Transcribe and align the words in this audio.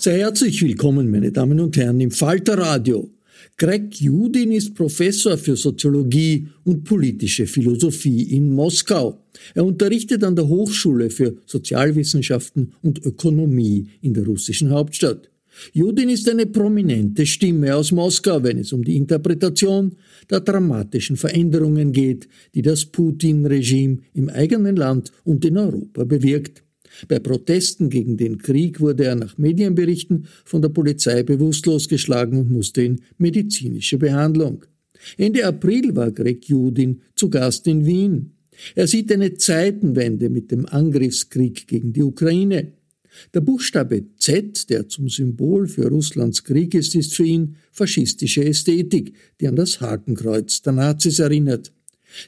Sehr 0.00 0.16
herzlich 0.16 0.62
willkommen, 0.62 1.10
meine 1.10 1.30
Damen 1.30 1.60
und 1.60 1.76
Herren, 1.76 2.00
im 2.00 2.10
Falter 2.10 2.56
Radio. 2.56 3.10
Greg 3.58 4.00
Judin 4.00 4.50
ist 4.50 4.74
Professor 4.74 5.36
für 5.36 5.56
Soziologie 5.56 6.48
und 6.64 6.84
politische 6.84 7.46
Philosophie 7.46 8.22
in 8.34 8.50
Moskau. 8.50 9.22
Er 9.54 9.66
unterrichtet 9.66 10.24
an 10.24 10.34
der 10.34 10.48
Hochschule 10.48 11.10
für 11.10 11.36
Sozialwissenschaften 11.44 12.72
und 12.80 13.04
Ökonomie 13.04 13.88
in 14.00 14.14
der 14.14 14.24
russischen 14.24 14.70
Hauptstadt. 14.70 15.28
Judin 15.74 16.08
ist 16.08 16.26
eine 16.30 16.46
prominente 16.46 17.26
Stimme 17.26 17.76
aus 17.76 17.92
Moskau, 17.92 18.42
wenn 18.42 18.56
es 18.56 18.72
um 18.72 18.82
die 18.82 18.96
Interpretation 18.96 19.96
der 20.30 20.40
dramatischen 20.40 21.18
Veränderungen 21.18 21.92
geht, 21.92 22.26
die 22.54 22.62
das 22.62 22.86
Putin-Regime 22.86 23.98
im 24.14 24.30
eigenen 24.30 24.76
Land 24.76 25.12
und 25.24 25.44
in 25.44 25.58
Europa 25.58 26.04
bewirkt. 26.04 26.62
Bei 27.08 27.18
Protesten 27.18 27.88
gegen 27.88 28.16
den 28.16 28.38
Krieg 28.38 28.80
wurde 28.80 29.04
er 29.04 29.14
nach 29.14 29.38
Medienberichten 29.38 30.26
von 30.44 30.62
der 30.62 30.70
Polizei 30.70 31.22
bewusstlos 31.22 31.88
geschlagen 31.88 32.38
und 32.38 32.50
musste 32.50 32.82
in 32.82 33.00
medizinische 33.18 33.98
Behandlung. 33.98 34.64
Ende 35.16 35.46
April 35.46 35.94
war 35.96 36.10
Greg 36.10 36.44
Judin 36.46 37.00
zu 37.14 37.30
Gast 37.30 37.66
in 37.66 37.86
Wien. 37.86 38.32
Er 38.74 38.86
sieht 38.86 39.10
eine 39.12 39.34
Zeitenwende 39.34 40.28
mit 40.28 40.50
dem 40.50 40.66
Angriffskrieg 40.66 41.66
gegen 41.66 41.92
die 41.92 42.02
Ukraine. 42.02 42.72
Der 43.34 43.40
Buchstabe 43.40 44.04
Z, 44.18 44.70
der 44.70 44.88
zum 44.88 45.08
Symbol 45.08 45.66
für 45.66 45.88
Russlands 45.88 46.44
Krieg 46.44 46.74
ist, 46.74 46.94
ist 46.94 47.14
für 47.14 47.24
ihn 47.24 47.56
faschistische 47.72 48.44
Ästhetik, 48.44 49.14
die 49.40 49.48
an 49.48 49.56
das 49.56 49.80
Hakenkreuz 49.80 50.62
der 50.62 50.74
Nazis 50.74 51.18
erinnert. 51.18 51.72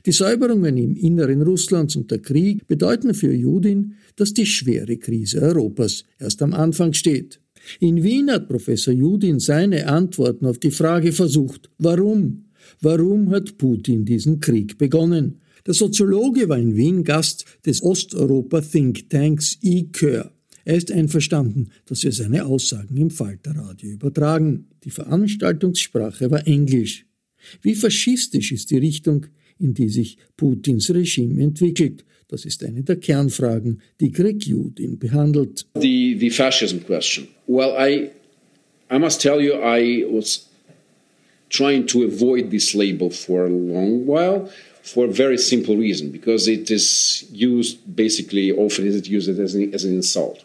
Die 0.06 0.12
Säuberungen 0.12 0.76
im 0.76 0.96
Inneren 0.96 1.42
Russlands 1.42 1.96
und 1.96 2.10
der 2.10 2.20
Krieg 2.20 2.66
bedeuten 2.66 3.14
für 3.14 3.32
Judin, 3.32 3.94
dass 4.16 4.34
die 4.34 4.46
schwere 4.46 4.96
Krise 4.96 5.40
Europas 5.42 6.04
erst 6.18 6.42
am 6.42 6.52
Anfang 6.52 6.92
steht. 6.92 7.40
In 7.80 8.02
Wien 8.02 8.30
hat 8.30 8.48
Professor 8.48 8.92
Judin 8.92 9.38
seine 9.38 9.86
Antworten 9.86 10.46
auf 10.46 10.58
die 10.58 10.70
Frage 10.70 11.12
versucht, 11.12 11.70
warum? 11.78 12.46
Warum 12.80 13.30
hat 13.30 13.58
Putin 13.58 14.04
diesen 14.04 14.40
Krieg 14.40 14.78
begonnen? 14.78 15.40
Der 15.66 15.74
Soziologe 15.74 16.48
war 16.48 16.58
in 16.58 16.76
Wien 16.76 17.04
Gast 17.04 17.44
des 17.64 17.82
Osteuropa-Thinktanks 17.82 19.58
ICÖR. 19.62 20.32
Er 20.64 20.76
ist 20.76 20.90
einverstanden, 20.92 21.70
dass 21.86 22.04
wir 22.04 22.12
seine 22.12 22.46
Aussagen 22.46 22.96
im 22.96 23.10
Falterradio 23.10 23.90
übertragen. 23.90 24.68
Die 24.84 24.90
Veranstaltungssprache 24.90 26.30
war 26.30 26.46
Englisch. 26.46 27.06
Wie 27.60 27.74
faschistisch 27.74 28.52
ist 28.52 28.70
die 28.70 28.78
Richtung, 28.78 29.26
in 29.62 29.74
die 29.74 29.88
sich 29.88 30.18
Putins 30.36 30.90
Regime 30.90 31.42
entwickelt? 31.42 32.04
Das 32.28 32.44
ist 32.44 32.64
eine 32.64 32.82
der 32.82 32.96
Kernfragen, 32.96 33.80
die 34.00 34.10
Greg 34.10 34.44
Judin 34.46 34.98
behandelt. 34.98 35.66
The, 35.74 36.16
the 36.18 36.30
fascism 36.30 36.80
question. 36.80 37.28
Well, 37.46 37.74
I, 37.78 38.10
I 38.90 38.98
must 38.98 39.20
tell 39.20 39.40
you, 39.40 39.54
I 39.54 40.04
was 40.10 40.48
trying 41.50 41.86
to 41.88 42.04
avoid 42.04 42.50
this 42.50 42.74
label 42.74 43.10
for 43.10 43.44
a 43.44 43.50
long 43.50 44.06
while 44.06 44.50
for 44.82 45.04
a 45.04 45.12
very 45.12 45.38
simple 45.38 45.76
reason, 45.76 46.10
because 46.10 46.48
it 46.48 46.70
is 46.70 47.24
used 47.30 47.78
basically, 47.94 48.50
often 48.50 48.86
is 48.86 48.96
it 48.96 49.06
used 49.06 49.28
as 49.28 49.54
an, 49.54 49.72
as 49.74 49.84
an 49.84 49.94
insult. 49.94 50.44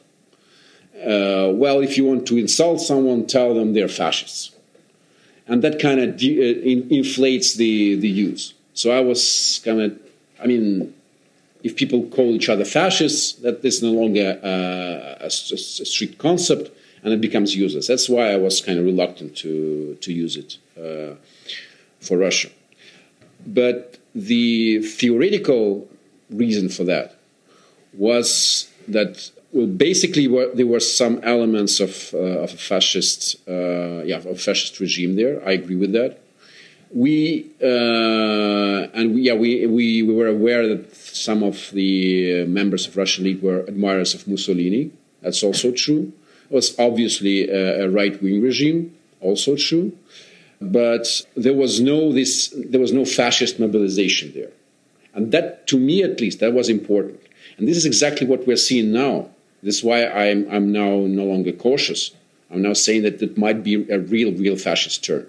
Uh, 0.96 1.52
well, 1.54 1.80
if 1.82 1.98
you 1.98 2.06
want 2.06 2.28
to 2.28 2.38
insult 2.38 2.82
someone, 2.82 3.26
tell 3.26 3.56
them 3.56 3.74
they're 3.74 3.88
fascists. 3.88 4.52
And 5.48 5.64
that 5.64 5.80
kind 5.80 6.02
of 6.02 6.18
de- 6.18 6.38
uh, 6.38 6.60
in- 6.62 6.90
inflates 6.90 7.56
the, 7.56 7.96
the 7.96 8.10
use. 8.10 8.54
So 8.78 8.92
I 8.92 9.00
was 9.00 9.60
kind 9.66 9.82
of, 9.82 10.00
I 10.40 10.46
mean, 10.46 10.94
if 11.64 11.76
people 11.76 12.08
call 12.10 12.36
each 12.36 12.48
other 12.48 12.64
fascists, 12.64 13.34
that 13.42 13.66
is 13.66 13.82
no 13.82 13.92
longer 13.92 14.40
uh, 14.44 15.24
a, 15.24 15.26
a, 15.26 15.30
strict 15.30 16.20
concept 16.20 16.70
and 17.02 17.12
it 17.12 17.20
becomes 17.20 17.56
useless. 17.56 17.88
That's 17.88 18.08
why 18.08 18.32
I 18.32 18.38
was 18.38 18.62
kind 18.62 18.78
of 18.78 18.86
reluctant 18.86 19.36
to, 19.38 19.98
to 20.00 20.14
use 20.14 20.38
it 20.38 20.58
uh, 20.78 21.16
for 22.00 22.20
Russia. 22.20 22.50
But 23.48 23.98
the 24.14 24.84
theoretical 24.84 25.90
reason 26.30 26.70
for 26.70 26.84
that 26.84 27.16
was 27.94 28.70
that 28.88 29.32
well, 29.54 29.66
basically 29.66 30.28
there 30.54 30.68
were 30.68 30.82
some 30.82 31.20
elements 31.24 31.80
of, 31.80 32.14
uh, 32.14 32.44
of 32.46 32.54
a 32.54 32.58
fascist, 32.58 33.38
uh, 33.48 34.04
yeah, 34.06 34.18
of 34.18 34.28
a 34.28 34.36
fascist 34.36 34.80
regime 34.80 35.16
there. 35.16 35.42
I 35.48 35.54
agree 35.54 35.78
with 35.78 35.94
that 35.94 36.22
we 36.92 37.52
uh, 37.62 38.88
and 38.94 39.16
we, 39.16 39.22
yeah 39.22 39.34
we, 39.34 39.66
we, 39.66 40.04
we 40.04 40.14
were 40.14 40.28
aware 40.28 40.68
that 40.68 40.96
some 40.96 41.44
of 41.44 41.72
the 41.72 42.46
members 42.46 42.88
of 42.88 42.96
Russian 42.98 43.26
League 43.26 43.42
were 43.42 43.62
admirers 43.68 44.14
of 44.14 44.28
Mussolini. 44.28 44.92
That's 45.22 45.44
also 45.44 45.72
true. 45.72 46.14
It 46.50 46.54
was 46.54 46.78
obviously 46.80 47.50
a, 47.50 47.86
a 47.86 47.90
right 47.90 48.22
wing 48.22 48.42
regime, 48.42 48.96
also 49.20 49.56
true. 49.56 49.98
But 50.62 51.22
there 51.36 51.54
was 51.54 51.80
no 51.82 52.12
this 52.12 52.54
there 52.56 52.82
was 52.82 52.94
no 52.94 53.06
fascist 53.06 53.60
mobilization 53.60 54.34
there, 54.34 54.52
and 55.14 55.32
that 55.32 55.68
to 55.68 55.78
me 55.78 56.04
at 56.04 56.20
least 56.20 56.40
that 56.40 56.54
was 56.54 56.70
important. 56.70 57.22
And 57.58 57.68
this 57.68 57.78
is 57.78 57.86
exactly 57.86 58.26
what 58.26 58.48
we're 58.48 58.56
seeing 58.56 58.92
now. 58.92 59.30
This 59.62 59.78
is 59.80 59.84
why 59.84 60.08
I'm 60.08 60.48
I'm 60.50 60.72
now 60.72 61.06
no 61.06 61.26
longer 61.26 61.52
cautious. 61.52 62.12
I'm 62.50 62.62
now 62.62 62.74
saying 62.74 63.04
that 63.04 63.22
it 63.22 63.38
might 63.38 63.64
be 63.64 63.88
a 63.92 64.00
real 64.00 64.32
real 64.32 64.56
fascist 64.56 65.04
turn. 65.04 65.28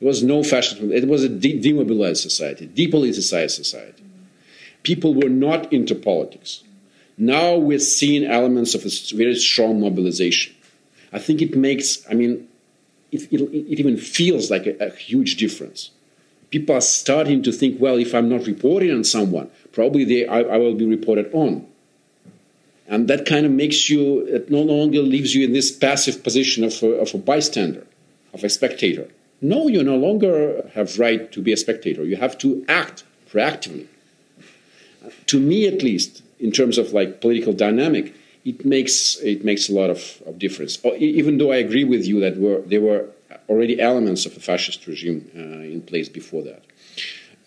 There 0.00 0.08
was 0.08 0.22
no 0.22 0.42
fascism. 0.42 0.92
It 0.92 1.06
was 1.06 1.24
a 1.24 1.28
de- 1.28 1.60
demobilized 1.60 2.22
society, 2.22 2.66
depoliticized 2.66 3.50
society. 3.50 4.02
People 4.82 5.14
were 5.14 5.28
not 5.28 5.72
into 5.72 5.94
politics. 5.94 6.62
Now 7.18 7.56
we're 7.56 7.78
seeing 7.78 8.24
elements 8.24 8.74
of 8.74 8.86
a 8.86 9.14
very 9.14 9.36
strong 9.36 9.78
mobilization. 9.80 10.54
I 11.12 11.18
think 11.18 11.42
it 11.42 11.54
makes, 11.54 12.02
I 12.10 12.14
mean, 12.14 12.48
it, 13.12 13.30
it, 13.30 13.40
it 13.42 13.78
even 13.78 13.98
feels 13.98 14.50
like 14.50 14.66
a, 14.66 14.86
a 14.86 14.90
huge 14.90 15.36
difference. 15.36 15.90
People 16.48 16.76
are 16.76 16.80
starting 16.80 17.42
to 17.42 17.52
think, 17.52 17.78
well, 17.78 17.98
if 17.98 18.14
I'm 18.14 18.28
not 18.30 18.46
reporting 18.46 18.90
on 18.92 19.04
someone, 19.04 19.50
probably 19.72 20.04
they, 20.04 20.26
I, 20.26 20.40
I 20.40 20.56
will 20.56 20.74
be 20.74 20.86
reported 20.86 21.30
on. 21.34 21.66
And 22.88 23.06
that 23.08 23.26
kind 23.26 23.44
of 23.44 23.52
makes 23.52 23.90
you, 23.90 24.26
it 24.26 24.50
no 24.50 24.62
longer 24.62 25.00
leaves 25.00 25.34
you 25.34 25.44
in 25.44 25.52
this 25.52 25.70
passive 25.70 26.24
position 26.24 26.64
of 26.64 26.82
a, 26.82 26.86
of 26.86 27.14
a 27.14 27.18
bystander, 27.18 27.86
of 28.32 28.42
a 28.42 28.48
spectator. 28.48 29.08
No, 29.42 29.68
you 29.68 29.82
no 29.82 29.96
longer 29.96 30.70
have 30.74 30.98
right 30.98 31.30
to 31.32 31.40
be 31.40 31.52
a 31.52 31.56
spectator. 31.56 32.04
You 32.04 32.16
have 32.16 32.36
to 32.38 32.64
act 32.68 33.04
proactively. 33.30 33.86
To 35.26 35.40
me, 35.40 35.66
at 35.66 35.82
least, 35.82 36.22
in 36.38 36.52
terms 36.52 36.76
of 36.76 36.92
like 36.92 37.20
political 37.20 37.52
dynamic, 37.52 38.14
it 38.44 38.64
makes 38.64 39.16
it 39.16 39.44
makes 39.44 39.68
a 39.68 39.72
lot 39.72 39.90
of, 39.90 40.22
of 40.26 40.38
difference. 40.38 40.78
Even 40.98 41.38
though 41.38 41.52
I 41.52 41.56
agree 41.56 41.84
with 41.84 42.06
you 42.06 42.20
that 42.20 42.36
were, 42.36 42.60
there 42.62 42.80
were 42.80 43.08
already 43.48 43.80
elements 43.80 44.26
of 44.26 44.36
a 44.36 44.40
fascist 44.40 44.86
regime 44.86 45.30
uh, 45.34 45.40
in 45.74 45.82
place 45.82 46.08
before 46.08 46.42
that. 46.42 46.62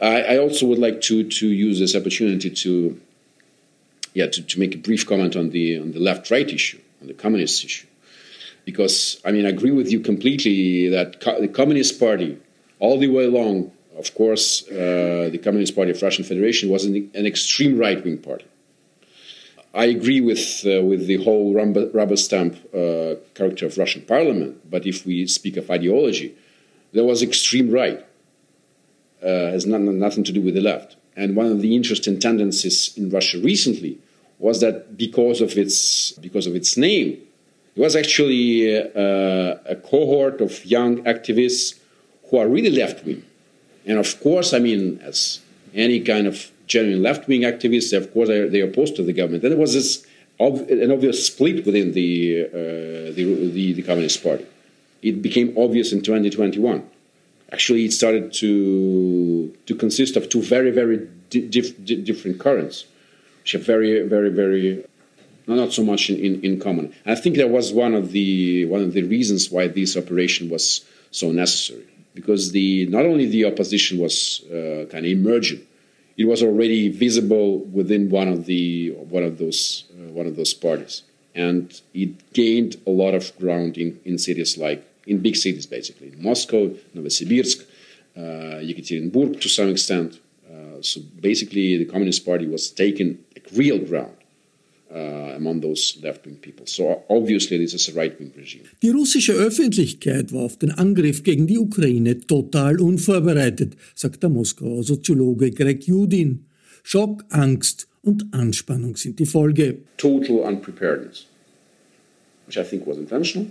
I, 0.02 0.36
I, 0.36 0.38
also 0.38 0.66
would 0.66 0.80
like 0.80 1.02
to 1.02 1.30
to 1.30 1.48
use 1.48 1.80
this 1.80 1.96
opportunity 1.96 2.50
to 2.50 3.00
yeah 4.14 4.28
to, 4.28 4.42
to 4.42 4.60
make 4.60 4.76
a 4.76 4.78
brief 4.78 5.08
comment 5.08 5.36
on 5.36 5.52
the 5.52 5.80
on 5.80 5.92
the 5.92 6.00
left 6.00 6.30
right 6.30 6.50
issue 6.50 6.80
on 7.02 7.08
the 7.08 7.14
communist 7.14 7.64
issue 7.64 7.88
because 8.66 9.22
I 9.26 9.32
mean 9.32 9.46
I 9.46 9.50
agree 9.50 9.72
with 9.72 9.92
you 9.92 10.00
completely 10.00 10.90
that 10.90 11.20
co- 11.22 11.40
the 11.40 11.48
Communist 11.48 12.00
Party 12.00 12.38
all 12.80 12.98
the 13.00 13.08
way 13.08 13.26
along 13.26 13.72
of 13.98 14.14
course 14.16 14.68
uh, 14.70 15.30
the 15.32 15.40
Communist 15.44 15.76
Party 15.76 15.92
of 15.92 16.02
Russian 16.02 16.24
Federation 16.24 16.70
was 16.70 16.86
an, 16.86 17.12
an 17.14 17.26
extreme 17.26 17.78
right 17.78 18.04
wing 18.04 18.18
party 18.18 18.46
I 19.74 19.86
agree 19.86 20.22
with 20.22 20.64
uh, 20.66 20.84
with 20.84 21.08
the 21.08 21.24
whole 21.24 21.54
rubber, 21.54 21.90
rubber 21.94 22.16
stamp 22.16 22.54
uh, 22.74 23.16
character 23.34 23.66
of 23.66 23.78
Russian 23.78 24.04
Parliament, 24.04 24.70
but 24.70 24.86
if 24.86 25.04
we 25.06 25.26
speak 25.26 25.58
of 25.58 25.70
ideology, 25.72 26.36
there 26.92 27.04
was 27.04 27.24
extreme 27.24 27.72
right. 27.72 28.06
Uh, 29.24 29.52
has 29.52 29.66
not, 29.66 29.80
nothing 29.80 30.24
to 30.26 30.34
do 30.34 30.42
with 30.42 30.54
the 30.54 30.62
left. 30.62 30.98
And 31.16 31.34
one 31.36 31.46
of 31.46 31.62
the 31.62 31.78
interesting 31.78 32.20
tendencies 32.20 32.94
in 32.98 33.10
Russia 33.10 33.40
recently 33.40 33.98
was 34.38 34.60
that 34.60 34.98
because 34.98 35.40
of 35.40 35.58
its 35.58 36.12
because 36.14 36.46
of 36.46 36.56
its 36.56 36.78
name, 36.78 37.23
it 37.76 37.80
was 37.80 37.96
actually 37.96 38.78
uh, 38.78 39.56
a 39.66 39.76
cohort 39.76 40.42
of 40.42 40.64
young 40.66 41.04
activists 41.04 41.80
who 42.30 42.38
are 42.38 42.48
really 42.48 42.70
left 42.70 43.06
wing. 43.06 43.24
And 43.86 43.98
of 43.98 44.20
course, 44.22 44.54
I 44.54 44.60
mean, 44.60 45.00
as 45.04 45.40
any 45.74 46.00
kind 46.00 46.28
of 46.28 46.52
genuine 46.68 47.02
left 47.02 47.28
wing 47.28 47.42
activists, 47.42 47.96
of 47.96 48.14
course, 48.14 48.30
they 48.30 48.62
are 48.62 48.66
opposed 48.66 48.96
to 48.98 49.04
the 49.04 49.14
government. 49.14 49.44
And 49.44 49.52
there 49.52 49.60
was 49.60 49.74
this 49.74 50.06
ob- 50.40 50.70
an 50.70 50.92
obvious 50.92 51.26
split 51.26 51.66
within 51.66 51.94
the, 51.94 52.46
uh, 52.46 53.14
the, 53.14 53.50
the, 53.52 53.74
the, 53.74 53.82
Communist 53.84 54.24
Party. 54.24 54.46
It 55.02 55.22
became 55.22 55.58
obvious 55.58 55.92
in 55.92 56.02
2021. 56.02 56.88
Actually, 57.52 57.86
it 57.86 57.94
started 57.94 58.34
to, 58.34 59.56
to 59.66 59.76
consist 59.76 60.16
of 60.16 60.30
two 60.30 60.42
very, 60.42 60.72
very 60.72 61.08
di- 61.30 61.48
dif- 61.48 61.84
di- 61.84 62.02
different 62.02 62.40
currents, 62.40 62.86
which 63.42 63.56
are 63.56 63.60
very, 63.60 64.08
very, 64.08 64.30
very 64.30 64.86
not 65.48 65.74
so 65.74 65.84
much 65.84 66.10
in, 66.10 66.18
in, 66.18 66.42
in, 66.42 66.60
common. 66.60 66.94
I 67.06 67.16
think 67.16 67.36
that 67.38 67.50
was 67.50 67.74
one 67.74 67.94
of 67.94 68.12
the 68.12 68.66
one 68.66 68.82
of 68.82 68.94
the 68.94 69.04
reasons 69.04 69.52
why 69.52 69.68
this 69.68 69.98
operation 69.98 70.50
was 70.50 70.86
so 71.12 71.32
necessary, 71.32 71.88
because 72.14 72.52
the 72.52 72.86
not 72.88 73.06
only 73.06 73.26
the 73.26 73.46
opposition 73.46 74.00
was 74.00 74.44
uh, 74.46 74.86
kind 74.90 75.06
of 75.06 75.12
emerging, 75.12 75.66
it 76.18 76.26
was 76.26 76.42
already 76.42 76.90
visible 76.90 77.60
within 77.60 78.10
one 78.10 78.28
of 78.28 78.46
the 78.46 78.92
one 78.92 79.24
of 79.24 79.38
those 79.38 79.86
uh, 79.92 80.12
one 80.12 80.26
of 80.26 80.36
those 80.36 80.54
parties, 80.54 81.04
and 81.36 81.82
it 81.94 82.34
gained 82.34 82.78
a 82.88 82.92
lot 82.92 83.14
of 83.14 83.38
ground 83.38 83.78
in, 83.78 84.00
in 84.06 84.18
cities 84.18 84.58
like 84.58 84.86
in 85.08 85.20
big 85.20 85.36
cities 85.36 85.66
basically, 85.66 86.08
in 86.14 86.24
Moscow, 86.24 86.70
Novosibirsk, 86.96 87.66
uh, 88.16 88.22
Yekaterinburg 88.62 89.42
to 89.42 89.50
some 89.50 89.70
extent. 89.70 90.20
Uh, 90.50 90.82
so 90.82 91.02
basically, 91.20 91.78
the 91.78 91.86
Communist 91.86 92.26
Party 92.26 92.48
was 92.48 92.70
taking 92.72 93.20
real 93.54 93.80
ground. 93.80 94.16
Die 98.82 98.90
russische 98.90 99.34
Öffentlichkeit 99.34 100.32
war 100.32 100.44
auf 100.44 100.58
den 100.58 100.70
Angriff 100.72 101.24
gegen 101.24 101.48
die 101.48 101.58
Ukraine 101.58 102.20
total 102.20 102.80
unvorbereitet, 102.80 103.76
sagt 103.96 104.22
der 104.22 104.30
Moskauer 104.30 104.84
Soziologe 104.84 105.50
Greg 105.50 105.88
Judin. 105.88 106.46
Schock, 106.84 107.26
Angst 107.30 107.88
und 108.04 108.26
Anspannung 108.34 108.96
sind 108.96 109.18
die 109.20 109.26
Folge. 109.26 109.80
Total 109.98 110.38
unpreparedness, 110.40 111.26
which 112.46 112.58
I 112.58 112.64
think 112.64 112.86
was 112.86 112.98
intentional, 112.98 113.48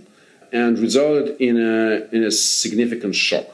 and 0.51 0.79
resulted 0.79 1.35
in 1.39 1.57
a, 1.57 2.07
in 2.11 2.23
a 2.23 2.31
significant 2.31 3.15
shock 3.15 3.47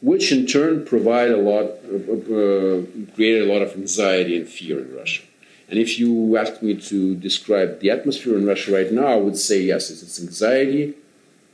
which 0.00 0.32
in 0.32 0.46
turn 0.46 0.82
provided 0.86 1.34
a 1.34 1.42
lot, 1.42 1.64
uh, 1.64 2.12
uh, 2.14 2.82
created 3.14 3.42
a 3.42 3.52
lot 3.52 3.60
of 3.60 3.74
anxiety 3.74 4.38
and 4.38 4.48
fear 4.48 4.80
in 4.80 4.96
Russia. 4.96 5.22
And 5.70 5.78
if 5.78 6.00
you 6.00 6.36
ask 6.36 6.62
me 6.62 6.74
to 6.74 7.14
describe 7.14 7.78
the 7.80 7.92
atmosphere 7.92 8.36
in 8.36 8.44
Russia 8.44 8.72
right 8.72 8.90
now, 8.90 9.06
I 9.06 9.20
would 9.20 9.36
say 9.36 9.62
yes, 9.62 9.90
it's 9.90 10.20
anxiety, 10.20 10.94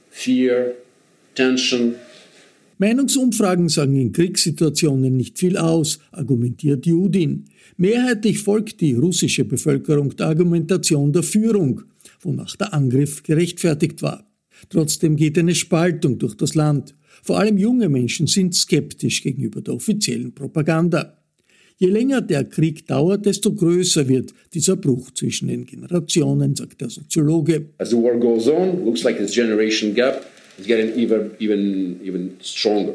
fear, 0.08 0.74
tension. 1.34 1.96
Meinungsumfragen 2.78 3.68
sagen 3.68 3.94
in 3.94 4.12
Kriegssituationen 4.12 5.16
nicht 5.16 5.38
viel 5.38 5.56
aus, 5.56 5.98
argumentiert 6.12 6.86
Judin. 6.86 7.44
Mehrheitlich 7.76 8.38
folgt 8.38 8.80
die 8.80 8.94
russische 8.94 9.44
Bevölkerung 9.44 10.16
der 10.16 10.28
Argumentation 10.28 11.12
der 11.12 11.22
Führung, 11.22 11.82
wonach 12.20 12.56
der 12.56 12.72
Angriff 12.72 13.22
gerechtfertigt 13.22 14.02
war. 14.02 14.26
Trotzdem 14.70 15.16
geht 15.16 15.38
eine 15.38 15.54
Spaltung 15.54 16.18
durch 16.18 16.34
das 16.34 16.54
Land. 16.54 16.94
Vor 17.22 17.38
allem 17.38 17.58
junge 17.58 17.88
Menschen 17.88 18.26
sind 18.26 18.54
skeptisch 18.54 19.22
gegenüber 19.22 19.60
der 19.60 19.74
offiziellen 19.74 20.34
Propaganda. 20.34 21.15
Je 21.78 21.88
länger 21.88 22.22
der 22.22 22.44
Krieg 22.44 22.86
dauert, 22.86 23.26
desto 23.26 23.52
größer 23.52 24.08
wird 24.08 24.32
dieser 24.54 24.76
Bruch 24.76 25.10
zwischen 25.12 25.48
den 25.48 25.66
Generationen, 25.66 26.56
sagt 26.56 26.80
der 26.80 26.88
Soziologe. 26.88 27.66
As 27.76 27.90
the 27.90 27.96
war 27.96 28.16
goes 28.18 28.48
on, 28.48 28.82
looks 28.86 29.04
like 29.04 29.18
this 29.18 29.34
generation 29.34 29.94
gap 29.94 30.24
is 30.58 30.66
getting 30.66 30.94
even 30.96 31.32
even 31.38 32.00
even 32.02 32.38
stronger. 32.40 32.94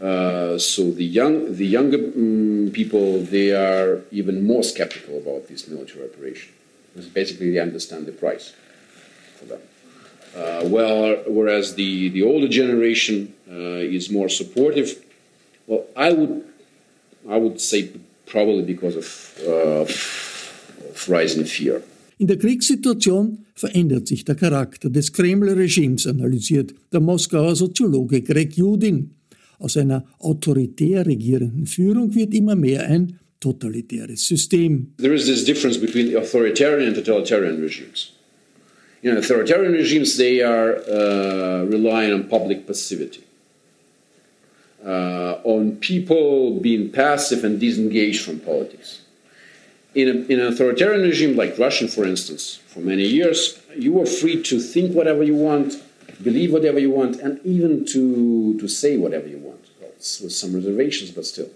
Uh, 0.00 0.58
so 0.58 0.90
the 0.90 1.04
young 1.04 1.54
the 1.54 1.66
younger 1.66 1.98
um, 2.16 2.70
people 2.72 3.20
they 3.30 3.52
are 3.52 4.00
even 4.10 4.42
more 4.42 4.62
skeptical 4.62 5.18
about 5.18 5.46
this 5.46 5.68
military 5.68 6.02
operation 6.02 6.50
because 6.94 7.10
basically 7.10 7.50
they 7.50 7.60
understand 7.60 8.06
the 8.06 8.12
price 8.12 8.54
for 9.38 9.44
them. 9.44 9.60
Uh, 10.34 10.62
well, 10.64 11.22
whereas 11.26 11.74
the 11.74 12.08
the 12.08 12.22
older 12.22 12.48
generation 12.48 13.34
uh, 13.50 13.96
is 13.96 14.08
more 14.10 14.30
supportive. 14.30 15.04
Well, 15.66 15.84
I 15.94 16.10
would 16.12 16.42
I 17.28 17.38
would 17.38 17.60
say 17.60 17.90
probably 18.26 18.62
because 18.62 18.96
of, 18.96 19.40
uh, 19.46 19.82
of 19.82 21.08
rising 21.08 21.44
fear. 21.44 21.82
In 22.18 22.26
der 22.28 22.36
Kriegssituation 22.36 23.38
verändert 23.54 24.06
sich 24.06 24.24
der 24.24 24.36
Charakter 24.36 24.88
des 24.88 25.12
Kreml-Regimes, 25.12 26.06
analysiert 26.06 26.74
der 26.92 27.00
Moskauer 27.00 27.56
Soziologe 27.56 28.22
Greg 28.22 28.56
Judin. 28.56 29.10
Aus 29.58 29.76
einer 29.76 30.04
autoritär 30.18 31.06
regierenden 31.06 31.66
Führung 31.66 32.14
wird 32.14 32.34
immer 32.34 32.54
mehr 32.54 32.86
ein 32.86 33.18
totalitäres 33.40 34.26
System. 34.26 34.92
There 34.98 35.14
is 35.14 35.26
this 35.26 35.44
difference 35.44 35.78
between 35.78 36.16
authoritarian 36.16 36.88
and 36.88 36.96
totalitarian 36.96 37.60
regimes. 37.60 38.12
You 39.02 39.12
know, 39.12 39.18
authoritarian 39.18 39.72
regimes, 39.72 40.16
they 40.16 40.42
are 40.42 40.76
uh, 40.88 41.64
relying 41.68 42.12
on 42.12 42.28
public 42.28 42.66
passivity. 42.66 43.22
Uh, 44.84 45.40
on 45.44 45.76
people 45.76 46.60
being 46.60 46.90
passive 46.90 47.44
and 47.44 47.58
disengaged 47.58 48.24
from 48.24 48.38
politics. 48.40 49.00
In, 49.94 50.08
a, 50.08 50.32
in, 50.32 50.40
an 50.40 50.52
authoritarian 50.52 51.02
regime 51.02 51.36
like 51.36 51.58
Russia, 51.58 51.88
for 51.88 52.04
instance, 52.04 52.56
for 52.66 52.80
many 52.80 53.04
years, 53.04 53.60
you 53.76 53.92
were 53.92 54.06
free 54.06 54.42
to 54.42 54.58
think 54.58 54.94
whatever 54.94 55.22
you 55.22 55.36
want, 55.36 55.82
believe 56.22 56.52
whatever 56.52 56.78
you 56.78 56.90
want, 56.90 57.16
and 57.20 57.40
even 57.44 57.84
to, 57.86 58.58
to 58.58 58.68
say 58.68 58.96
whatever 58.96 59.26
you 59.26 59.38
want, 59.38 59.64
with 60.20 60.32
some 60.32 60.54
reservations, 60.54 61.10
but 61.10 61.24
still. 61.24 61.48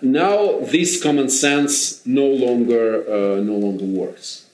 Now, 0.00 0.60
this 0.60 1.02
common 1.02 1.28
sense 1.28 2.04
no 2.06 2.26
longer, 2.26 3.02
uh, 3.06 3.40
no 3.40 3.56
longer 3.56 3.84
works. 3.84 4.46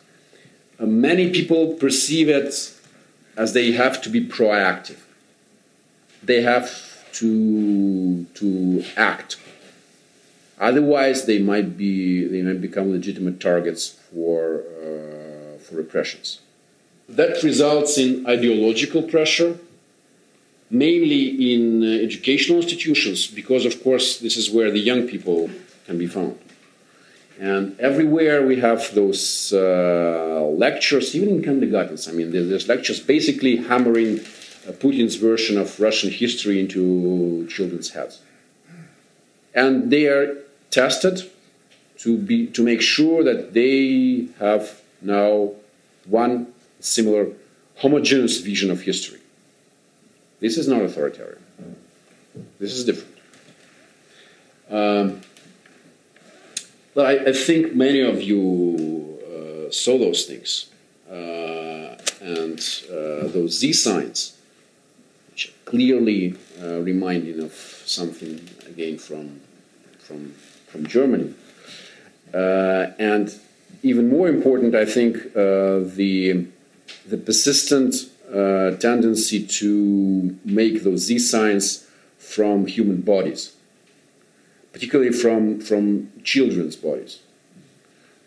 Uh, 0.78 0.86
many 0.86 1.30
people 1.30 1.74
perceive 1.74 2.28
it 2.28 2.74
as 3.36 3.52
they 3.52 3.72
have 3.72 4.00
to 4.02 4.08
be 4.08 4.26
proactive. 4.26 4.98
They 6.22 6.42
have 6.42 6.89
to 7.14 8.24
to 8.34 8.84
act. 8.96 9.36
Otherwise, 10.58 11.24
they 11.24 11.38
might 11.38 11.76
be 11.76 12.26
they 12.26 12.42
might 12.42 12.60
become 12.60 12.92
legitimate 12.92 13.40
targets 13.40 13.88
for 13.88 14.62
uh, 14.84 15.58
for 15.58 15.76
repressions. 15.76 16.40
That 17.08 17.42
results 17.42 17.98
in 17.98 18.26
ideological 18.26 19.02
pressure, 19.02 19.58
mainly 20.70 21.54
in 21.54 21.82
uh, 21.82 21.86
educational 21.86 22.58
institutions, 22.60 23.26
because 23.26 23.64
of 23.64 23.82
course 23.82 24.18
this 24.18 24.36
is 24.36 24.50
where 24.50 24.70
the 24.70 24.78
young 24.78 25.08
people 25.08 25.50
can 25.86 25.98
be 25.98 26.06
found. 26.06 26.38
And 27.40 27.80
everywhere 27.80 28.46
we 28.46 28.56
have 28.60 28.94
those 28.94 29.50
uh, 29.54 30.44
lectures, 30.66 31.16
even 31.16 31.30
in 31.30 31.42
kindergartens. 31.42 32.06
I 32.06 32.12
mean, 32.12 32.30
there's 32.32 32.68
lectures 32.68 33.00
basically 33.00 33.56
hammering 33.56 34.20
Putin's 34.68 35.16
version 35.16 35.58
of 35.58 35.78
Russian 35.80 36.10
history 36.10 36.60
into 36.60 37.46
children's 37.48 37.90
heads. 37.90 38.20
And 39.54 39.90
they 39.90 40.06
are 40.06 40.36
tested 40.70 41.30
to, 41.98 42.16
be, 42.16 42.46
to 42.48 42.62
make 42.62 42.80
sure 42.80 43.24
that 43.24 43.52
they 43.52 44.28
have 44.38 44.80
now 45.02 45.52
one 46.06 46.52
similar 46.80 47.28
homogeneous 47.76 48.40
vision 48.40 48.70
of 48.70 48.82
history. 48.82 49.20
This 50.40 50.56
is 50.56 50.68
not 50.68 50.82
authoritarian. 50.82 51.42
This 52.58 52.72
is 52.72 52.84
different. 52.84 53.16
Um, 54.70 55.20
but 56.94 57.06
I, 57.06 57.30
I, 57.30 57.32
think 57.32 57.74
many 57.74 58.00
of 58.00 58.22
you 58.22 59.18
uh, 59.26 59.70
saw 59.72 59.98
those 59.98 60.26
things 60.26 60.66
uh, 61.10 61.96
and 62.20 62.58
uh, 62.88 63.26
those 63.28 63.58
Z 63.58 63.72
signs, 63.72 64.36
clearly 65.64 66.36
uh, 66.62 66.80
reminding 66.80 67.40
of 67.40 67.52
something 67.86 68.48
again 68.66 68.98
from 68.98 69.40
from 69.98 70.34
from 70.66 70.86
Germany. 70.86 71.34
Uh, 72.32 72.86
and 72.98 73.34
even 73.82 74.08
more 74.08 74.28
important, 74.28 74.74
I 74.74 74.84
think, 74.84 75.16
uh, 75.36 75.80
the 75.98 76.46
the 77.06 77.18
persistent 77.18 77.94
uh, 78.32 78.76
tendency 78.76 79.46
to 79.46 80.38
make 80.44 80.84
those 80.84 81.00
Z 81.06 81.18
signs 81.18 81.86
from 82.18 82.66
human 82.66 83.00
bodies, 83.00 83.54
particularly 84.72 85.12
from 85.12 85.60
from 85.60 86.12
children's 86.22 86.76
bodies. 86.76 87.20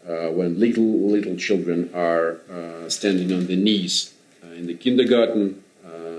Uh, 0.07 0.29
when 0.31 0.59
little 0.59 1.09
little 1.15 1.37
children 1.37 1.89
are 1.93 2.41
uh, 2.51 2.89
standing 2.89 3.31
on 3.31 3.47
their 3.47 3.55
knees 3.67 4.13
in 4.57 4.67
the 4.67 4.73
kindergarten, 4.73 5.62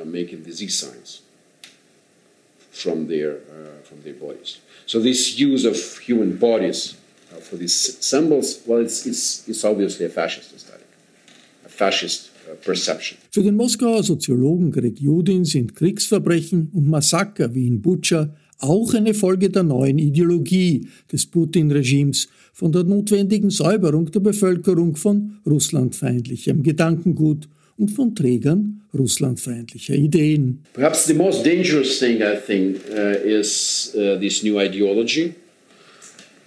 making 0.04 0.44
the 0.44 0.52
Z 0.52 0.68
signs 0.68 1.22
from 2.70 3.06
their 3.08 3.38
from 3.84 4.02
their 4.02 4.14
bodies. 4.14 4.58
So 4.86 5.00
this 5.00 5.38
use 5.38 5.64
of 5.64 5.76
human 5.98 6.36
bodies 6.36 6.96
uh, 7.32 7.40
for 7.40 7.56
these 7.56 7.98
symbols, 8.00 8.60
well, 8.66 8.80
it's, 8.82 9.06
it's, 9.06 9.48
it's 9.48 9.64
obviously 9.64 10.06
a 10.06 10.08
fascist 10.08 10.52
aesthetic, 10.54 10.86
a 11.64 11.68
fascist 11.68 12.30
uh, 12.50 12.54
perception. 12.56 13.18
Für 13.30 13.42
den 13.42 13.56
Moskauer 13.56 14.02
Soziologen 14.02 14.70
Greg 14.70 15.00
Judin 15.00 15.44
sind 15.44 15.74
Kriegsverbrechen 15.74 16.70
und 16.72 16.88
Massaker 16.88 17.54
wie 17.54 17.66
in 17.66 17.80
Butscha 17.80 18.34
auch 18.58 18.94
eine 18.94 19.14
Folge 19.14 19.50
der 19.50 19.62
neuen 19.62 19.98
Ideologie 19.98 20.88
des 21.10 21.26
Putin-Regimes, 21.26 22.28
von 22.52 22.70
der 22.70 22.84
notwendigen 22.84 23.50
Säuberung 23.50 24.10
der 24.10 24.20
Bevölkerung 24.20 24.96
von 24.96 25.38
russlandfeindlichem 25.44 26.62
Gedankengut 26.62 27.48
und 27.78 27.90
von 27.90 28.14
Trägern 28.14 28.80
russlandfeindlicher 28.92 29.94
Ideen. 29.94 30.60
Perhaps 30.72 31.06
the 31.06 31.14
most 31.14 31.44
dangerous 31.44 31.98
thing 31.98 32.22
I 32.22 32.36
think 32.36 32.76
uh, 32.90 33.18
is 33.24 33.92
uh, 33.94 34.18
this 34.20 34.42
new 34.42 34.58
ideology. 34.58 35.34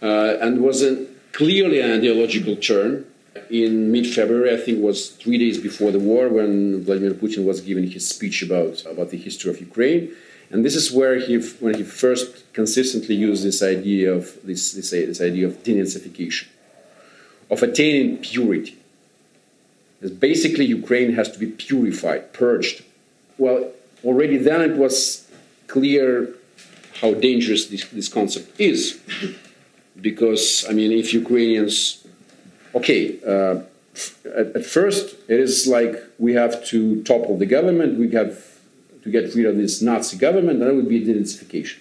uh, 0.01 0.38
and 0.41 0.62
was 0.62 0.84
a, 0.84 1.05
clearly 1.31 1.79
an 1.79 1.91
ideological 1.91 2.55
turn. 2.55 3.05
In 3.50 3.91
mid-February, 3.91 4.53
I 4.53 4.57
think 4.57 4.81
was 4.81 5.12
three 5.12 5.38
days 5.38 5.60
before 5.60 5.91
the 5.91 6.00
war, 6.00 6.27
when 6.27 6.84
Vladimir 6.84 7.13
Putin 7.13 7.46
was 7.46 7.62
giving 7.62 7.89
his 7.89 8.07
speech 8.10 8.41
about 8.41 8.84
about 8.86 9.12
the 9.12 9.17
history 9.17 9.51
of 9.51 9.60
Ukraine, 9.62 10.12
and 10.50 10.65
this 10.65 10.75
is 10.75 10.91
where 10.91 11.19
he, 11.19 11.38
when 11.60 11.75
he 11.75 11.84
first 11.84 12.51
consistently 12.53 13.15
used 13.15 13.43
this 13.43 13.62
idea 13.62 14.12
of 14.12 14.38
this 14.43 14.74
this, 14.74 14.89
this 14.89 15.22
idea 15.22 15.46
of 15.48 15.63
denazification, 15.63 16.48
of 17.50 17.62
attaining 17.62 18.17
purity. 18.17 18.75
Because 20.00 20.16
basically, 20.16 20.66
Ukraine 20.66 21.13
has 21.13 21.32
to 21.32 21.39
be 21.39 21.48
purified, 21.48 22.34
purged. 22.34 22.84
Well, 23.38 23.72
already 24.04 24.38
then 24.38 24.62
it 24.62 24.77
was 24.77 25.27
clear 25.68 26.30
how 27.01 27.13
dangerous 27.13 27.68
this, 27.68 27.86
this 27.89 28.10
concept 28.10 28.60
is 28.60 29.00
because 30.00 30.66
I 30.70 30.74
mean, 30.74 30.92
if 30.92 31.13
Ukrainians, 31.13 32.06
okay, 32.75 33.20
uh, 33.25 33.62
at, 34.25 34.56
at, 34.56 34.66
first 34.66 35.16
it 35.27 35.39
is 35.39 35.68
like 35.68 35.96
we 36.20 36.34
have 36.34 36.63
to 36.66 37.04
topple 37.04 37.38
the 37.38 37.46
government, 37.46 37.98
we 37.98 38.10
have 38.12 38.60
to 39.04 39.10
get 39.10 39.34
rid 39.36 39.46
of 39.46 39.58
this 39.58 39.82
Nazi 39.82 40.18
government, 40.18 40.60
that 40.60 40.74
would 40.75 40.89
be 40.89 41.04
denazification. 41.04 41.80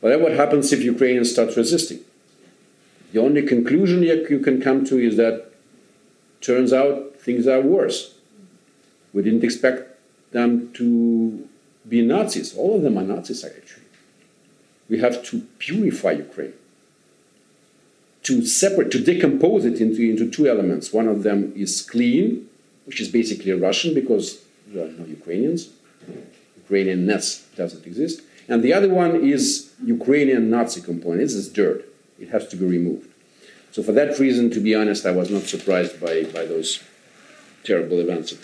But 0.00 0.10
then 0.10 0.22
what 0.22 0.32
happens 0.32 0.72
if 0.72 0.82
Ukrainians 0.82 1.32
start 1.32 1.56
resisting? 1.56 2.00
The 3.12 3.20
only 3.20 3.42
conclusion 3.42 4.02
you 4.02 4.40
can 4.40 4.60
come 4.60 4.84
to 4.86 4.98
is 4.98 5.16
that 5.16 5.52
turns 6.40 6.72
out 6.72 7.16
things 7.16 7.46
are 7.46 7.60
worse. 7.60 8.14
We 9.12 9.22
didn't 9.22 9.44
expect 9.44 9.98
them 10.32 10.72
to 10.74 11.48
be 11.88 12.02
Nazis. 12.02 12.56
All 12.56 12.76
of 12.76 12.82
them 12.82 12.98
are 12.98 13.02
Nazis, 13.02 13.44
actually. 13.44 13.84
We 14.88 14.98
have 15.00 15.24
to 15.24 15.40
purify 15.58 16.12
Ukraine 16.12 16.52
to 18.26 18.44
separate, 18.44 18.90
to 18.90 18.98
decompose 18.98 19.64
it 19.64 19.80
into, 19.80 20.02
into 20.02 20.28
two 20.28 20.48
elements. 20.48 20.92
One 20.92 21.06
of 21.06 21.22
them 21.22 21.52
is 21.54 21.80
clean, 21.80 22.48
which 22.84 23.00
is 23.00 23.08
basically 23.08 23.52
Russian 23.52 23.94
because 23.94 24.42
there 24.66 24.84
are 24.84 24.90
no 24.90 25.04
Ukrainians. 25.04 25.68
Ukrainian-ness 26.64 27.46
doesn't 27.54 27.86
exist. 27.86 28.22
And 28.48 28.64
the 28.64 28.72
other 28.72 28.88
one 28.88 29.14
is 29.24 29.70
Ukrainian 29.84 30.50
Nazi 30.50 30.80
component. 30.80 31.20
This 31.20 31.34
is 31.34 31.48
dirt. 31.48 31.84
It 32.18 32.30
has 32.30 32.48
to 32.48 32.56
be 32.56 32.64
removed. 32.64 33.10
So 33.76 33.82
for 33.82 33.92
that 33.92 34.18
reason, 34.18 34.48
to 34.52 34.60
be 34.60 34.74
honest, 34.74 35.04
I 35.04 35.10
was 35.10 35.30
not 35.30 35.42
surprised 35.42 36.00
by, 36.00 36.22
by 36.24 36.46
those 36.46 36.82
terrible 37.62 38.00
events 38.00 38.32
of 38.32 38.40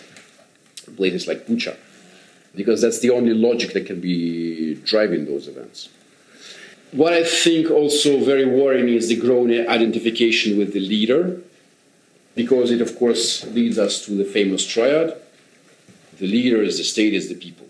places 0.95 1.27
like 1.27 1.47
Bucha, 1.47 1.75
because 2.53 2.83
that's 2.83 2.99
the 2.99 3.09
only 3.09 3.33
logic 3.33 3.73
that 3.73 3.87
can 3.87 3.99
be 3.99 4.75
driving 4.85 5.25
those 5.25 5.47
events. 5.47 5.89
What 6.91 7.13
I 7.13 7.23
think 7.23 7.71
also 7.71 8.23
very 8.23 8.45
worrying 8.45 8.89
is 8.89 9.09
the 9.09 9.15
growing 9.15 9.67
identification 9.67 10.55
with 10.55 10.71
the 10.71 10.79
leader, 10.79 11.41
because 12.35 12.69
it, 12.69 12.79
of 12.79 12.95
course, 12.99 13.43
leads 13.47 13.79
us 13.79 14.05
to 14.05 14.11
the 14.11 14.25
famous 14.25 14.63
triad 14.63 15.19
the 16.19 16.27
leader 16.27 16.61
is 16.61 16.77
the 16.77 16.83
state, 16.83 17.15
is 17.15 17.27
the 17.27 17.33
people. 17.33 17.65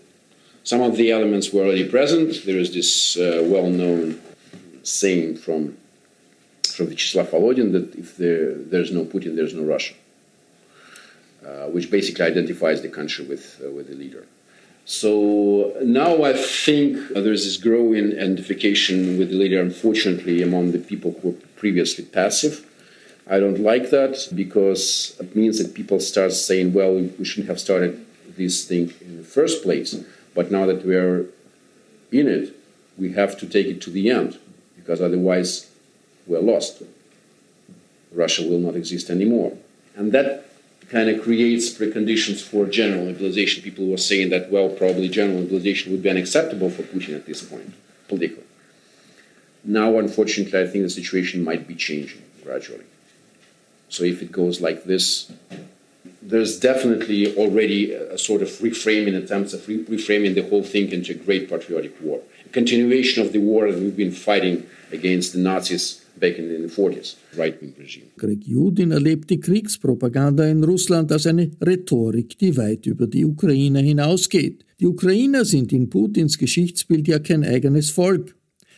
Some 0.64 0.82
of 0.82 0.98
the 0.98 1.10
elements 1.10 1.50
were 1.50 1.62
already 1.62 1.88
present. 1.88 2.44
There 2.44 2.58
is 2.58 2.74
this 2.74 3.16
uh, 3.16 3.40
well 3.46 3.70
known 3.70 4.20
saying 4.82 5.38
from, 5.38 5.78
from 6.74 6.88
Vyacheslav 6.88 7.26
Volodin 7.26 7.72
that 7.72 7.94
if 7.94 8.16
there, 8.16 8.54
there's 8.54 8.90
no 8.90 9.04
Putin, 9.04 9.36
there's 9.36 9.54
no 9.54 9.62
Russia, 9.62 9.94
uh, 11.46 11.66
which 11.66 11.90
basically 11.90 12.24
identifies 12.24 12.82
the 12.82 12.88
country 12.88 13.24
with, 13.24 13.60
uh, 13.64 13.70
with 13.70 13.88
the 13.88 13.94
leader. 13.94 14.26
So 14.86 15.74
now 15.82 16.24
I 16.24 16.34
think 16.34 16.98
there's 17.08 17.44
this 17.44 17.56
growing 17.56 18.12
identification 18.12 19.18
with 19.18 19.30
the 19.30 19.36
leader, 19.36 19.60
unfortunately, 19.60 20.42
among 20.42 20.72
the 20.72 20.78
people 20.78 21.16
who 21.22 21.30
were 21.30 21.36
previously 21.56 22.04
passive. 22.04 22.66
I 23.26 23.40
don't 23.40 23.60
like 23.60 23.88
that 23.88 24.28
because 24.34 25.16
it 25.18 25.34
means 25.34 25.58
that 25.58 25.72
people 25.72 26.00
start 26.00 26.34
saying, 26.34 26.74
well, 26.74 26.94
we 26.94 27.24
shouldn't 27.24 27.48
have 27.48 27.58
started 27.58 28.04
this 28.36 28.64
thing 28.64 28.92
in 29.00 29.16
the 29.16 29.24
first 29.24 29.62
place. 29.62 29.98
But 30.34 30.50
now 30.50 30.66
that 30.66 30.84
we're 30.84 31.26
in 32.12 32.28
it, 32.28 32.54
we 32.98 33.12
have 33.12 33.38
to 33.38 33.46
take 33.46 33.66
it 33.66 33.80
to 33.82 33.90
the 33.90 34.10
end 34.10 34.38
because 34.76 35.00
otherwise 35.00 35.70
we're 36.26 36.40
lost. 36.40 36.82
Russia 38.12 38.42
will 38.48 38.58
not 38.58 38.76
exist 38.76 39.10
anymore. 39.10 39.56
And 39.96 40.12
that 40.12 40.46
kind 40.88 41.08
of 41.08 41.22
creates 41.22 41.72
preconditions 41.72 42.42
for 42.42 42.66
general 42.66 43.06
mobilization. 43.06 43.62
People 43.62 43.86
were 43.86 43.96
saying 43.96 44.30
that, 44.30 44.50
well, 44.50 44.68
probably 44.68 45.08
general 45.08 45.40
mobilization 45.40 45.92
would 45.92 46.02
be 46.02 46.10
unacceptable 46.10 46.70
for 46.70 46.82
Putin 46.82 47.16
at 47.16 47.26
this 47.26 47.42
point, 47.42 47.74
politically. 48.08 48.44
Now, 49.64 49.98
unfortunately, 49.98 50.60
I 50.60 50.66
think 50.66 50.84
the 50.84 50.90
situation 50.90 51.42
might 51.42 51.66
be 51.66 51.74
changing 51.74 52.22
gradually. 52.42 52.84
So 53.88 54.04
if 54.04 54.22
it 54.22 54.30
goes 54.30 54.60
like 54.60 54.84
this, 54.84 55.32
there's 56.20 56.58
definitely 56.58 57.36
already 57.36 57.92
a 57.92 58.18
sort 58.18 58.42
of 58.42 58.48
reframing 58.48 59.16
attempts 59.16 59.52
of 59.52 59.66
re- 59.68 59.84
reframing 59.84 60.34
the 60.34 60.42
whole 60.48 60.62
thing 60.62 60.90
into 60.90 61.12
a 61.12 61.14
great 61.14 61.48
patriotic 61.48 61.94
war, 62.00 62.20
a 62.44 62.48
continuation 62.48 63.24
of 63.24 63.32
the 63.32 63.38
war 63.38 63.70
that 63.70 63.80
we've 63.80 63.96
been 63.96 64.10
fighting 64.10 64.66
against 64.92 65.32
the 65.32 65.38
Nazis 65.38 66.03
back 66.18 66.38
in 66.38 66.48
the 66.48 66.68
40s, 66.68 67.16
right-wing 67.36 67.74
regime. 67.78 68.06
Greg 68.16 68.46
Judin 68.46 68.90
erlebt 68.90 69.30
die 69.30 69.40
Kriegspropaganda 69.40 70.46
in 70.46 70.62
Russland 70.64 71.10
als 71.12 71.26
eine 71.26 71.50
Rhetorik, 71.64 72.38
die 72.38 72.56
weit 72.56 72.86
über 72.86 73.06
die 73.06 73.24
Ukrainer 73.24 73.80
hinausgeht. 73.80 74.64
Die 74.80 74.86
Ukrainer 74.86 75.44
sind 75.44 75.72
in 75.72 75.88
Putins 75.88 76.38
Geschichtsbild 76.38 77.08
ja 77.08 77.18
kein 77.18 77.44
eigenes 77.44 77.90
Volk. 77.90 78.34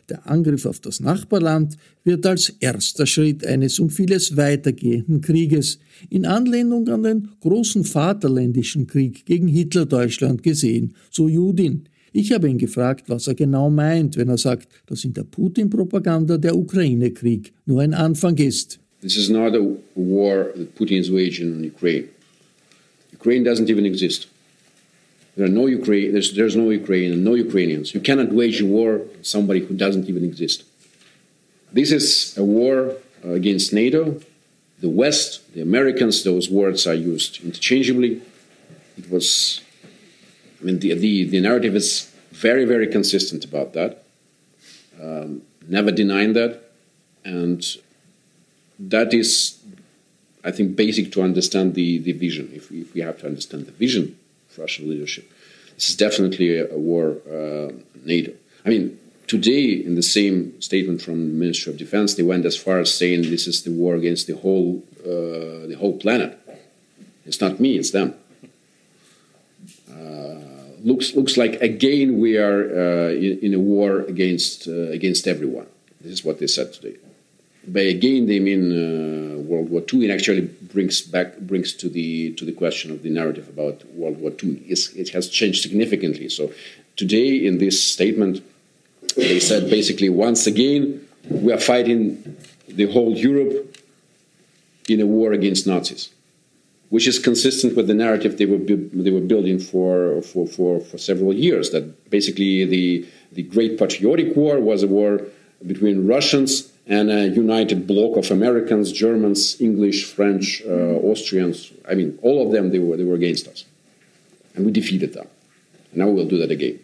Der 0.08 0.30
Angriff 0.30 0.66
auf 0.66 0.78
das 0.78 1.00
Nachbarland 1.00 1.76
wird 2.04 2.24
als 2.26 2.50
erster 2.60 3.06
Schritt 3.06 3.44
eines 3.44 3.80
um 3.80 3.90
vieles 3.90 4.36
weitergehenden 4.36 5.20
Krieges 5.20 5.80
in 6.10 6.26
Anlehnung 6.26 6.88
an 6.88 7.02
den 7.02 7.28
großen 7.40 7.84
Vaterländischen 7.84 8.86
Krieg 8.86 9.26
gegen 9.26 9.48
Hitler-Deutschland 9.48 10.44
gesehen, 10.44 10.94
so 11.10 11.28
Judin. 11.28 11.88
Ich 12.18 12.32
habe 12.32 12.49
ihn 12.49 12.56
gefragt, 12.56 13.11
was 13.11 13.26
er 13.26 13.35
genau 13.35 13.68
meint, 13.68 14.16
wenn 14.16 14.30
er 14.30 14.38
sagt, 14.38 14.68
dass 14.87 15.04
in 15.04 15.12
der 15.12 15.25
Putin-Propaganda 15.25 16.38
der 16.38 16.56
Ukraine-Krieg 16.56 17.52
nur 17.66 17.82
ein 17.82 17.92
Anfang 17.92 18.38
ist. 18.38 18.78
This 19.02 19.18
is 19.18 19.28
not 19.28 19.54
a 19.54 19.61
war 19.94 20.46
that 20.56 20.75
Putin 20.75 20.99
is 20.99 21.12
waging 21.12 21.49
in 21.56 21.64
Ukraine. 21.64 22.08
Ukraine 23.12 23.44
doesn't 23.44 23.68
even 23.68 23.85
exist. 23.85 24.28
There 25.37 25.44
are 25.44 25.52
no 25.52 25.66
Ukraine, 25.66 26.12
there's, 26.12 26.32
there's 26.32 26.56
no 26.56 26.70
Ukraine 26.70 27.12
and 27.12 27.23
no 27.23 27.35
Ukrainians. 27.35 27.92
You 27.92 28.00
cannot 28.00 28.32
wage 28.32 28.62
a 28.62 28.66
war 28.66 28.92
on 28.94 29.23
somebody 29.23 29.61
who 29.61 29.75
doesn't 29.75 30.08
even 30.08 30.25
exist. 30.25 30.64
This 31.70 31.92
is 31.92 32.35
a 32.38 32.44
war 32.44 32.96
against 33.23 33.75
NATO, 33.75 34.18
the 34.80 34.88
West, 34.88 35.52
the 35.52 35.61
Americans. 35.61 36.25
Those 36.25 36.49
words 36.49 36.87
are 36.87 36.94
used 36.94 37.44
interchangeably. 37.44 38.23
It 38.96 39.11
was, 39.11 39.61
mean, 40.66 40.78
the, 40.80 40.94
the, 40.94 41.25
the 41.25 41.40
narrative 41.40 41.75
is 41.75 42.12
very, 42.30 42.64
very 42.64 42.87
consistent 42.87 43.44
about 43.44 43.73
that. 43.73 44.04
Um, 45.02 45.42
never 45.68 45.90
denying 45.90 46.32
that. 46.35 46.62
And 47.25 47.64
that 48.78 49.14
is, 49.14 49.58
I 50.44 50.50
think, 50.50 50.76
basic 50.76 51.12
to 51.12 51.23
understand 51.23 51.75
the, 51.75 51.99
the 51.99 52.12
vision. 52.12 52.50
If 52.54 52.70
we, 52.70 52.80
if 52.80 52.94
we 52.94 53.00
have 53.00 53.18
to 53.20 53.26
understand 53.26 53.66
the 53.66 53.73
vision 53.73 54.18
of 54.50 54.58
Russian 54.58 54.90
leadership, 54.90 55.30
this 55.75 55.88
is 55.88 55.96
definitely 55.96 56.58
a, 56.58 56.73
a 56.73 56.78
war 56.78 57.16
uh, 57.28 57.73
NATO. 58.04 58.32
I 58.64 58.68
mean, 58.70 58.99
today, 59.26 59.70
in 59.73 59.94
the 59.94 60.02
same 60.02 60.61
statement 60.61 61.02
from 61.02 61.28
the 61.28 61.35
Ministry 61.35 61.73
of 61.73 61.78
Defense, 61.78 62.14
they 62.14 62.23
went 62.23 62.44
as 62.44 62.56
far 62.56 62.78
as 62.78 62.94
saying 62.94 63.23
this 63.23 63.46
is 63.46 63.62
the 63.62 63.70
war 63.70 63.94
against 63.94 64.26
the 64.26 64.37
whole 64.37 64.82
uh, 65.04 65.66
the 65.66 65.76
whole 65.78 65.96
planet. 65.99 66.38
It's 67.25 67.40
not 67.40 67.61
me; 67.61 67.76
it's 67.78 67.90
them. 67.90 68.14
Looks 70.86 71.16
looks 71.16 71.36
like 71.36 71.54
again 71.60 72.20
we 72.20 72.38
are 72.38 72.60
uh, 72.82 73.10
in, 73.10 73.40
in, 73.46 73.54
a 73.54 73.58
war 73.58 74.02
against 74.02 74.68
uh, 74.68 74.98
against 74.98 75.26
everyone. 75.26 75.66
This 76.00 76.12
is 76.12 76.24
what 76.24 76.38
they 76.38 76.46
said 76.46 76.72
today. 76.72 76.96
By 77.66 77.80
again, 77.96 78.26
they 78.26 78.38
mean 78.38 78.62
uh, 78.70 79.38
World 79.40 79.68
War 79.68 79.82
II, 79.92 80.04
and 80.04 80.12
actually 80.12 80.42
brings 80.42 81.00
back 81.00 81.38
brings 81.38 81.72
to 81.80 81.88
the 81.88 82.34
to 82.34 82.44
the 82.44 82.52
question 82.52 82.92
of 82.92 83.02
the 83.02 83.10
narrative 83.10 83.48
about 83.48 83.84
World 84.00 84.20
War 84.20 84.30
II. 84.30 84.62
It's, 84.68 84.90
it 84.90 85.08
has 85.08 85.28
changed 85.28 85.60
significantly. 85.60 86.28
So 86.28 86.52
today, 86.94 87.44
in 87.44 87.58
this 87.58 87.82
statement, 87.82 88.44
they 89.16 89.40
said 89.40 89.68
basically 89.68 90.08
once 90.08 90.46
again 90.46 91.04
we 91.28 91.52
are 91.52 91.64
fighting 91.72 92.36
the 92.68 92.86
whole 92.92 93.12
Europe 93.16 93.76
in 94.88 95.00
a 95.00 95.06
war 95.06 95.32
against 95.32 95.66
Nazis, 95.66 96.10
which 96.90 97.06
is 97.06 97.18
consistent 97.18 97.76
with 97.76 97.86
the 97.88 97.94
narrative 97.94 98.38
they 98.38 98.46
were 98.46 98.58
they 98.58 99.10
were 99.10 99.20
building 99.20 99.58
for 99.58 100.22
for, 100.22 100.46
for, 100.46 100.80
for 100.80 100.98
several 100.98 101.32
years. 101.32 101.70
That 101.70 102.10
basically 102.10 102.64
the 102.64 103.06
the 103.32 103.42
Great 103.42 103.78
Patriotic 103.78 104.36
War 104.36 104.60
was 104.60 104.82
a 104.82 104.86
war 104.86 105.22
between 105.66 106.06
Russians 106.06 106.72
and 106.86 107.10
a 107.10 107.28
united 107.28 107.86
bloc 107.86 108.16
of 108.16 108.30
Americans, 108.30 108.92
Germans, 108.92 109.60
English, 109.60 110.04
French, 110.04 110.62
uh, 110.66 110.70
Austrians. 111.10 111.72
I 111.88 111.94
mean, 111.94 112.18
all 112.22 112.46
of 112.46 112.52
them 112.52 112.70
they 112.70 112.78
were 112.78 112.96
they 112.96 113.04
were 113.04 113.16
against 113.16 113.48
us, 113.48 113.64
and 114.54 114.64
we 114.64 114.72
defeated 114.72 115.12
them. 115.12 115.28
And 115.90 115.98
now 116.00 116.08
we'll 116.08 116.28
do 116.28 116.38
that 116.38 116.50
again. 116.50 116.78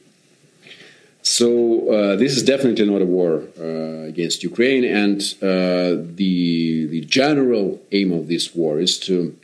So 1.22 1.88
uh, 1.88 2.16
this 2.16 2.36
is 2.36 2.42
definitely 2.42 2.84
not 2.84 3.00
a 3.00 3.06
war 3.06 3.44
uh, 3.56 4.08
against 4.08 4.42
Ukraine, 4.42 4.84
and 4.84 5.20
uh, 5.40 6.02
the 6.20 6.86
the 6.86 7.02
general 7.02 7.80
aim 7.92 8.10
of 8.10 8.26
this 8.26 8.52
war 8.54 8.80
is 8.80 8.98
to 9.06 9.36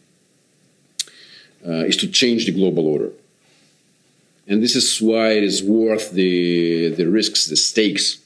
is 1.64 1.96
to 1.98 2.08
change 2.08 2.46
the 2.46 2.52
global 2.52 2.86
order, 2.86 3.10
and 4.46 4.62
this 4.62 4.76
is 4.76 5.00
why 5.00 5.30
it 5.30 5.44
is 5.44 5.62
worth 5.62 6.12
the 6.12 6.90
the 6.90 7.06
risks, 7.06 7.46
the 7.46 7.56
stakes. 7.56 8.18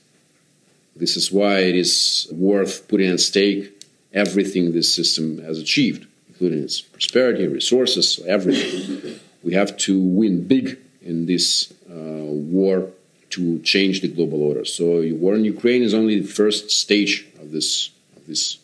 This 0.94 1.16
is 1.16 1.32
why 1.32 1.60
it 1.60 1.74
is 1.74 2.28
worth 2.30 2.86
putting 2.86 3.10
at 3.10 3.20
stake 3.20 3.72
everything 4.12 4.72
this 4.72 4.94
system 4.94 5.42
has 5.42 5.58
achieved, 5.58 6.06
including 6.28 6.62
its 6.62 6.80
prosperity, 6.80 7.46
resources, 7.46 8.20
everything. 8.26 9.18
we 9.42 9.54
have 9.54 9.76
to 9.76 9.98
win 9.98 10.46
big 10.46 10.78
in 11.02 11.26
this 11.26 11.72
uh, 11.90 11.94
war 11.94 12.90
to 13.30 13.58
change 13.60 14.02
the 14.02 14.08
global 14.08 14.42
order. 14.42 14.64
So 14.64 15.00
the 15.00 15.12
war 15.12 15.34
in 15.34 15.44
Ukraine 15.44 15.82
is 15.82 15.94
only 15.94 16.20
the 16.20 16.28
first 16.28 16.70
stage 16.70 17.26
of 17.40 17.50
this 17.50 17.90
of 18.16 18.26
this 18.26 18.58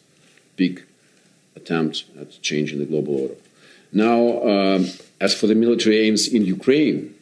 big 0.56 0.84
attempt 1.56 2.04
at 2.20 2.40
changing 2.42 2.78
the 2.78 2.84
global 2.84 3.14
order. 3.22 3.34
Now, 3.92 4.42
um, 4.42 4.86
as 5.20 5.34
for 5.34 5.46
the 5.46 5.54
military 5.54 6.06
aims 6.06 6.28
in 6.28 6.44
Ukraine, 6.44 7.14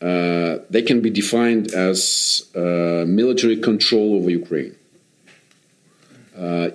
uh, 0.00 0.58
they 0.70 0.82
can 0.82 1.00
be 1.00 1.10
defined 1.10 1.72
as 1.72 2.44
uh, 2.54 3.04
military 3.06 3.56
control 3.56 4.16
over 4.16 4.30
Ukraine. 4.30 4.74
Uh, 6.36 6.70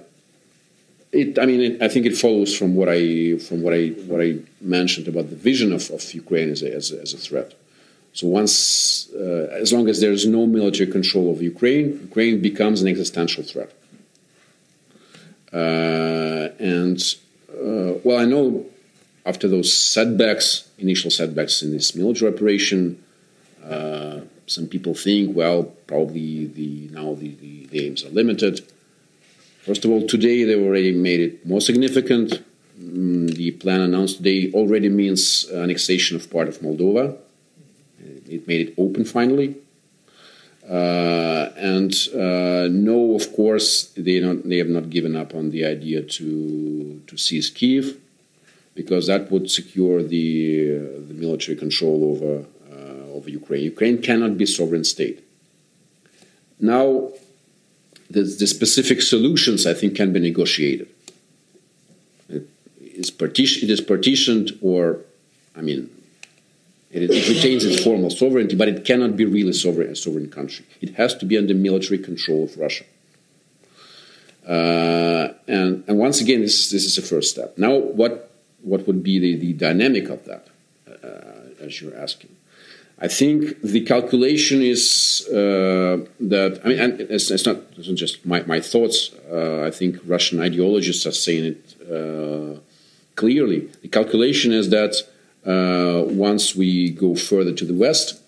it, 1.12 1.40
I 1.40 1.46
mean, 1.46 1.62
it, 1.62 1.82
I 1.82 1.88
think 1.88 2.06
it 2.06 2.18
follows 2.18 2.56
from 2.58 2.76
what 2.76 2.90
I 2.90 3.38
from 3.38 3.62
what 3.62 3.74
I 3.74 3.90
what 4.10 4.20
I 4.20 4.40
mentioned 4.60 5.08
about 5.08 5.30
the 5.30 5.36
vision 5.36 5.72
of, 5.72 5.90
of 5.92 6.14
Ukraine 6.14 6.50
as 6.50 6.64
a, 6.64 6.74
as 6.74 6.92
a, 6.92 7.02
as 7.02 7.14
a 7.14 7.18
threat. 7.18 7.54
So 8.14 8.28
once, 8.28 9.10
uh, 9.16 9.48
as 9.52 9.72
long 9.74 9.90
as 9.90 10.00
there 10.02 10.12
is 10.12 10.28
no 10.28 10.46
military 10.46 10.92
control 10.92 11.32
of 11.32 11.42
Ukraine, 11.42 12.00
Ukraine 12.10 12.42
becomes 12.42 12.82
an 12.82 12.88
existential 12.88 13.44
threat. 13.44 13.72
Uh, 15.52 16.50
and 16.60 17.00
uh, 17.50 18.00
well, 18.04 18.20
I 18.20 18.26
know 18.26 18.66
after 19.26 19.48
those 19.48 19.74
setbacks, 19.74 20.70
initial 20.78 21.12
setbacks 21.12 21.62
in 21.62 21.72
this 21.72 21.96
military 21.96 22.34
operation, 22.34 23.04
uh, 23.64 24.22
some 24.48 24.68
people 24.68 24.94
think, 24.94 25.36
well, 25.36 25.64
probably 25.88 26.48
the 26.48 26.90
now 26.92 27.14
the, 27.14 27.30
the, 27.36 27.68
the 27.68 27.86
aims 27.86 28.04
are 28.04 28.10
limited. 28.10 28.62
First 29.66 29.86
of 29.86 29.92
all, 29.92 30.06
today 30.06 30.44
they 30.44 30.56
already 30.56 30.92
made 30.92 31.22
it 31.22 31.46
more 31.46 31.62
significant. 31.62 32.44
Mm, 32.78 33.34
the 33.36 33.52
plan 33.52 33.80
announced 33.80 34.18
today 34.18 34.52
already 34.54 34.90
means 34.90 35.50
annexation 35.52 36.18
of 36.18 36.30
part 36.30 36.50
of 36.50 36.60
Moldova 36.60 37.18
it 38.34 38.48
made 38.48 38.70
it 38.70 38.74
open 38.78 39.06
finally. 39.06 39.56
Uh, 40.68 41.50
and 41.58 41.94
uh, 42.14 42.68
no, 42.72 43.16
of 43.16 43.34
course, 43.34 43.92
they 43.98 44.20
don't. 44.20 44.48
They 44.48 44.58
have 44.58 44.70
not 44.70 44.90
given 44.90 45.16
up 45.16 45.36
on 45.36 45.52
the 45.52 45.66
idea 45.66 46.02
to 46.02 47.02
to 47.06 47.18
seize 47.18 47.50
Kiev, 47.50 47.98
because 48.76 49.08
that 49.08 49.32
would 49.32 49.50
secure 49.50 50.02
the 50.02 50.76
uh, 50.76 51.08
the 51.08 51.14
military 51.14 51.58
control 51.58 52.04
over 52.12 52.46
uh, 52.72 53.16
over 53.16 53.30
Ukraine. 53.30 53.64
Ukraine 53.64 54.02
cannot 54.02 54.38
be 54.38 54.46
a 54.46 54.48
sovereign 54.48 54.84
state. 54.84 55.24
Now, 56.60 57.12
the, 58.10 58.24
the 58.24 58.48
specific 58.48 59.02
solutions 59.02 59.66
I 59.66 59.74
think 59.74 59.96
can 59.96 60.14
be 60.14 60.20
negotiated. 60.20 60.90
It 62.30 62.48
is, 63.00 63.10
it 63.64 63.70
is 63.70 63.82
partitioned, 63.82 64.58
or 64.62 65.00
I 65.56 65.62
mean, 65.62 65.90
it, 66.92 67.04
it, 67.04 67.28
retains 67.28 67.66
its 67.66 67.84
formal 67.84 68.12
sovereignty, 68.12 68.56
but 68.56 68.68
it 68.68 68.86
cannot 68.86 69.18
be 69.18 69.26
really 69.26 69.54
sovereign, 69.54 69.90
a 69.90 69.96
sovereign 69.96 70.30
country. 70.30 70.66
It 70.80 70.96
has 70.96 71.16
to 71.16 71.26
be 71.26 71.38
under 71.38 71.56
military 71.56 71.98
control 71.98 72.44
of 72.44 72.56
Russia. 72.58 72.86
Uh, 74.48 75.34
and, 75.48 75.84
and 75.88 75.98
once 75.98 76.22
again, 76.22 76.42
this, 76.42 76.70
this 76.70 76.86
is 76.86 76.96
the 76.96 77.02
first 77.02 77.32
step. 77.32 77.58
Now, 77.58 77.76
what, 77.76 78.33
what 78.64 78.88
would 78.88 79.04
be 79.04 79.20
the, 79.20 79.36
the 79.36 79.54
dynamic 79.54 80.10
of 80.10 80.26
that, 80.26 80.48
uh, 80.88 81.64
as 81.64 81.82
you're 81.82 81.96
asking? 81.96 82.36
I 83.00 83.08
think 83.08 83.62
the 83.62 83.82
calculation 83.82 84.62
is 84.62 85.28
uh, 85.30 86.06
that, 86.22 86.62
I 86.64 86.68
mean, 86.70 86.80
and 86.80 87.02
it's, 87.02 87.32
it's, 87.32 87.46
not, 87.46 87.58
it's 87.78 87.88
not 87.88 87.98
just 87.98 88.26
my, 88.26 88.44
my 88.44 88.62
thoughts. 88.62 89.12
Uh, 89.30 89.64
I 89.64 89.72
think 89.72 90.00
Russian 90.06 90.40
ideologists 90.40 91.06
are 91.06 91.12
saying 91.12 91.46
it 91.46 91.92
uh, 91.92 92.60
clearly. 93.16 93.68
The 93.82 93.90
calculation 93.90 94.54
is 94.54 94.70
that 94.70 94.96
uh, 95.46 96.04
once 96.14 96.56
we 96.56 96.92
go 96.92 97.16
further 97.16 97.52
to 97.52 97.66
the 97.66 97.74
west, 97.74 98.22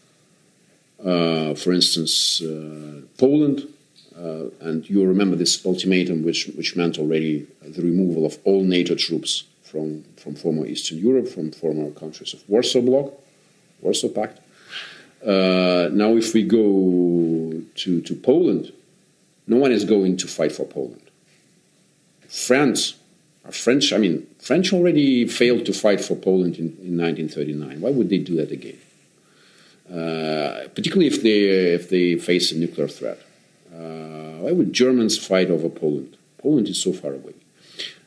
uh, 0.99 1.53
for 1.53 1.71
instance, 1.71 2.41
uh, 2.41 3.01
Poland, 3.17 3.71
and 4.61 4.89
you 4.89 5.05
remember 5.05 5.35
this 5.35 5.63
ultimatum, 5.65 6.23
which, 6.23 6.47
which 6.57 6.75
meant 6.75 6.97
already 6.97 7.45
the 7.61 7.81
removal 7.81 8.25
of 8.25 8.39
all 8.43 8.63
NATO 8.63 8.95
troops 8.95 9.43
from, 9.75 10.03
from 10.15 10.35
former 10.35 10.65
Eastern 10.65 10.99
Europe, 10.99 11.27
from 11.27 11.51
former 11.51 11.91
countries 11.91 12.33
of 12.33 12.47
Warsaw 12.47 12.81
Bloc, 12.81 13.11
Warsaw 13.81 14.07
Pact. 14.07 14.39
Uh, 15.21 15.89
now, 15.91 16.15
if 16.15 16.33
we 16.33 16.43
go 16.43 17.61
to, 17.81 18.01
to 18.01 18.15
Poland, 18.15 18.71
no 19.47 19.57
one 19.57 19.73
is 19.73 19.83
going 19.83 20.15
to 20.17 20.27
fight 20.27 20.53
for 20.53 20.65
Poland. 20.65 21.01
France 22.29 22.95
French, 23.51 23.93
I 23.93 23.97
mean, 23.97 24.25
French 24.39 24.73
already 24.73 25.27
failed 25.27 25.65
to 25.65 25.73
fight 25.73 26.01
for 26.01 26.15
Poland 26.15 26.55
in, 26.55 26.67
in 26.89 26.97
1939. 26.97 27.81
Why 27.81 27.91
would 27.91 28.09
they 28.09 28.17
do 28.17 28.35
that 28.37 28.51
again? 28.51 28.79
Uh, 29.87 30.67
particularly 30.73 31.07
if 31.07 31.21
they 31.21 31.41
if 31.79 31.89
they 31.89 32.15
face 32.15 32.51
a 32.51 32.57
nuclear 32.57 32.87
threat. 32.87 33.19
Uh, 33.71 34.41
why 34.43 34.51
would 34.51 34.73
Germans 34.73 35.15
fight 35.17 35.51
over 35.51 35.69
Poland? 35.69 36.17
Poland 36.39 36.67
is 36.69 36.81
so 36.81 36.91
far 36.91 37.13
away. 37.13 37.35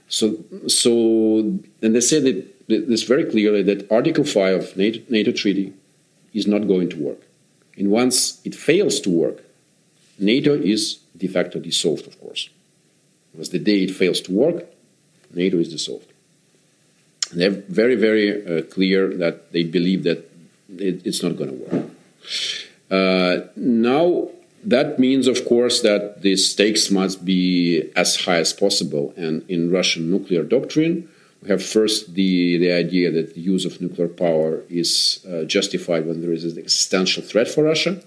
So 0.08 0.44
so 0.66 1.38
and 1.82 1.94
they 1.94 2.00
say 2.00 2.20
that 2.20 2.68
this 2.68 3.02
very 3.02 3.24
clearly 3.24 3.62
that 3.62 3.90
Article 3.90 4.24
Five 4.24 4.56
of 4.62 4.76
NATO, 4.76 5.00
NATO 5.08 5.32
treaty 5.32 5.72
is 6.34 6.46
not 6.46 6.66
going 6.68 6.88
to 6.90 6.96
work. 6.96 7.20
And 7.76 7.90
once 7.90 8.40
it 8.44 8.54
fails 8.54 9.00
to 9.00 9.10
work, 9.10 9.44
NATO 10.18 10.54
is 10.54 10.98
de 11.16 11.28
facto 11.28 11.60
dissolved, 11.60 12.06
of 12.06 12.20
course. 12.20 12.50
Because 13.32 13.50
the 13.50 13.58
day 13.58 13.84
it 13.84 13.92
fails 13.92 14.20
to 14.22 14.32
work, 14.32 14.66
NATO 15.32 15.58
is 15.58 15.68
dissolved. 15.68 16.12
And 17.30 17.40
they're 17.40 17.50
very, 17.50 17.94
very 17.94 18.28
uh, 18.44 18.62
clear 18.62 19.14
that 19.14 19.52
they 19.52 19.64
believe 19.64 20.02
that 20.04 20.30
it, 20.76 21.06
it's 21.06 21.22
not 21.22 21.36
going 21.36 21.50
to 21.50 21.64
work. 21.64 21.84
Uh, 22.90 23.48
now, 23.56 24.30
that 24.64 24.98
means, 24.98 25.26
of 25.26 25.44
course, 25.44 25.82
that 25.82 26.22
the 26.22 26.36
stakes 26.36 26.90
must 26.90 27.24
be 27.24 27.90
as 27.94 28.16
high 28.16 28.38
as 28.38 28.52
possible. 28.52 29.14
And 29.16 29.48
in 29.48 29.70
Russian 29.70 30.10
nuclear 30.10 30.42
doctrine, 30.42 31.08
we 31.42 31.48
have 31.48 31.64
first 31.64 32.14
the, 32.14 32.58
the 32.58 32.72
idea 32.72 33.10
that 33.12 33.34
the 33.34 33.40
use 33.40 33.64
of 33.64 33.80
nuclear 33.80 34.08
power 34.08 34.62
is 34.68 35.24
uh, 35.30 35.44
justified 35.44 36.06
when 36.06 36.20
there 36.20 36.32
is 36.32 36.44
an 36.44 36.58
existential 36.58 37.22
threat 37.22 37.48
for 37.48 37.64
Russia. 37.64 38.02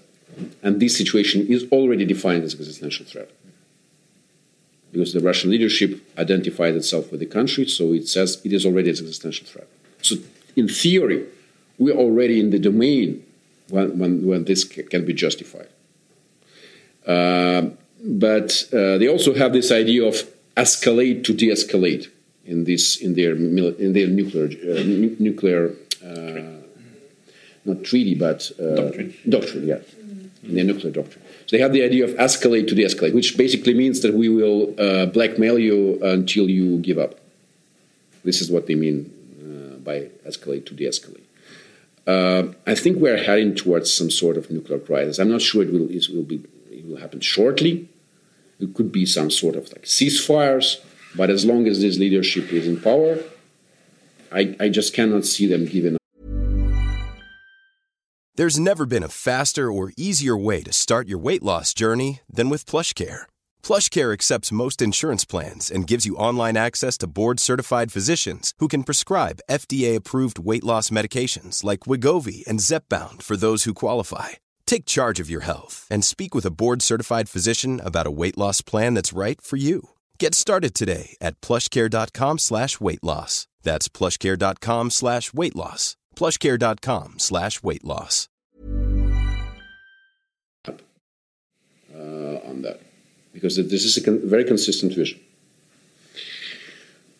And 0.62 0.80
this 0.80 0.96
situation 0.96 1.46
is 1.46 1.66
already 1.72 2.04
defined 2.04 2.44
as 2.44 2.54
an 2.54 2.60
existential 2.60 3.06
threat. 3.06 3.30
Because 4.92 5.14
the 5.14 5.20
Russian 5.20 5.50
leadership 5.50 6.00
identified 6.18 6.74
itself 6.74 7.10
with 7.10 7.20
the 7.20 7.26
country, 7.26 7.66
so 7.66 7.94
it 7.94 8.08
says 8.08 8.40
it 8.44 8.52
is 8.52 8.66
already 8.66 8.90
an 8.90 8.96
existential 8.96 9.46
threat. 9.46 9.68
So, 10.02 10.16
in 10.54 10.68
theory, 10.68 11.24
we're 11.78 11.96
already 11.96 12.38
in 12.40 12.50
the 12.50 12.58
domain 12.58 13.24
when, 13.70 13.98
when, 13.98 14.26
when 14.26 14.44
this 14.44 14.64
can 14.64 15.06
be 15.06 15.14
justified. 15.14 15.68
Uh, 17.06 17.70
but 18.04 18.64
uh, 18.72 18.98
they 18.98 19.08
also 19.08 19.34
have 19.34 19.52
this 19.52 19.70
idea 19.70 20.04
of 20.04 20.16
escalate 20.56 21.24
to 21.24 21.32
de-escalate 21.32 22.08
in 22.44 22.64
this 22.64 22.96
in 23.00 23.14
their 23.14 23.34
in 23.34 23.92
their 23.92 24.08
nuclear 24.08 24.46
uh, 24.46 24.82
nuclear 25.18 25.74
uh, 26.04 26.60
not 27.64 27.84
treaty 27.84 28.14
but 28.14 28.50
uh, 28.60 28.74
doctrine. 28.74 29.14
doctrine 29.28 29.66
yeah 29.66 29.78
in 30.42 30.54
their 30.56 30.64
nuclear 30.64 30.92
doctrine 30.92 31.24
so 31.46 31.56
they 31.56 31.62
have 31.62 31.72
the 31.72 31.82
idea 31.82 32.04
of 32.04 32.10
escalate 32.16 32.66
to 32.66 32.74
de-escalate 32.74 33.14
which 33.14 33.36
basically 33.36 33.72
means 33.72 34.00
that 34.00 34.12
we 34.14 34.28
will 34.28 34.74
uh, 34.78 35.06
blackmail 35.06 35.58
you 35.58 36.02
until 36.02 36.50
you 36.50 36.78
give 36.78 36.98
up 36.98 37.20
this 38.24 38.40
is 38.40 38.50
what 38.50 38.66
they 38.66 38.74
mean 38.74 39.10
by 39.84 40.08
escalate 40.26 40.64
to 40.66 40.74
de-escalate 40.74 41.24
uh, 42.06 42.52
I 42.66 42.74
think 42.74 42.98
we're 42.98 43.22
heading 43.22 43.54
towards 43.54 43.92
some 43.92 44.10
sort 44.10 44.36
of 44.36 44.50
nuclear 44.50 44.78
crisis. 44.78 45.18
I'm 45.18 45.30
not 45.30 45.40
sure 45.40 45.62
it 45.62 45.72
will, 45.72 45.88
it 45.88 46.06
will, 46.12 46.24
be, 46.24 46.42
will 46.92 47.00
happen 47.00 47.20
shortly. 47.20 47.88
It 48.60 48.74
could 48.74 48.92
be 48.92 49.06
some 49.06 49.30
sort 49.30 49.56
of 49.56 49.72
like 49.72 49.84
ceasefires, 49.84 50.80
but 51.16 51.30
as 51.30 51.44
long 51.44 51.66
as 51.66 51.80
this 51.80 51.98
leadership 51.98 52.52
is 52.52 52.66
in 52.66 52.80
power, 52.80 53.18
I, 54.30 54.56
I 54.60 54.68
just 54.68 54.94
cannot 54.94 55.24
see 55.24 55.46
them 55.46 55.66
giving 55.66 55.94
up. 55.94 55.98
There's 58.36 58.58
never 58.58 58.86
been 58.86 59.02
a 59.02 59.08
faster 59.08 59.70
or 59.70 59.92
easier 59.96 60.36
way 60.36 60.62
to 60.62 60.72
start 60.72 61.06
your 61.06 61.18
weight 61.18 61.42
loss 61.42 61.74
journey 61.74 62.20
than 62.32 62.48
with 62.48 62.64
PlushCare. 62.64 63.22
PlushCare 63.62 64.12
accepts 64.12 64.50
most 64.50 64.80
insurance 64.80 65.26
plans 65.26 65.70
and 65.70 65.86
gives 65.86 66.06
you 66.06 66.16
online 66.16 66.56
access 66.56 66.96
to 66.98 67.06
board-certified 67.06 67.92
physicians 67.92 68.54
who 68.58 68.68
can 68.68 68.84
prescribe 68.84 69.40
FDA-approved 69.50 70.38
weight 70.38 70.64
loss 70.64 70.88
medications 70.88 71.62
like 71.62 71.80
Wegovy 71.80 72.42
and 72.46 72.58
Zepbound 72.58 73.20
for 73.22 73.36
those 73.36 73.64
who 73.64 73.74
qualify. 73.74 74.41
Take 74.66 74.86
charge 74.86 75.20
of 75.20 75.28
your 75.28 75.42
health 75.42 75.86
and 75.90 76.04
speak 76.04 76.34
with 76.34 76.46
a 76.46 76.50
board-certified 76.50 77.28
physician 77.28 77.80
about 77.84 78.06
a 78.06 78.10
weight 78.10 78.38
loss 78.38 78.62
plan 78.62 78.94
that's 78.94 79.12
right 79.12 79.40
for 79.40 79.56
you. 79.56 79.90
Get 80.18 80.34
started 80.34 80.74
today 80.74 81.16
at 81.20 81.40
plushcare.com 81.42 82.38
slash 82.38 82.80
weight 82.80 83.04
loss. 83.04 83.46
That's 83.62 83.88
plushcare.com 83.88 84.90
slash 84.90 85.32
weight 85.34 85.54
loss. 85.54 85.96
plushcare.com 86.16 87.18
slash 87.18 87.62
weight 87.62 87.84
loss. 87.84 88.28
Uh, 91.94 92.38
on 92.48 92.62
that 92.62 92.80
because 93.32 93.56
this 93.56 93.84
is 93.84 93.96
a 93.96 94.02
con 94.02 94.20
very 94.24 94.44
consistent 94.44 94.94
vision. 94.94 95.20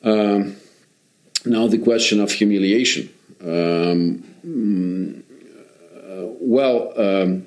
Um, 0.04 0.56
now, 1.44 1.66
the 1.66 1.78
question 1.78 2.20
of 2.20 2.30
humiliation. 2.30 3.10
Um, 3.40 4.24
well, 6.40 6.92
um, 6.96 7.46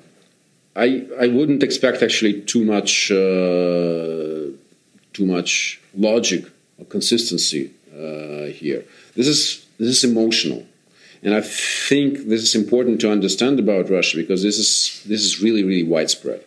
I, 0.74 1.06
I 1.20 1.28
wouldn't 1.28 1.62
expect 1.62 2.02
actually 2.02 2.42
too 2.42 2.64
much 2.64 3.10
uh, 3.10 4.52
too 5.12 5.26
much 5.26 5.80
logic 5.94 6.44
or 6.78 6.84
consistency 6.86 7.72
uh, 7.92 8.46
here. 8.52 8.84
This 9.14 9.26
is 9.26 9.66
this 9.78 9.88
is 9.88 10.04
emotional, 10.04 10.64
and 11.22 11.34
I 11.34 11.40
think 11.40 12.28
this 12.28 12.42
is 12.42 12.54
important 12.54 13.00
to 13.02 13.10
understand 13.10 13.58
about 13.58 13.90
Russia 13.90 14.16
because 14.18 14.42
this 14.42 14.58
is 14.58 15.02
this 15.06 15.22
is 15.22 15.42
really 15.42 15.64
really 15.64 15.84
widespread 15.84 16.44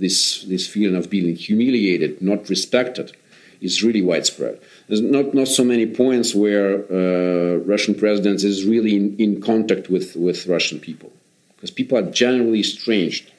this, 0.00 0.42
this 0.44 0.66
feeling 0.66 0.96
of 0.96 1.10
being 1.10 1.36
humiliated, 1.36 2.20
not 2.20 2.48
respected, 2.48 3.12
is 3.60 3.84
really 3.84 4.02
widespread. 4.02 4.58
There's 4.88 5.02
not, 5.02 5.34
not 5.34 5.46
so 5.46 5.62
many 5.62 5.86
points 5.86 6.34
where 6.34 6.84
uh, 6.90 7.56
Russian 7.58 7.94
presidents 7.94 8.42
is 8.42 8.64
really 8.64 8.96
in, 8.96 9.16
in 9.18 9.40
contact 9.42 9.90
with, 9.90 10.16
with 10.16 10.46
Russian 10.46 10.80
people, 10.80 11.12
because 11.60 11.70
people 11.70 11.98
are 11.98 12.10
generally 12.10 12.60
estranged. 12.60 13.30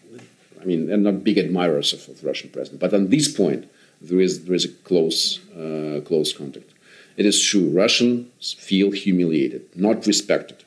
I 0.61 0.65
mean, 0.65 0.85
they're 0.85 0.97
not 0.97 1.23
big 1.23 1.39
admirers 1.39 1.91
of, 1.91 2.05
the 2.05 2.27
Russian 2.27 2.51
president, 2.51 2.79
but 2.79 2.93
on 2.93 3.09
this 3.09 3.27
point, 3.35 3.67
there 3.99 4.19
is 4.19 4.45
there 4.45 4.53
is 4.53 4.65
a 4.65 4.69
close 4.69 5.39
uh, 5.55 6.01
close 6.05 6.31
contact. 6.33 6.69
It 7.17 7.25
is 7.25 7.41
true. 7.43 7.69
Russians 7.69 8.53
feel 8.53 8.91
humiliated, 8.91 9.63
not 9.75 10.05
respected, 10.05 10.63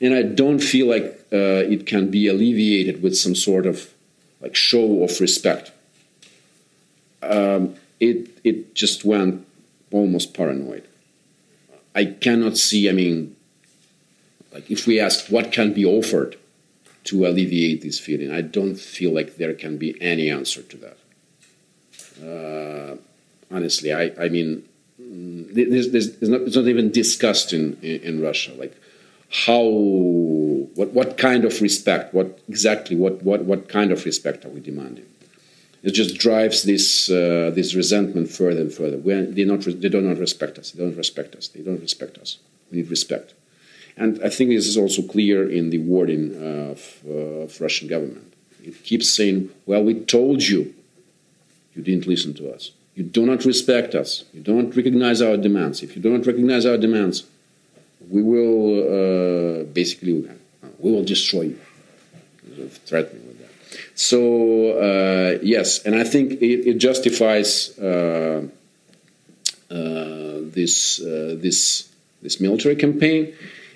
and 0.00 0.14
I 0.14 0.22
don't 0.22 0.60
feel 0.60 0.86
like 0.86 1.26
uh, 1.32 1.74
it 1.74 1.86
can 1.86 2.10
be 2.10 2.28
alleviated 2.28 3.02
with 3.02 3.16
some 3.16 3.34
sort 3.34 3.66
of 3.66 3.92
like 4.40 4.54
show 4.54 5.02
of 5.02 5.20
respect. 5.20 5.72
Um, 7.20 7.74
it 7.98 8.28
it 8.44 8.74
just 8.74 9.04
went 9.04 9.44
almost 9.90 10.34
paranoid. 10.34 10.86
I 11.94 12.04
cannot 12.04 12.56
see. 12.56 12.88
I 12.88 12.92
mean, 12.92 13.34
like 14.52 14.70
if 14.70 14.86
we 14.86 15.00
ask 15.00 15.26
what 15.28 15.50
can 15.50 15.72
be 15.72 15.84
offered 15.84 16.36
to 17.04 17.26
alleviate 17.26 17.82
this 17.82 17.98
feeling, 17.98 18.30
I 18.30 18.42
don't 18.42 18.76
feel 18.76 19.12
like 19.12 19.36
there 19.36 19.54
can 19.54 19.76
be 19.76 20.00
any 20.00 20.30
answer 20.30 20.62
to 20.62 20.76
that. 20.78 20.98
Uh, 22.22 22.96
honestly, 23.54 23.92
I 23.92 24.12
I 24.18 24.28
mean, 24.28 24.64
mm, 25.00 25.52
there's, 25.54 25.90
there's, 25.90 26.16
there's 26.16 26.30
not, 26.30 26.42
it's 26.42 26.56
not 26.56 26.66
even 26.66 26.90
discussed 26.90 27.52
in, 27.52 27.78
in, 27.82 28.00
in 28.02 28.22
Russia. 28.22 28.52
Like 28.54 28.76
how 29.46 29.62
what 30.74 30.92
what 30.92 31.16
kind 31.16 31.44
of 31.44 31.60
respect 31.62 32.12
what 32.12 32.38
exactly 32.48 32.96
what 32.96 33.22
what 33.22 33.44
what 33.44 33.68
kind 33.68 33.90
of 33.90 34.04
respect 34.04 34.44
are 34.44 34.50
we 34.50 34.60
demanding? 34.60 35.06
It 35.82 35.92
just 35.92 36.18
drives 36.18 36.62
this 36.62 37.10
uh, 37.10 37.50
this 37.54 37.74
resentment 37.74 38.30
further 38.30 38.60
and 38.60 38.72
further. 38.72 38.98
When 38.98 39.34
they 39.34 39.44
not 39.44 39.62
they 39.62 39.88
do 39.88 40.00
not 40.00 40.18
respect 40.18 40.58
us. 40.58 40.70
They 40.70 40.84
don't 40.84 40.96
respect 40.96 41.34
us. 41.34 41.48
They 41.48 41.62
don't 41.62 41.80
respect 41.80 42.18
us. 42.18 42.38
We 42.70 42.78
need 42.78 42.90
respect 42.90 43.34
and 43.96 44.20
i 44.24 44.28
think 44.28 44.50
this 44.50 44.66
is 44.66 44.76
also 44.76 45.02
clear 45.02 45.48
in 45.50 45.70
the 45.70 45.78
wording 45.78 46.34
of, 46.70 47.00
uh, 47.06 47.44
of 47.44 47.60
russian 47.60 47.88
government 47.88 48.32
it 48.62 48.82
keeps 48.84 49.08
saying 49.08 49.50
well 49.66 49.82
we 49.82 49.94
told 49.94 50.42
you 50.42 50.74
you 51.74 51.82
didn't 51.82 52.06
listen 52.06 52.34
to 52.34 52.50
us 52.50 52.72
you 52.94 53.02
do 53.02 53.24
not 53.24 53.44
respect 53.44 53.94
us 53.94 54.24
you 54.32 54.40
don't 54.40 54.74
recognize 54.76 55.22
our 55.22 55.36
demands 55.36 55.82
if 55.82 55.96
you 55.96 56.02
do 56.02 56.16
not 56.16 56.26
recognize 56.26 56.66
our 56.66 56.76
demands 56.76 57.24
we 58.10 58.22
will 58.22 59.62
uh, 59.62 59.64
basically 59.64 60.28
we 60.82 60.90
will 60.90 61.04
destroy 61.04 61.42
you. 61.42 61.60
Threatening 62.86 63.26
with 63.28 63.38
that. 63.40 63.50
So 63.94 64.78
uh, 64.78 65.38
yes, 65.42 65.82
and 65.84 65.94
I 65.94 66.04
think 66.04 66.32
it, 66.32 66.68
it 66.68 66.78
justifies 66.78 67.78
uh, 67.78 68.46
uh, 69.70 69.74
this 70.56 71.00
uh, 71.00 71.36
this 71.38 71.88
this 72.20 72.40
military 72.40 72.76
campaign. 72.76 73.34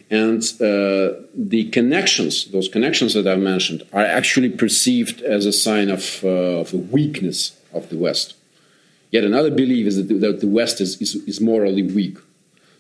And 0.09 0.43
the 0.43 1.69
connections, 1.73 2.47
those 2.53 2.69
connections 2.69 3.15
that 3.15 3.27
I 3.27 3.37
mentioned, 3.37 3.85
are 3.93 4.05
actually 4.05 4.51
perceived 4.51 5.21
as 5.23 5.47
a 5.47 5.53
sign 5.53 5.91
of, 5.91 6.23
of 6.25 6.73
a 6.73 6.77
weakness 6.77 7.59
of 7.73 7.89
the 7.89 7.97
West. 7.97 8.35
Yet 9.11 9.25
another 9.25 9.51
belief 9.51 9.87
is 9.87 9.97
that 9.97 10.09
the, 10.09 10.19
that 10.19 10.41
the 10.41 10.49
West 10.49 10.81
is, 10.81 11.01
is, 11.01 11.17
is 11.27 11.41
morally 11.41 11.83
weak. 11.83 12.19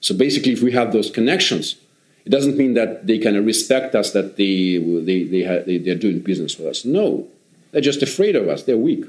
So 0.01 0.15
basically, 0.15 0.53
if 0.53 0.63
we 0.63 0.73
have 0.73 0.93
those 0.93 1.11
connections, 1.11 1.77
it 2.25 2.31
doesn't 2.31 2.57
mean 2.57 2.75
that 2.75 3.07
they 3.07 3.19
kind 3.19 3.37
of 3.37 3.45
respect 3.47 3.95
us, 3.95 4.13
that 4.13 4.37
they, 4.37 4.79
they, 4.79 5.25
they, 5.25 5.63
they, 5.67 5.79
they're 5.79 5.95
doing 5.95 6.21
business 6.21 6.59
with 6.59 6.69
us. 6.69 6.85
No, 6.85 7.27
they're 7.73 7.81
just 7.81 8.03
afraid 8.03 8.37
of 8.37 8.49
us. 8.49 8.65
They're 8.65 8.77
weak. 8.77 9.05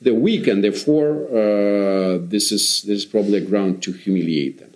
They're 0.00 0.14
weak, 0.14 0.46
and 0.46 0.62
therefore, 0.62 1.26
uh, 1.28 2.18
this, 2.20 2.52
is, 2.52 2.82
this 2.82 2.98
is 2.98 3.04
probably 3.04 3.38
a 3.38 3.40
ground 3.40 3.82
to 3.84 3.92
humiliate 3.92 4.58
them. 4.58 4.72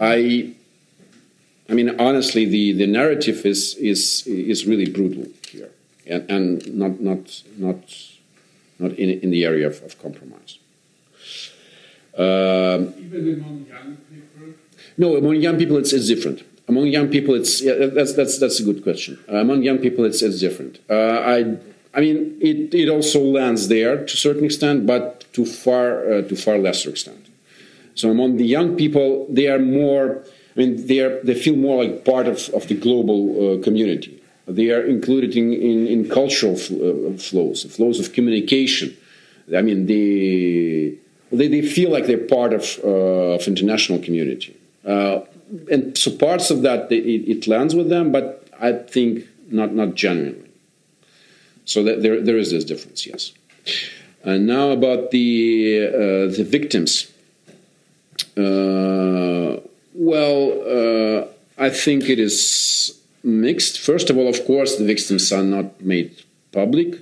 I, 0.00 0.54
I 1.72 1.74
mean, 1.74 1.98
honestly, 1.98 2.44
the, 2.44 2.72
the 2.72 2.86
narrative 2.86 3.46
is, 3.46 3.74
is, 3.76 4.26
is 4.26 4.66
really 4.66 4.90
brutal 4.90 5.26
here, 5.50 5.70
and, 6.06 6.30
and 6.30 6.74
not, 6.74 7.00
not, 7.00 7.42
not, 7.56 7.78
not 8.78 8.92
in, 8.92 9.08
in 9.20 9.30
the 9.30 9.42
area 9.46 9.68
of, 9.68 9.82
of 9.82 9.98
compromise. 10.02 10.58
Um, 12.14 12.92
Even 12.98 13.40
among 13.40 13.66
young 13.66 13.96
people? 14.10 14.48
No, 14.98 15.16
among 15.16 15.36
young 15.36 15.56
people, 15.56 15.78
it's, 15.78 15.94
it's 15.94 16.08
different. 16.08 16.42
Among 16.68 16.88
young 16.88 17.08
people, 17.08 17.34
it's 17.34 17.62
yeah, 17.62 17.86
that's 17.86 18.12
that's 18.12 18.38
that's 18.38 18.60
a 18.60 18.64
good 18.64 18.82
question. 18.82 19.18
Uh, 19.28 19.38
among 19.38 19.62
young 19.62 19.78
people, 19.78 20.04
it's 20.04 20.20
it's 20.22 20.40
different. 20.40 20.78
Uh, 20.88 21.18
I 21.36 21.56
I 21.94 22.00
mean, 22.00 22.38
it, 22.40 22.72
it 22.74 22.88
also 22.88 23.20
lands 23.20 23.68
there 23.68 23.96
to 23.96 24.14
a 24.14 24.22
certain 24.26 24.44
extent, 24.44 24.86
but 24.86 25.24
to 25.32 25.44
far 25.44 26.12
uh, 26.12 26.22
to 26.22 26.36
far 26.36 26.58
lesser 26.58 26.90
extent. 26.90 27.26
So 27.94 28.10
among 28.10 28.36
the 28.36 28.44
young 28.44 28.76
people, 28.76 29.26
they 29.30 29.48
are 29.48 29.58
more. 29.58 30.22
I 30.54 30.60
mean, 30.60 30.86
they 30.86 31.00
are 31.00 31.22
they 31.22 31.34
feel 31.34 31.56
more 31.56 31.82
like 31.82 32.04
part 32.04 32.26
of, 32.28 32.48
of 32.50 32.68
the 32.68 32.74
global 32.74 33.20
uh, 33.58 33.62
community. 33.62 34.22
They 34.46 34.70
are 34.70 34.84
included 34.84 35.34
in 35.36 35.52
in, 35.52 35.86
in 35.86 36.08
cultural 36.08 36.54
uh, 36.54 37.16
flows, 37.16 37.64
flows 37.74 37.98
of 38.00 38.12
communication. 38.12 38.96
I 39.56 39.62
mean, 39.62 39.86
they 39.86 40.94
they, 41.30 41.48
they 41.48 41.62
feel 41.62 41.90
like 41.90 42.06
they're 42.06 42.18
part 42.18 42.52
of 42.52 42.78
uh, 42.84 43.36
of 43.38 43.46
international 43.48 43.98
community, 43.98 44.56
uh, 44.84 45.20
and 45.70 45.96
so 45.96 46.10
parts 46.10 46.50
of 46.50 46.62
that 46.62 46.92
it, 46.92 47.04
it 47.28 47.46
lands 47.46 47.74
with 47.74 47.88
them, 47.88 48.12
but 48.12 48.46
I 48.60 48.72
think 48.72 49.26
not 49.50 49.74
not 49.74 49.94
genuinely. 49.94 50.50
So 51.64 51.82
that 51.84 52.02
there, 52.02 52.20
there 52.20 52.36
is 52.36 52.50
this 52.50 52.64
difference, 52.64 53.06
yes. 53.06 53.32
And 54.24 54.46
now 54.46 54.70
about 54.70 55.12
the 55.12 55.88
uh, 55.88 56.36
the 56.36 56.44
victims. 56.44 57.10
Well, 59.94 60.38
uh, 60.66 61.26
I 61.58 61.70
think 61.70 62.08
it 62.08 62.18
is 62.18 62.98
mixed. 63.22 63.78
First 63.78 64.10
of 64.10 64.16
all, 64.16 64.28
of 64.28 64.44
course, 64.44 64.76
the 64.76 64.84
victims 64.84 65.32
are 65.32 65.42
not 65.42 65.80
made 65.80 66.22
public. 66.50 66.98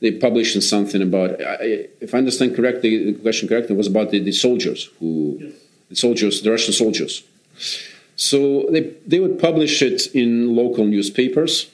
They 0.00 0.12
published 0.12 0.60
something 0.62 1.00
about, 1.00 1.36
if 1.38 2.14
I 2.14 2.18
understand 2.18 2.54
correctly, 2.54 3.12
the 3.12 3.18
question 3.18 3.48
correctly 3.48 3.74
was 3.74 3.86
about 3.86 4.10
the, 4.10 4.18
the 4.20 4.32
soldiers 4.32 4.90
who, 4.98 5.38
yes. 5.40 5.52
the 5.88 5.96
soldiers, 5.96 6.42
the 6.42 6.50
Russian 6.50 6.74
soldiers. 6.74 7.24
So 8.16 8.66
they 8.70 8.80
they 9.06 9.20
would 9.20 9.38
publish 9.38 9.82
it 9.82 10.14
in 10.14 10.56
local 10.56 10.84
newspapers. 10.86 11.70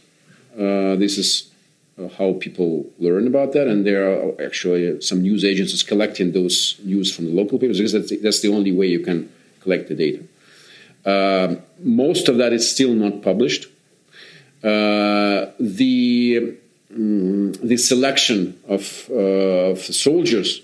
Uh, 0.54 0.96
this 0.96 1.18
is 1.18 1.50
uh, 1.98 2.08
how 2.18 2.34
people 2.34 2.86
learn 2.98 3.26
about 3.26 3.52
that, 3.52 3.66
and 3.68 3.86
there 3.86 4.02
are 4.10 4.40
actually 4.44 5.00
some 5.00 5.22
news 5.22 5.44
agencies 5.44 5.82
collecting 5.82 6.32
those 6.32 6.76
news 6.84 7.14
from 7.14 7.26
the 7.26 7.32
local 7.32 7.58
papers 7.58 7.78
because 7.78 7.92
that's, 7.92 8.12
that's 8.22 8.40
the 8.40 8.48
only 8.48 8.72
way 8.72 8.86
you 8.86 9.00
can 9.00 9.30
collect 9.60 9.88
the 9.88 9.94
data. 9.94 10.22
Uh, 11.04 11.56
most 11.78 12.28
of 12.28 12.38
that 12.38 12.52
is 12.52 12.70
still 12.70 12.94
not 12.94 13.22
published. 13.22 13.66
Uh, 14.62 15.50
the 15.58 16.56
um, 16.94 17.52
the 17.54 17.76
selection 17.76 18.58
of, 18.68 19.08
uh, 19.10 19.72
of 19.72 19.78
soldiers 19.80 20.60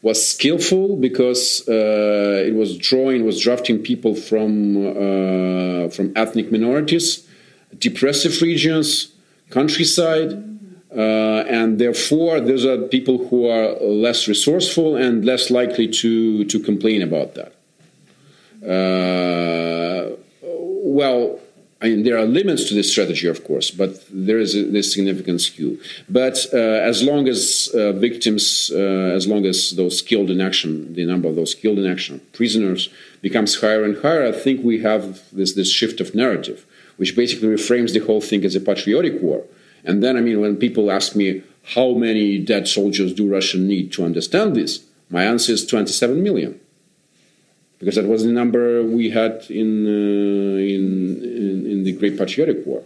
was 0.00 0.24
skillful 0.24 0.96
because 0.96 1.68
uh, 1.68 2.44
it 2.46 2.54
was 2.54 2.78
drawing 2.78 3.24
was 3.24 3.40
drafting 3.40 3.82
people 3.82 4.14
from 4.14 4.76
uh, 4.76 5.88
from 5.90 6.12
ethnic 6.16 6.50
minorities, 6.52 7.26
depressive 7.78 8.40
regions, 8.40 9.12
countryside 9.50 10.46
uh, 10.96 11.44
and 11.48 11.78
therefore, 11.78 12.40
those 12.40 12.64
are 12.64 12.78
people 12.78 13.28
who 13.28 13.46
are 13.48 13.74
less 13.80 14.28
resourceful 14.28 14.96
and 14.96 15.24
less 15.26 15.50
likely 15.50 15.88
to, 15.88 16.44
to 16.46 16.58
complain 16.58 17.02
about 17.02 17.34
that. 17.34 17.52
Uh, 18.66 20.16
well, 20.42 21.40
I 21.80 21.88
mean, 21.88 22.04
there 22.04 22.16
are 22.18 22.24
limits 22.24 22.64
to 22.68 22.74
this 22.74 22.90
strategy, 22.90 23.28
of 23.28 23.44
course, 23.44 23.70
but 23.70 24.02
there 24.10 24.38
is 24.38 24.56
a, 24.56 24.64
this 24.64 24.92
significant 24.92 25.40
skew. 25.42 25.78
But 26.08 26.46
uh, 26.52 26.56
as 26.56 27.02
long 27.02 27.28
as 27.28 27.70
uh, 27.74 27.92
victims, 27.92 28.70
uh, 28.74 28.78
as 29.18 29.26
long 29.26 29.44
as 29.44 29.76
those 29.76 30.00
killed 30.02 30.30
in 30.30 30.40
action, 30.40 30.94
the 30.94 31.04
number 31.04 31.28
of 31.28 31.36
those 31.36 31.54
killed 31.54 31.78
in 31.78 31.86
action, 31.86 32.20
prisoners, 32.32 32.88
becomes 33.20 33.60
higher 33.60 33.84
and 33.84 33.96
higher, 33.98 34.26
I 34.26 34.32
think 34.32 34.64
we 34.64 34.82
have 34.82 35.22
this, 35.32 35.52
this 35.52 35.70
shift 35.70 36.00
of 36.00 36.14
narrative, 36.14 36.64
which 36.96 37.14
basically 37.14 37.48
reframes 37.48 37.92
the 37.92 38.00
whole 38.00 38.22
thing 38.22 38.44
as 38.44 38.54
a 38.54 38.60
patriotic 38.60 39.20
war 39.20 39.44
and 39.86 40.02
then, 40.02 40.16
I 40.16 40.20
mean, 40.20 40.40
when 40.40 40.56
people 40.56 40.90
ask 40.90 41.14
me 41.14 41.42
how 41.74 41.92
many 41.92 42.38
dead 42.38 42.66
soldiers 42.66 43.14
do 43.14 43.30
Russia 43.32 43.56
need 43.56 43.92
to 43.92 44.04
understand 44.04 44.56
this, 44.56 44.84
my 45.08 45.22
answer 45.22 45.52
is 45.52 45.64
27 45.64 46.22
million. 46.22 46.60
Because 47.78 47.96
that 47.96 48.06
was 48.06 48.24
the 48.24 48.32
number 48.32 48.82
we 48.82 49.10
had 49.10 49.44
in, 49.50 49.86
uh, 49.86 50.58
in, 50.58 51.22
in, 51.22 51.66
in, 51.66 51.84
the 51.84 51.92
Great 51.92 52.16
Patriotic 52.16 52.64
War. 52.64 52.82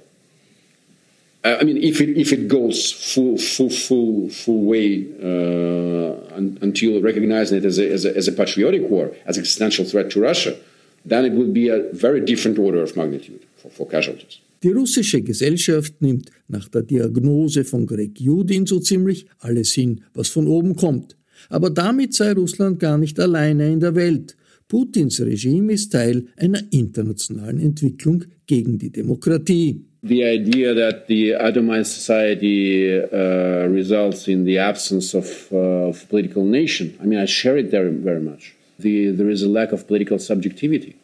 Uh, 1.44 1.57
I 1.61 1.64
mean, 1.64 1.76
if 1.76 2.00
it, 2.00 2.18
if 2.18 2.33
it 2.33 2.48
goes 2.48 2.92
full, 2.92 3.38
full, 3.38 3.70
full, 3.70 4.29
full 4.29 4.62
way 4.64 5.07
uh, 5.22 6.37
un, 6.37 6.59
until 6.61 7.00
recognizing 7.00 7.59
it 7.59 7.64
as 7.64 7.79
a, 7.79 7.90
as, 7.90 8.05
a, 8.05 8.16
as 8.16 8.26
a 8.29 8.33
patriotic 8.33 8.83
war, 8.90 9.12
as 9.26 9.37
an 9.37 9.42
existential 9.42 9.85
threat 9.85 10.11
to 10.11 10.20
Russia, 10.20 10.57
then 11.05 11.24
it 11.24 11.33
would 11.33 11.55
be 11.55 11.68
a 11.68 11.85
very 11.92 12.20
different 12.20 12.59
order 12.59 12.83
of 12.83 12.96
magnitude 12.96 13.46
for, 13.57 13.70
for 13.70 13.87
casualties. 13.87 14.40
Die 14.62 14.72
russische 14.72 15.22
Gesellschaft 15.22 16.03
nimmt 16.03 16.31
nach 16.48 16.68
der 16.68 16.83
Diagnose 16.83 17.64
von 17.64 17.87
Greg 17.87 18.20
Judin 18.20 18.66
so 18.66 18.79
ziemlich 18.79 19.24
alles 19.38 19.72
hin, 19.72 20.03
was 20.12 20.29
von 20.29 20.46
oben 20.46 20.76
kommt. 20.76 21.16
Aber 21.48 21.70
damit 21.70 22.12
sei 22.12 22.33
Russland 22.33 22.79
gar 22.79 22.98
nicht 22.98 23.18
alleine 23.18 23.72
in 23.72 23.81
der 23.81 23.94
Welt. 23.94 24.37
Putins 24.70 25.20
Regime 25.20 25.72
ist 25.72 25.90
Teil 25.90 26.28
einer 26.37 26.62
internationalen 26.70 27.59
Entwicklung 27.59 28.24
gegen 28.46 28.78
die 28.78 28.90
Demokratie. 28.90 29.80
The 30.02 30.22
idea 30.22 30.74
that 30.74 31.09
the 31.09 31.35
atomized 31.35 31.92
society 31.92 32.88
uh, 32.88 33.66
results 33.68 34.28
in 34.28 34.44
the 34.44 34.59
absence 34.59 35.12
of, 35.12 35.48
uh, 35.52 35.88
of 35.88 36.09
political 36.09 36.44
nation, 36.44 36.94
I 37.02 37.06
mean, 37.06 37.18
I 37.18 37.26
share 37.26 37.59
it 37.59 37.70
very, 37.70 37.90
very 37.90 38.20
much. 38.20 38.54
The, 38.78 39.11
there 39.11 39.28
is 39.28 39.42
a 39.42 39.48
lack 39.48 39.72
of 39.72 39.88
political 39.88 40.20
subjectivity. 40.20 40.94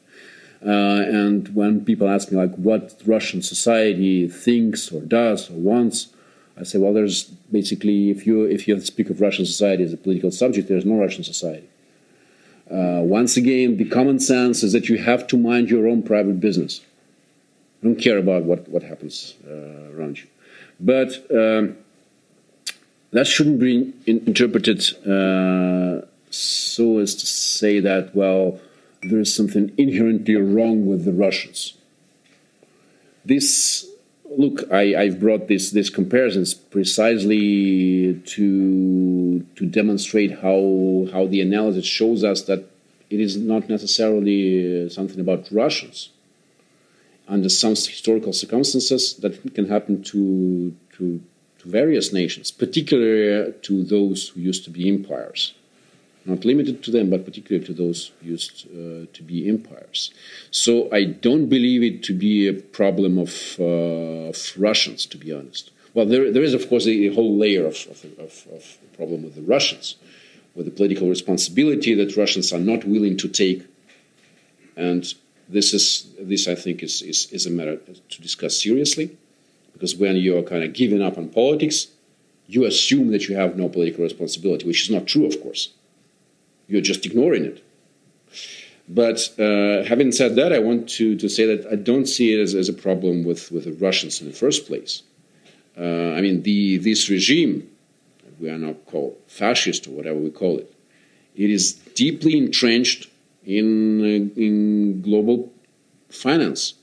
Uh, 0.65 0.71
and 0.71 1.53
when 1.55 1.85
people 1.85 2.09
ask 2.09 2.31
me 2.31 2.39
like 2.39 2.55
what 2.55 2.95
Russian 3.05 3.43
society 3.43 4.29
thinks 4.29 4.93
or 4.93 5.01
does 5.01 5.51
or 5.51 5.55
wants, 5.55 6.09
I 6.57 6.63
say, 6.63 6.79
well, 6.79 6.95
there's 6.95 7.25
basically 7.51 8.11
if 8.11 8.27
you 8.27 8.45
if 8.45 8.67
you 8.67 8.81
speak 8.81 9.11
of 9.11 9.21
Russian 9.21 9.45
society 9.45 9.83
as 9.83 9.93
a 9.93 9.99
political 9.99 10.31
subject, 10.31 10.69
there's 10.69 10.87
no 10.87 10.97
Russian 10.97 11.25
society. 11.25 11.69
Uh, 12.71 13.01
once 13.03 13.37
again, 13.37 13.77
the 13.77 13.85
common 13.85 14.19
sense 14.19 14.63
is 14.63 14.73
that 14.73 14.89
you 14.89 14.99
have 14.99 15.27
to 15.29 15.37
mind 15.37 15.71
your 15.71 15.87
own 15.87 16.03
private 16.03 16.41
business. 16.41 16.81
I 17.81 17.87
don't 17.87 17.97
care 17.97 18.19
about 18.19 18.45
what 18.45 18.69
what 18.69 18.83
happens 18.83 19.35
uh, 19.47 19.95
around 19.95 20.19
you, 20.19 20.27
but 20.81 21.11
um, 21.31 21.77
that 23.13 23.27
shouldn't 23.27 23.61
be 23.61 23.93
in, 24.07 24.19
interpreted 24.27 24.81
uh, 25.07 26.05
so 26.31 26.99
as 26.99 27.15
to 27.15 27.27
say 27.27 27.81
that 27.81 28.15
well 28.15 28.61
there's 29.03 29.33
something 29.33 29.73
inherently 29.79 30.35
wrong 30.37 30.87
with 30.87 31.05
the 31.05 31.13
Russians. 31.13 31.75
This 33.25 33.87
look, 34.31 34.71
I, 34.73 35.05
have 35.05 35.21
brought 35.21 35.49
this 35.49 35.71
this 35.71 35.91
comparisons 35.91 36.55
precisely 36.55 38.15
to 38.15 39.41
to 39.57 39.67
demonstrate 39.67 40.41
how 40.41 41.09
how 41.13 41.27
the 41.27 41.41
analysis 41.41 41.87
shows 41.87 42.25
us 42.25 42.43
that 42.43 42.65
it 43.11 43.21
is 43.21 43.37
not 43.37 43.69
necessarily 43.69 44.87
uh, 44.87 44.89
something 44.89 45.21
about 45.21 45.51
Russians. 45.51 46.11
Under 47.29 47.49
some 47.49 47.71
historical 47.71 48.33
circumstances, 48.33 49.15
that 49.15 49.55
can 49.55 49.69
happen 49.69 50.03
to 50.05 50.75
to 50.97 51.21
to 51.59 51.69
various 51.69 52.13
nations, 52.13 52.51
particularly 52.51 53.53
to 53.63 53.83
those 53.85 54.29
who 54.29 54.41
used 54.41 54.65
to 54.65 54.71
be 54.71 54.89
empires 54.89 55.55
not 56.27 56.45
limited 56.45 56.83
to 56.85 56.91
them, 56.91 57.11
but 57.11 57.25
particularly 57.25 57.67
to 57.67 57.73
those 57.73 58.13
used 58.23 58.67
uh, 58.67 59.07
to 59.13 59.23
be 59.23 59.49
empires. 59.49 60.11
So 60.51 60.89
I 60.93 61.05
don't 61.05 61.49
believe 61.49 61.83
it 61.83 62.03
to 62.05 62.15
be 62.15 62.49
a 62.49 62.55
problem 62.55 63.19
of, 63.19 63.57
uh, 63.59 64.31
of 64.33 64.53
Russians, 64.57 65.07
to 65.07 65.17
be 65.17 65.33
honest. 65.33 65.71
Well, 65.95 66.07
there, 66.07 66.31
there 66.33 66.43
is, 66.43 66.55
of 66.55 66.69
course, 66.69 66.87
a, 66.87 66.91
a 66.91 67.15
whole 67.15 67.37
layer 67.37 67.67
of, 67.67 67.77
of, 67.91 68.05
of, 68.19 68.47
of 68.53 68.79
problem 68.97 69.23
with 69.23 69.35
the 69.35 69.43
Russians, 69.43 69.97
with 70.55 70.67
the 70.67 70.73
political 70.73 71.09
responsibility 71.09 71.95
that 71.95 72.17
Russians 72.17 72.53
are 72.53 72.59
not 72.59 72.85
willing 72.85 73.17
to 73.19 73.29
take. 73.29 73.65
And 74.77 75.13
this, 75.49 75.73
is, 75.73 76.13
this 76.19 76.49
I 76.49 76.55
think, 76.55 76.83
is, 76.83 77.03
is, 77.03 77.31
is 77.33 77.47
a 77.47 77.51
matter 77.51 77.77
to 77.77 78.23
discuss 78.23 78.61
seriously, 78.61 79.17
because 79.73 79.95
when 79.95 80.17
you 80.17 80.37
are 80.39 80.43
kind 80.43 80.65
of 80.65 80.73
giving 80.73 81.03
up 81.03 81.19
on 81.19 81.29
politics, 81.29 81.89
you 82.47 82.65
assume 82.65 83.11
that 83.13 83.29
you 83.29 83.37
have 83.37 83.57
no 83.57 83.69
political 83.69 84.05
responsibility, 84.05 84.67
which 84.67 84.83
is 84.83 84.91
not 84.91 85.07
true, 85.07 85.27
of 85.27 85.41
course. 85.43 85.71
You're 86.69 86.81
just 86.81 87.07
ignoring 87.07 87.45
it. 87.45 87.63
But 88.89 89.33
uh, 89.39 89.85
having 89.85 90.13
said 90.13 90.37
that, 90.37 90.53
I 90.53 90.59
want 90.61 90.89
to, 90.91 91.17
to 91.17 91.29
say 91.29 91.45
that 91.47 91.67
I 91.71 91.77
don't 91.77 92.07
see 92.07 92.33
it 92.33 92.41
as, 92.41 92.55
as 92.55 92.69
a 92.69 92.73
problem 92.73 93.25
with, 93.25 93.51
with 93.51 93.65
the 93.65 93.73
Russians 93.73 94.21
in 94.21 94.29
the 94.29 94.33
first 94.33 94.67
place. 94.67 95.03
Uh, 95.77 96.15
I 96.15 96.21
mean, 96.21 96.43
the, 96.43 96.79
this 96.79 97.11
regime, 97.11 97.69
we 98.39 98.49
are 98.49 98.59
now 98.59 98.75
called 98.87 99.17
fascist 99.27 99.89
or 99.89 99.91
whatever 99.91 100.19
we 100.19 100.31
call 100.31 100.59
it, 100.59 100.73
it 101.35 101.51
is 101.51 101.73
deeply 101.95 102.39
entrenched 102.39 103.09
in, 103.45 104.01
uh, 104.01 104.41
in 104.41 105.03
global 105.03 105.53
finance, 106.09 106.75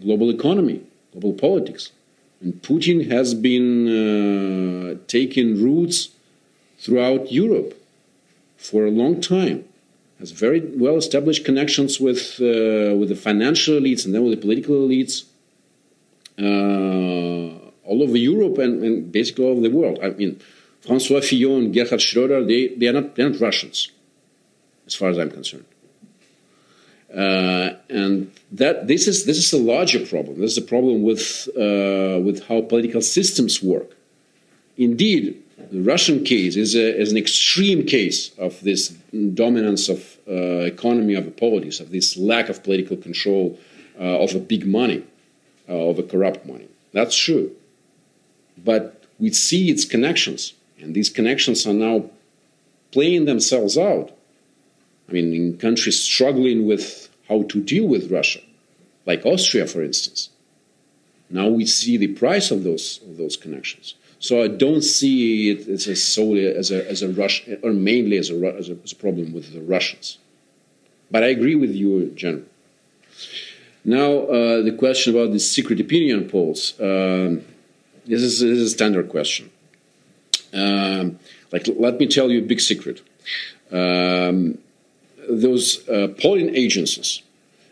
global 0.00 0.30
economy, 0.30 0.82
global 1.12 1.32
politics. 1.32 1.92
And 2.40 2.60
Putin 2.60 3.08
has 3.10 3.34
been 3.34 3.86
uh, 3.88 4.98
taking 5.06 5.62
roots 5.62 6.08
throughout 6.78 7.30
Europe 7.30 7.81
for 8.68 8.86
a 8.86 8.90
long 8.90 9.20
time. 9.20 9.64
has 10.20 10.30
very 10.30 10.60
well 10.84 10.96
established 11.04 11.42
connections 11.44 11.92
with 12.06 12.22
uh, 12.40 12.94
with 12.98 13.08
the 13.14 13.20
financial 13.28 13.74
elites 13.80 14.02
and 14.04 14.10
then 14.14 14.22
with 14.24 14.34
the 14.36 14.42
political 14.46 14.74
elites 14.86 15.16
uh, 16.38 17.48
all 17.88 18.02
over 18.02 18.16
Europe 18.16 18.56
and, 18.58 18.82
and, 18.82 19.12
basically 19.12 19.44
all 19.44 19.52
over 19.52 19.60
the 19.60 19.76
world. 19.80 19.98
I 20.02 20.10
mean, 20.10 20.40
Francois 20.80 21.20
Fillon 21.20 21.64
and 21.64 21.74
Gerhard 21.74 22.00
Schröder, 22.00 22.46
they, 22.46 22.74
they, 22.76 22.88
are 22.88 22.92
not, 22.92 23.14
they're 23.14 23.28
not 23.28 23.40
Russians, 23.40 23.90
as 24.86 24.94
far 24.94 25.10
as 25.10 25.18
I'm 25.18 25.30
concerned. 25.30 25.64
Uh, 27.14 27.74
and 27.90 28.32
that 28.50 28.86
this 28.86 29.06
is 29.06 29.26
this 29.26 29.36
is 29.36 29.52
a 29.52 29.58
larger 29.58 30.06
problem. 30.06 30.40
This 30.40 30.52
is 30.52 30.58
a 30.58 30.62
problem 30.74 31.02
with 31.02 31.46
uh, 31.56 32.18
with 32.26 32.42
how 32.48 32.62
political 32.62 33.02
systems 33.02 33.62
work. 33.62 33.90
Indeed, 34.78 35.41
the 35.70 35.80
Russian 35.80 36.24
case 36.24 36.56
is, 36.56 36.74
a, 36.74 37.00
is 37.00 37.12
an 37.12 37.18
extreme 37.18 37.86
case 37.86 38.30
of 38.38 38.60
this 38.60 38.88
dominance 39.34 39.88
of 39.88 40.18
uh, 40.28 40.64
economy 40.64 41.14
of 41.14 41.24
the 41.24 41.30
polities, 41.30 41.80
of 41.80 41.90
this 41.90 42.16
lack 42.16 42.48
of 42.48 42.62
political 42.62 42.96
control 42.96 43.58
uh, 43.98 44.20
of 44.20 44.34
a 44.34 44.38
big 44.38 44.66
money, 44.66 45.04
uh, 45.68 45.72
of 45.72 45.98
a 45.98 46.02
corrupt 46.02 46.46
money. 46.46 46.68
That's 46.92 47.16
true, 47.16 47.52
but 48.56 49.04
we 49.18 49.30
see 49.32 49.70
its 49.70 49.84
connections, 49.84 50.52
and 50.80 50.94
these 50.94 51.08
connections 51.08 51.66
are 51.66 51.74
now 51.74 52.10
playing 52.90 53.24
themselves 53.24 53.78
out 53.78 54.12
I 55.12 55.12
mean, 55.12 55.34
in 55.34 55.58
countries 55.58 56.02
struggling 56.02 56.66
with 56.66 57.10
how 57.28 57.42
to 57.42 57.60
deal 57.60 57.86
with 57.86 58.10
Russia, 58.10 58.40
like 59.04 59.26
Austria, 59.26 59.66
for 59.66 59.82
instance. 59.82 60.30
Now 61.28 61.48
we 61.48 61.66
see 61.66 61.98
the 61.98 62.08
price 62.08 62.50
of 62.50 62.64
those 62.64 63.00
of 63.02 63.18
those 63.18 63.36
connections. 63.36 63.94
So 64.22 64.40
I 64.40 64.46
don't 64.46 64.82
see 64.82 65.50
it 65.50 65.68
as 65.68 65.88
a 65.88 65.96
solely 65.96 66.46
as 66.46 66.70
a 66.70 66.88
as 66.88 67.02
a 67.02 67.08
Rush 67.08 67.36
or 67.62 67.72
mainly 67.72 68.16
as 68.18 68.30
a, 68.30 68.36
as 68.60 68.68
a, 68.70 68.76
as 68.84 68.92
a 68.92 68.96
problem 69.04 69.32
with 69.32 69.52
the 69.52 69.60
Russians. 69.60 70.18
But 71.10 71.24
I 71.24 71.30
agree 71.36 71.56
with 71.56 71.72
you 71.74 71.90
general. 72.14 72.44
Now 73.84 74.10
uh, 74.36 74.62
the 74.62 74.76
question 74.78 75.14
about 75.14 75.32
the 75.32 75.40
secret 75.40 75.80
opinion 75.80 76.28
polls. 76.28 76.74
Um, 76.80 77.42
this 78.06 78.22
is, 78.22 78.40
this 78.40 78.58
is 78.58 78.72
a 78.72 78.74
standard 78.78 79.08
question. 79.08 79.50
Um, 80.52 81.18
like, 81.50 81.66
let 81.76 81.98
me 81.98 82.06
tell 82.06 82.30
you 82.30 82.38
a 82.40 82.46
big 82.46 82.60
secret. 82.60 83.02
Um, 83.70 84.58
those 85.28 85.88
uh, 85.88 86.08
polling 86.20 86.54
agencies, 86.54 87.22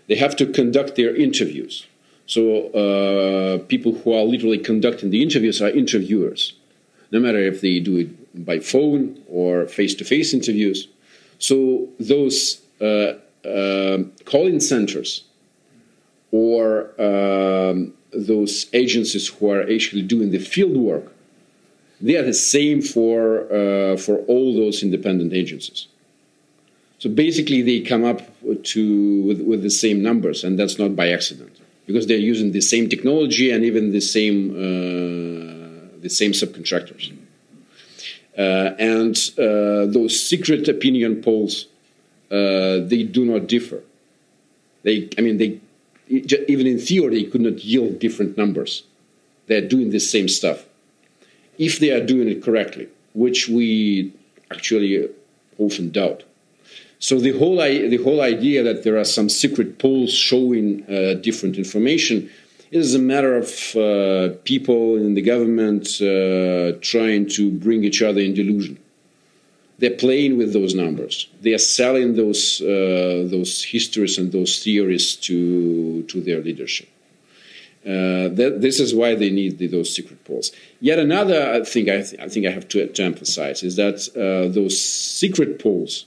they 0.09 0.17
have 0.17 0.35
to 0.37 0.47
conduct 0.47 0.97
their 0.97 1.15
interviews. 1.15 1.87
So 2.31 2.69
uh, 2.83 3.59
people 3.67 3.91
who 3.91 4.13
are 4.13 4.23
literally 4.23 4.59
conducting 4.59 5.11
the 5.11 5.21
interviews 5.21 5.61
are 5.61 5.69
interviewers, 5.69 6.53
no 7.11 7.19
matter 7.19 7.41
if 7.41 7.61
they 7.61 7.81
do 7.81 7.97
it 7.97 8.47
by 8.47 8.61
phone 8.61 9.21
or 9.27 9.67
face-to-face 9.67 10.33
interviews. 10.33 10.87
So 11.41 11.89
those 11.99 12.61
uh, 12.81 13.15
uh 13.45 13.99
calling 14.27 14.61
centers 14.61 15.25
or 16.31 16.63
um, 17.03 17.95
those 18.13 18.67
agencies 18.73 19.27
who 19.27 19.51
are 19.51 19.63
actually 19.63 20.03
doing 20.03 20.31
the 20.31 20.39
field 20.39 20.77
work, 20.77 21.07
they 22.01 22.15
are 22.17 22.27
the 22.33 22.41
same 22.55 22.81
for 22.81 23.19
uh, 23.61 23.97
for 23.97 24.19
all 24.31 24.55
those 24.55 24.85
independent 24.85 25.33
agencies. 25.33 25.89
So 27.01 27.11
basically, 27.11 27.61
they 27.63 27.81
come 27.81 28.05
up 28.05 28.21
to 28.75 28.83
with, 29.27 29.41
with 29.41 29.63
the 29.65 29.75
same 29.85 30.01
numbers, 30.01 30.45
and 30.45 30.57
that's 30.57 30.79
not 30.79 30.95
by 30.95 31.09
accident 31.11 31.60
because 31.91 32.07
they're 32.07 32.29
using 32.35 32.53
the 32.53 32.61
same 32.61 32.89
technology 32.89 33.51
and 33.51 33.65
even 33.65 33.91
the 33.91 34.01
same 34.01 34.39
uh, 34.51 35.99
the 36.01 36.09
same 36.09 36.33
subcontractors. 36.33 37.05
Uh, 38.39 38.71
and 38.95 39.15
uh, 39.39 39.91
those 39.97 40.13
secret 40.31 40.69
opinion 40.69 41.21
polls, 41.21 41.67
they 42.31 43.03
do 43.19 43.25
not 43.25 43.47
differ. 43.49 43.81
They, 44.85 45.09
I 45.19 45.21
mean, 45.21 45.37
they 45.39 45.61
even 46.53 46.67
in 46.67 46.79
theory 46.79 47.23
they 47.23 47.31
could 47.31 47.45
not 47.49 47.65
yield 47.65 47.99
different 47.99 48.37
numbers. 48.37 48.85
They're 49.47 49.69
doing 49.75 49.91
the 49.91 50.01
same 50.01 50.29
stuff 50.29 50.65
if 51.59 51.79
they 51.81 51.91
are 51.91 52.05
doing 52.13 52.29
it 52.29 52.43
correctly, 52.43 52.89
which 53.15 53.49
we 53.49 54.13
actually 54.51 55.09
often 55.59 55.91
doubt. 55.91 56.23
So 57.01 57.19
the 57.19 57.33
whole 57.39 57.57
the 57.57 57.97
whole 58.05 58.21
idea 58.21 58.63
that 58.63 58.85
there 58.85 58.99
are 58.99 59.05
some 59.05 59.31
secret 59.31 59.79
polls 59.79 60.13
showing 60.13 60.85
uh, 60.85 61.15
different 61.15 61.57
information 61.57 62.29
is 62.71 62.95
a 62.95 62.99
matter 62.99 63.37
of 63.37 63.49
uh, 63.75 64.37
people 64.45 64.97
in 64.97 65.15
the 65.15 65.23
government 65.23 66.01
uh, 66.01 66.79
trying 66.83 67.29
to 67.31 67.51
bring 67.51 67.85
each 67.85 68.03
other 68.03 68.21
in 68.21 68.35
delusion. 68.35 68.79
They're 69.79 69.97
playing 69.97 70.37
with 70.37 70.53
those 70.53 70.75
numbers. 70.75 71.27
They 71.41 71.55
are 71.55 71.65
selling 71.79 72.17
those 72.17 72.61
uh, 72.61 73.27
those 73.35 73.65
histories 73.65 74.19
and 74.19 74.31
those 74.31 74.63
theories 74.63 75.17
to 75.27 76.03
to 76.03 76.21
their 76.21 76.41
leadership. 76.43 76.89
Uh, 77.83 78.29
this 78.67 78.79
is 78.79 78.95
why 78.95 79.15
they 79.15 79.31
need 79.31 79.57
the, 79.57 79.67
those 79.67 79.91
secret 79.91 80.23
polls. 80.27 80.53
Yet 80.81 80.99
another 80.99 81.65
thing 81.65 81.89
I, 81.89 82.03
th 82.03 82.15
I 82.21 82.29
think 82.29 82.45
I 82.45 82.51
have 82.51 82.69
to, 82.73 82.87
to 82.97 83.03
emphasize 83.03 83.63
is 83.69 83.77
that 83.77 83.97
uh, 84.13 84.53
those 84.53 84.77
secret 84.79 85.59
polls 85.59 86.05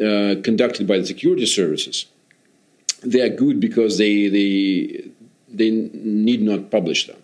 uh, 0.00 0.40
conducted 0.42 0.86
by 0.86 0.98
the 0.98 1.06
security 1.06 1.46
services, 1.46 2.06
they 3.02 3.20
are 3.20 3.28
good 3.28 3.60
because 3.60 3.98
they, 3.98 4.28
they, 4.28 5.10
they 5.48 5.70
need 5.70 6.42
not 6.42 6.70
publish 6.70 7.06
them. 7.06 7.20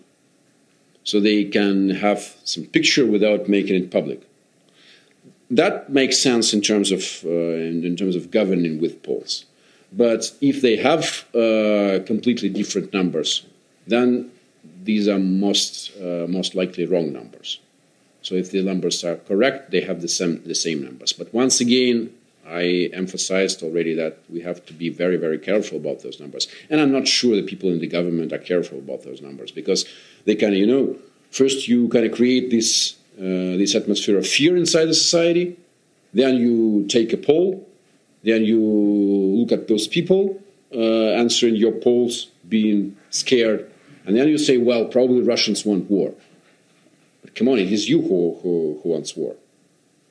So 1.03 1.19
they 1.19 1.45
can 1.45 1.91
have 1.91 2.35
some 2.43 2.65
picture 2.65 3.05
without 3.05 3.47
making 3.47 3.75
it 3.75 3.91
public. 3.91 4.21
That 5.51 5.89
makes 5.89 6.17
sense 6.17 6.53
in 6.53 6.61
terms 6.61 6.91
of, 6.91 7.03
uh, 7.23 7.29
in, 7.29 7.95
terms 7.95 8.15
of 8.15 8.31
governing 8.31 8.81
with 8.81 9.03
polls. 9.03 9.45
But 9.91 10.31
if 10.41 10.61
they 10.61 10.77
have 10.77 11.25
uh, 11.35 12.03
completely 12.05 12.49
different 12.49 12.91
numbers, 12.91 13.45
then 13.85 14.31
these 14.83 15.07
are 15.07 15.19
most, 15.19 15.95
uh, 15.97 16.25
most 16.27 16.55
likely 16.55 16.85
wrong 16.85 17.13
numbers. 17.13 17.59
So 18.23 18.33
if 18.33 18.49
the 18.49 18.63
numbers 18.63 19.03
are 19.03 19.17
correct, 19.17 19.69
they 19.69 19.81
have 19.81 20.01
the 20.01 20.07
same, 20.07 20.41
the 20.43 20.55
same 20.55 20.83
numbers. 20.83 21.13
But 21.13 21.31
once 21.31 21.59
again, 21.61 22.11
I 22.47 22.89
emphasized 22.93 23.63
already 23.63 23.95
that 23.95 24.19
we 24.29 24.41
have 24.41 24.65
to 24.67 24.73
be 24.73 24.89
very, 24.89 25.17
very 25.17 25.39
careful 25.39 25.77
about 25.77 26.03
those 26.03 26.19
numbers. 26.19 26.47
And 26.69 26.79
I'm 26.79 26.91
not 26.91 27.07
sure 27.07 27.35
the 27.35 27.41
people 27.41 27.71
in 27.71 27.79
the 27.79 27.87
government 27.87 28.31
are 28.33 28.37
careful 28.37 28.77
about 28.77 29.03
those 29.03 29.21
numbers 29.21 29.51
because 29.51 29.85
they 30.25 30.35
kind 30.35 30.53
of, 30.53 30.59
you 30.59 30.67
know, 30.67 30.95
first 31.31 31.67
you 31.67 31.89
kind 31.89 32.05
of 32.05 32.11
create 32.11 32.51
this, 32.51 32.95
uh, 33.17 33.57
this 33.57 33.73
atmosphere 33.73 34.17
of 34.17 34.27
fear 34.27 34.55
inside 34.55 34.85
the 34.85 34.93
society, 34.93 35.57
then 36.13 36.35
you 36.37 36.85
take 36.87 37.13
a 37.13 37.17
poll, 37.17 37.67
then 38.23 38.43
you 38.43 38.59
look 38.59 39.51
at 39.51 39.67
those 39.67 39.87
people 39.87 40.39
uh, 40.73 41.13
answering 41.13 41.55
your 41.55 41.71
polls, 41.71 42.27
being 42.47 42.95
scared, 43.09 43.71
and 44.05 44.15
then 44.15 44.27
you 44.27 44.37
say, 44.37 44.57
well, 44.57 44.85
probably 44.85 45.21
Russians 45.21 45.65
want 45.65 45.89
war. 45.89 46.13
But 47.23 47.33
come 47.33 47.47
on, 47.47 47.57
it 47.57 47.71
is 47.71 47.89
you 47.89 48.01
who, 48.01 48.37
who, 48.43 48.79
who 48.83 48.89
wants 48.89 49.15
war 49.15 49.35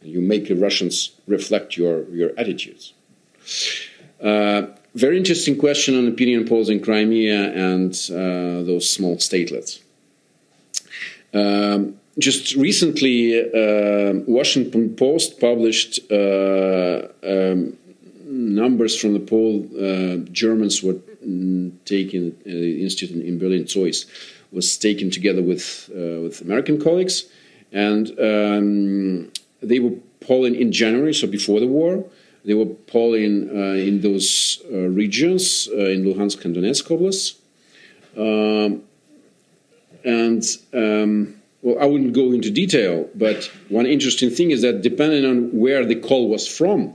you 0.05 0.21
make 0.21 0.49
the 0.49 0.55
Russians 0.55 1.13
reflect 1.27 1.77
your, 1.77 2.09
your 2.11 2.31
attitudes. 2.39 2.93
Uh, 4.21 4.67
very 4.95 5.19
interesting 5.19 5.59
question 5.59 5.99
on 5.99 6.07
opinion 6.07 6.47
polls 6.47 6.69
in 6.69 6.81
Crimea 6.81 7.53
and 7.53 7.93
uh, 8.11 8.63
those 8.65 8.89
small 8.89 9.17
statelets. 9.17 9.81
Um, 11.33 11.99
just 12.19 12.55
recently, 12.55 13.41
uh, 13.41 14.21
Washington 14.27 14.95
Post 14.95 15.41
published 15.41 15.99
uh, 16.13 17.09
um, 17.25 17.77
numbers 18.25 18.97
from 18.97 19.15
the 19.15 19.21
poll 19.21 19.67
uh, 19.75 20.17
Germans 20.31 20.81
were 20.81 20.95
mm, 21.27 21.73
taking, 21.85 22.31
uh, 22.31 22.51
the 22.51 22.83
institute 22.83 23.21
in 23.21 23.39
Berlin, 23.39 23.65
ZOiS, 23.65 24.07
was 24.53 24.79
taken 24.79 25.11
together 25.11 25.43
with, 25.43 25.91
with 25.93 26.41
American 26.41 26.81
colleagues. 26.81 27.25
And 27.73 28.09
um, 28.21 29.33
they 29.63 29.79
were 29.79 29.97
polling 30.21 30.55
in 30.55 30.73
January, 30.73 31.15
so 31.15 31.27
before 31.27 31.61
the 31.61 31.67
war. 31.67 32.05
They 32.45 32.55
were 32.55 32.67
polling 32.67 33.49
uh, 33.49 33.89
in 33.89 34.03
those 34.03 34.61
uh, 34.71 34.77
regions 34.77 35.69
uh, 35.73 35.87
in 35.87 36.05
Luhansk 36.05 36.45
and 36.45 36.55
Donetsk 36.55 36.91
oblasts. 36.91 37.39
Um, 38.17 38.83
and 40.05 40.45
um, 40.75 41.37
well, 41.63 41.79
I 41.81 41.87
wouldn't 41.87 42.13
go 42.13 42.33
into 42.33 42.51
detail, 42.51 43.09
but 43.15 43.51
one 43.71 43.87
interesting 43.87 44.29
thing 44.29 44.51
is 44.51 44.61
that 44.61 44.83
depending 44.83 45.25
on 45.25 45.59
where 45.59 45.87
the 45.87 45.95
call 45.95 46.29
was 46.29 46.47
from, 46.47 46.95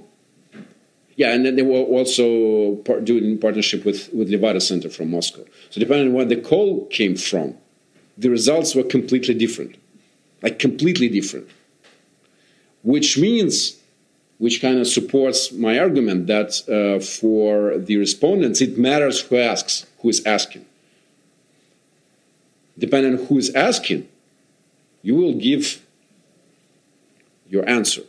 yeah, 1.15 1.33
and 1.33 1.45
then 1.45 1.55
they 1.55 1.63
were 1.63 1.79
also 1.79 2.75
part, 2.83 3.03
doing 3.03 3.25
in 3.25 3.39
partnership 3.39 3.83
with, 3.83 4.13
with 4.13 4.29
Levada 4.29 4.61
Center 4.61 4.89
from 4.89 5.09
Moscow. 5.11 5.43
So 5.71 5.79
depending 5.79 6.09
on 6.09 6.13
where 6.13 6.25
the 6.25 6.37
call 6.37 6.85
came 6.85 7.17
from, 7.17 7.55
the 8.17 8.29
results 8.29 8.75
were 8.75 8.83
completely 8.83 9.33
different, 9.33 9.75
like 10.43 10.59
completely 10.59 11.09
different 11.09 11.49
which 12.83 13.17
means 13.17 13.77
which 14.37 14.61
kind 14.61 14.79
of 14.79 14.87
supports 14.87 15.51
my 15.51 15.77
argument 15.77 16.27
that 16.27 16.61
uh, 16.69 17.03
for 17.03 17.77
the 17.77 17.97
respondents 17.97 18.61
it 18.61 18.77
matters 18.77 19.21
who 19.21 19.37
asks 19.37 19.85
who 19.99 20.09
is 20.09 20.25
asking 20.25 20.65
depending 22.77 23.17
on 23.17 23.25
who 23.25 23.37
is 23.37 23.53
asking 23.55 24.07
you 25.01 25.15
will 25.15 25.33
give 25.33 25.85
your 27.49 27.67
answer 27.67 28.03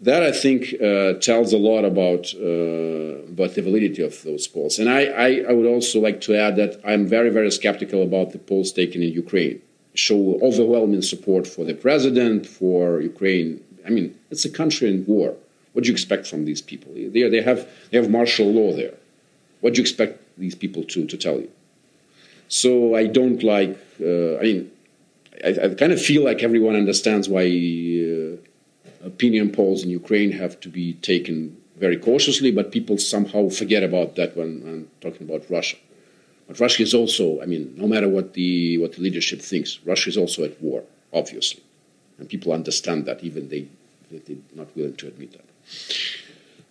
that 0.00 0.22
I 0.22 0.32
think 0.32 0.74
uh, 0.80 1.14
tells 1.14 1.52
a 1.52 1.58
lot 1.58 1.84
about 1.84 2.32
uh, 2.34 3.26
about 3.32 3.54
the 3.54 3.62
validity 3.62 4.02
of 4.02 4.22
those 4.22 4.46
polls. 4.46 4.78
And 4.78 4.88
I, 4.88 5.04
I, 5.06 5.44
I, 5.48 5.52
would 5.52 5.66
also 5.66 6.00
like 6.00 6.20
to 6.22 6.36
add 6.36 6.56
that 6.56 6.80
I'm 6.84 7.06
very 7.06 7.30
very 7.30 7.50
skeptical 7.50 8.02
about 8.02 8.32
the 8.32 8.38
polls 8.38 8.72
taken 8.72 9.02
in 9.02 9.12
Ukraine. 9.12 9.60
Show 10.06 10.38
overwhelming 10.48 11.02
support 11.02 11.44
for 11.54 11.64
the 11.64 11.74
president 11.74 12.46
for 12.46 13.00
Ukraine. 13.00 13.50
I 13.84 13.90
mean, 13.96 14.06
it's 14.30 14.44
a 14.44 14.52
country 14.60 14.86
in 14.92 15.04
war. 15.06 15.34
What 15.72 15.80
do 15.82 15.88
you 15.88 15.92
expect 15.98 16.24
from 16.26 16.44
these 16.44 16.62
people? 16.70 16.90
They, 16.94 17.28
they 17.34 17.42
have 17.42 17.60
they 17.90 17.96
have 18.00 18.08
martial 18.18 18.48
law 18.58 18.70
there. 18.80 18.94
What 19.60 19.74
do 19.74 19.78
you 19.78 19.82
expect 19.82 20.14
these 20.44 20.54
people 20.54 20.82
to 20.92 20.98
to 21.12 21.16
tell 21.16 21.38
you? 21.44 21.50
So 22.48 22.94
I 22.94 23.04
don't 23.18 23.42
like. 23.42 23.74
Uh, 24.00 24.38
I 24.40 24.42
mean, 24.48 24.60
I, 25.48 25.50
I, 25.64 25.66
kind 25.82 25.92
of 25.96 26.00
feel 26.10 26.22
like 26.24 26.40
everyone 26.48 26.76
understands 26.76 27.28
why 27.28 27.44
uh, 27.44 29.06
opinion 29.12 29.50
polls 29.50 29.82
in 29.84 29.90
Ukraine 29.90 30.32
have 30.32 30.54
to 30.60 30.68
be 30.68 30.86
taken 30.94 31.56
very 31.76 31.96
cautiously, 31.96 32.50
but 32.50 32.72
people 32.72 32.98
somehow 32.98 33.48
forget 33.48 33.82
about 33.82 34.16
that 34.16 34.36
when 34.36 34.50
I'm 34.68 34.90
talking 35.00 35.28
about 35.28 35.48
Russia. 35.50 35.76
But 36.48 36.58
Russia 36.60 36.82
is 36.82 36.94
also, 36.94 37.42
I 37.42 37.46
mean, 37.46 37.74
no 37.76 37.86
matter 37.86 38.08
what 38.08 38.32
the 38.32 38.78
what 38.78 38.94
the 38.94 39.02
leadership 39.02 39.40
thinks, 39.40 39.78
Russia 39.84 40.08
is 40.08 40.16
also 40.16 40.44
at 40.44 40.60
war, 40.60 40.82
obviously, 41.12 41.62
and 42.18 42.28
people 42.28 42.52
understand 42.52 43.04
that, 43.04 43.22
even 43.22 43.48
they 43.50 43.68
they're 44.10 44.36
not 44.54 44.74
willing 44.74 44.96
to 44.96 45.06
admit 45.06 45.32
that. 45.32 45.44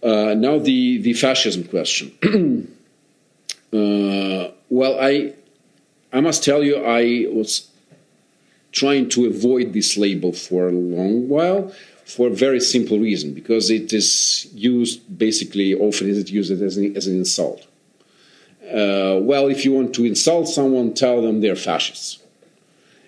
Uh, 0.02 0.34
now 0.34 0.58
the 0.58 0.98
the 0.98 1.14
fascism 1.14 1.64
question. 1.64 2.12
uh, 3.72 4.52
well, 4.70 5.00
I 5.00 5.34
I 6.12 6.22
must 6.22 6.44
tell 6.44 6.64
you, 6.64 6.78
I 6.78 7.28
was 7.32 7.70
trying 8.72 9.10
to 9.10 9.28
avoid 9.28 9.74
this 9.74 9.96
label 9.96 10.34
for 10.34 10.70
a 10.70 10.72
long 10.72 11.30
while 11.30 11.72
for 12.06 12.28
a 12.28 12.32
very 12.32 12.60
simple 12.60 12.98
reason 13.00 13.34
because 13.34 13.70
it 13.70 13.92
is 13.92 14.48
used 14.54 15.02
basically 15.18 15.76
often 15.76 16.10
is 16.10 16.18
it 16.18 16.30
used 16.32 16.52
as 16.52 16.78
an, 16.78 16.96
as 16.96 17.06
an 17.06 17.16
insult. 17.18 17.67
Uh, 18.68 19.20
well, 19.22 19.48
if 19.48 19.64
you 19.64 19.72
want 19.72 19.94
to 19.96 20.06
insult 20.06 20.48
someone, 20.48 20.94
tell 20.94 21.22
them 21.22 21.42
they're 21.42 21.56
fascists, 21.56 22.20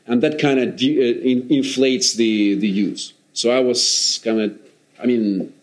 and 0.07 0.23
that 0.23 0.39
kind 0.39 0.59
of 0.59 0.75
de- 0.75 0.97
uh, 0.97 1.21
in, 1.21 1.49
inflates 1.49 2.13
the 2.13 2.55
the 2.55 2.67
use. 2.67 3.13
So 3.33 3.51
I 3.51 3.59
was 3.59 4.19
kind 4.23 4.41
of, 4.41 4.57
I 5.01 5.05
mean, 5.05 5.53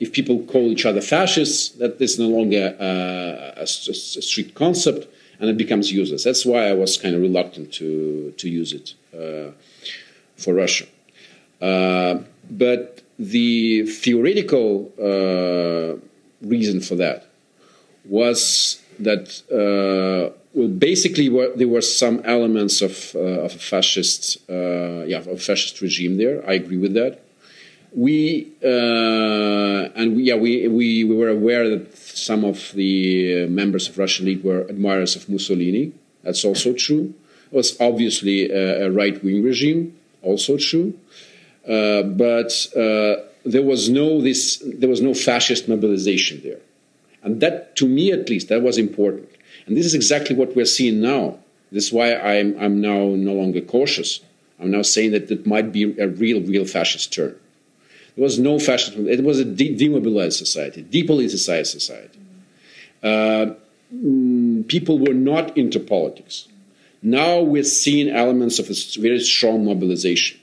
if 0.00 0.12
people 0.12 0.42
call 0.44 0.70
each 0.70 0.84
other 0.84 1.00
fascists, 1.00 1.70
that 1.76 2.00
is 2.00 2.18
no 2.18 2.28
longer 2.28 2.76
uh, 2.78 3.60
a, 3.60 3.62
a, 3.62 3.66
strict 3.66 4.54
concept, 4.54 5.06
and 5.40 5.48
it 5.48 5.56
becomes 5.56 5.92
useless. 5.92 6.24
That's 6.24 6.44
why 6.44 6.68
I 6.68 6.72
was 6.72 6.96
kind 6.96 7.14
of 7.14 7.22
reluctant 7.22 7.72
to 7.74 8.32
to 8.36 8.48
use 8.48 8.72
it 8.72 8.94
uh, 9.14 9.52
for 10.36 10.54
Russia. 10.54 10.86
Uh, 11.60 12.18
but 12.50 13.02
the 13.18 13.86
theoretical 13.86 14.92
uh, 14.98 15.98
reason 16.46 16.80
for 16.80 16.96
that 16.96 17.26
was 18.04 18.82
that 19.00 19.42
uh, 19.50 20.34
well, 20.54 20.68
basically 20.68 21.28
there 21.56 21.68
were 21.68 21.82
some 21.82 22.22
elements 22.24 22.80
of, 22.80 23.14
uh, 23.14 23.44
of 23.44 23.54
a 23.54 23.58
fascist, 23.58 24.38
uh, 24.48 25.04
yeah, 25.06 25.18
of 25.18 25.26
a 25.26 25.36
fascist 25.36 25.80
regime 25.80 26.16
there. 26.16 26.42
I 26.48 26.54
agree 26.54 26.78
with 26.78 26.94
that. 26.94 27.20
We 27.92 28.52
uh, 28.62 29.90
and 29.94 30.16
we, 30.16 30.24
yeah, 30.24 30.34
we, 30.34 30.68
we, 30.68 31.04
we 31.04 31.16
were 31.16 31.28
aware 31.28 31.68
that 31.68 31.96
some 31.96 32.44
of 32.44 32.72
the 32.74 33.46
members 33.46 33.88
of 33.88 33.98
Russian 33.98 34.26
League 34.26 34.44
were 34.44 34.62
admirers 34.68 35.16
of 35.16 35.28
Mussolini. 35.28 35.92
That's 36.22 36.44
also 36.44 36.72
true. 36.72 37.14
It 37.50 37.54
was 37.54 37.80
obviously 37.80 38.50
a, 38.50 38.86
a 38.86 38.90
right 38.90 39.22
wing 39.22 39.42
regime, 39.42 39.96
also 40.22 40.56
true. 40.56 40.98
Uh, 41.68 42.02
but 42.02 42.52
uh, 42.76 43.16
there 43.44 43.62
was 43.62 43.88
no 43.88 44.20
this 44.20 44.62
there 44.64 44.88
was 44.88 45.00
no 45.00 45.14
fascist 45.14 45.68
mobilization 45.68 46.40
there, 46.42 46.60
and 47.26 47.40
that 47.40 47.74
to 47.76 47.86
me 47.86 48.12
at 48.12 48.30
least 48.30 48.48
that 48.48 48.62
was 48.62 48.78
important. 48.78 49.28
And 49.66 49.76
this 49.76 49.84
is 49.84 49.94
exactly 49.94 50.36
what 50.36 50.54
we're 50.54 50.64
seeing 50.64 51.00
now. 51.00 51.38
This 51.72 51.88
is 51.88 51.92
why 51.92 52.14
I'm 52.14 52.56
I'm 52.58 52.80
now 52.80 53.00
no 53.30 53.34
longer 53.34 53.60
cautious. 53.60 54.20
I'm 54.60 54.70
now 54.70 54.82
saying 54.82 55.10
that 55.10 55.30
it 55.30 55.46
might 55.46 55.72
be 55.72 55.82
a 56.00 56.08
real 56.08 56.40
real 56.40 56.64
fascist 56.64 57.12
turn. 57.12 57.36
There 58.14 58.22
was 58.22 58.38
no 58.38 58.58
fascism. 58.58 59.08
It 59.08 59.22
was 59.24 59.40
a 59.40 59.44
de- 59.44 59.74
demobilized 59.74 60.38
society, 60.38 60.84
depoliticized 60.84 61.66
society. 61.66 62.18
Uh, 63.02 63.54
mm, 63.94 64.66
people 64.68 64.98
were 64.98 65.12
not 65.12 65.58
into 65.58 65.80
politics. 65.80 66.48
Now 67.02 67.40
we're 67.40 67.64
seeing 67.64 68.08
elements 68.08 68.58
of 68.58 68.70
a 68.70 69.00
very 69.00 69.20
strong 69.20 69.64
mobilization. 69.64 70.40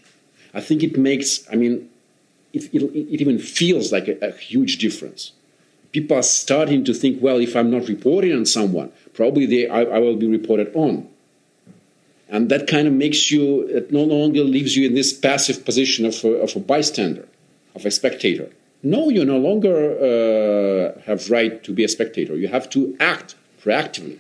I 0.54 0.62
think 0.62 0.84
it 0.84 0.98
makes, 0.98 1.48
I 1.52 1.56
mean, 1.56 1.90
it, 2.54 2.74
it, 2.74 2.84
it 2.84 3.22
even 3.22 3.40
feels 3.40 3.92
like 3.92 4.08
a, 4.08 4.18
a, 4.28 4.32
huge 4.32 4.78
difference. 4.78 5.32
People 5.94 6.18
are 6.18 6.24
starting 6.24 6.84
to 6.84 6.94
think, 6.94 7.22
well, 7.22 7.38
if 7.38 7.56
I'm 7.56 7.72
not 7.72 7.88
reporting 7.88 8.34
on 8.34 8.46
someone, 8.46 8.92
probably 9.14 9.46
they, 9.46 9.70
I, 9.70 9.84
I 9.84 10.00
will 10.00 10.18
be 10.18 10.28
reported 10.28 10.76
on. 10.76 11.08
And 12.28 12.50
that 12.50 12.68
kind 12.68 12.88
of 12.88 12.94
makes 12.94 13.32
you, 13.32 13.62
it 13.68 13.92
no 13.92 14.04
longer 14.04 14.44
leaves 14.44 14.76
you 14.76 14.88
in 14.88 14.96
this 14.96 15.14
passive 15.14 15.64
position 15.64 16.06
of 16.06 16.24
a, 16.24 16.30
of 16.42 16.56
a 16.56 16.60
bystander, 16.60 17.28
of 17.76 17.86
a 17.86 17.92
spectator. 17.92 18.50
No, 18.82 19.10
you 19.10 19.24
no 19.24 19.38
longer 19.38 20.96
uh, 20.98 21.00
have 21.02 21.30
right 21.30 21.64
to 21.64 21.72
be 21.72 21.84
a 21.84 21.88
spectator. 21.88 22.36
You 22.36 22.50
have 22.50 22.70
to 22.72 22.98
act 23.00 23.36
proactively. 23.64 24.18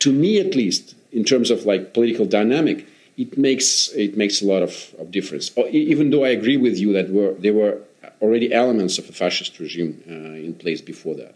To 0.00 0.12
me, 0.12 0.40
at 0.40 0.54
least, 0.54 0.94
in 1.12 1.24
terms 1.24 1.50
of 1.50 1.64
like 1.64 1.94
political 1.94 2.26
dynamic, 2.26 2.86
it 3.16 3.38
makes 3.38 3.88
it 3.94 4.16
makes 4.16 4.42
a 4.42 4.44
lot 4.44 4.62
of, 4.62 4.94
of 4.98 5.10
difference. 5.10 5.56
Even 5.70 6.10
though 6.10 6.24
I 6.24 6.30
agree 6.30 6.56
with 6.56 6.76
you 6.76 6.92
that 6.92 7.10
were, 7.10 7.34
there 7.34 7.54
were 7.54 7.78
already 8.24 8.52
elements 8.52 8.98
of 8.98 9.08
a 9.08 9.12
fascist 9.12 9.58
regime 9.58 10.02
uh, 10.08 10.46
in 10.46 10.54
place 10.54 10.80
before 10.80 11.14
that. 11.14 11.34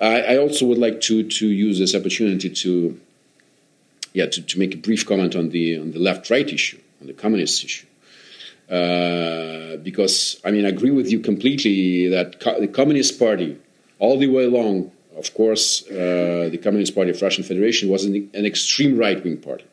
I, 0.00 0.34
I, 0.34 0.36
also 0.38 0.66
would 0.66 0.78
like 0.78 1.00
to 1.02 1.22
to 1.38 1.46
use 1.46 1.78
this 1.78 1.94
opportunity 1.94 2.50
to 2.50 3.00
yeah 4.12 4.26
to, 4.26 4.42
to 4.42 4.58
make 4.58 4.74
a 4.74 4.76
brief 4.76 5.06
comment 5.06 5.34
on 5.36 5.50
the 5.50 5.78
on 5.78 5.92
the 5.92 5.98
left 5.98 6.30
right 6.30 6.48
issue 6.58 6.80
on 7.00 7.06
the 7.06 7.12
communist 7.12 7.64
issue. 7.64 7.86
Uh, 8.68 9.76
because 9.88 10.40
I 10.44 10.50
mean 10.50 10.64
I 10.64 10.70
agree 10.70 10.90
with 10.90 11.10
you 11.12 11.20
completely 11.20 12.08
that 12.08 12.40
co 12.40 12.60
the 12.60 12.68
Communist 12.68 13.18
Party 13.18 13.56
all 13.98 14.18
the 14.18 14.26
way 14.26 14.44
along, 14.44 14.90
of 15.16 15.32
course, 15.34 15.86
uh, 15.88 16.48
the 16.50 16.58
Communist 16.58 16.94
Party 16.94 17.10
of 17.10 17.22
Russian 17.22 17.44
Federation 17.44 17.88
was 17.88 18.04
an, 18.04 18.14
an 18.34 18.44
extreme 18.44 18.98
right 18.98 19.22
wing 19.22 19.38
party 19.38 19.66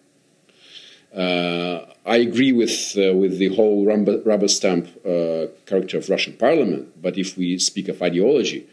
I 1.16 2.18
agree 2.18 2.51
with 2.51 2.97
uh, 2.97 3.14
with 3.14 3.38
the 3.38 3.55
whole 3.55 3.86
rubber, 3.86 4.22
rubber 4.26 4.47
stamp 4.47 4.88
uh, 5.05 5.47
character 5.66 5.97
of 5.97 6.09
Russian 6.09 6.34
Parliament, 6.34 7.01
but 7.01 7.18
if 7.18 7.38
we 7.38 7.57
speak 7.59 7.89
of 7.89 8.01
ideology, 8.01 8.68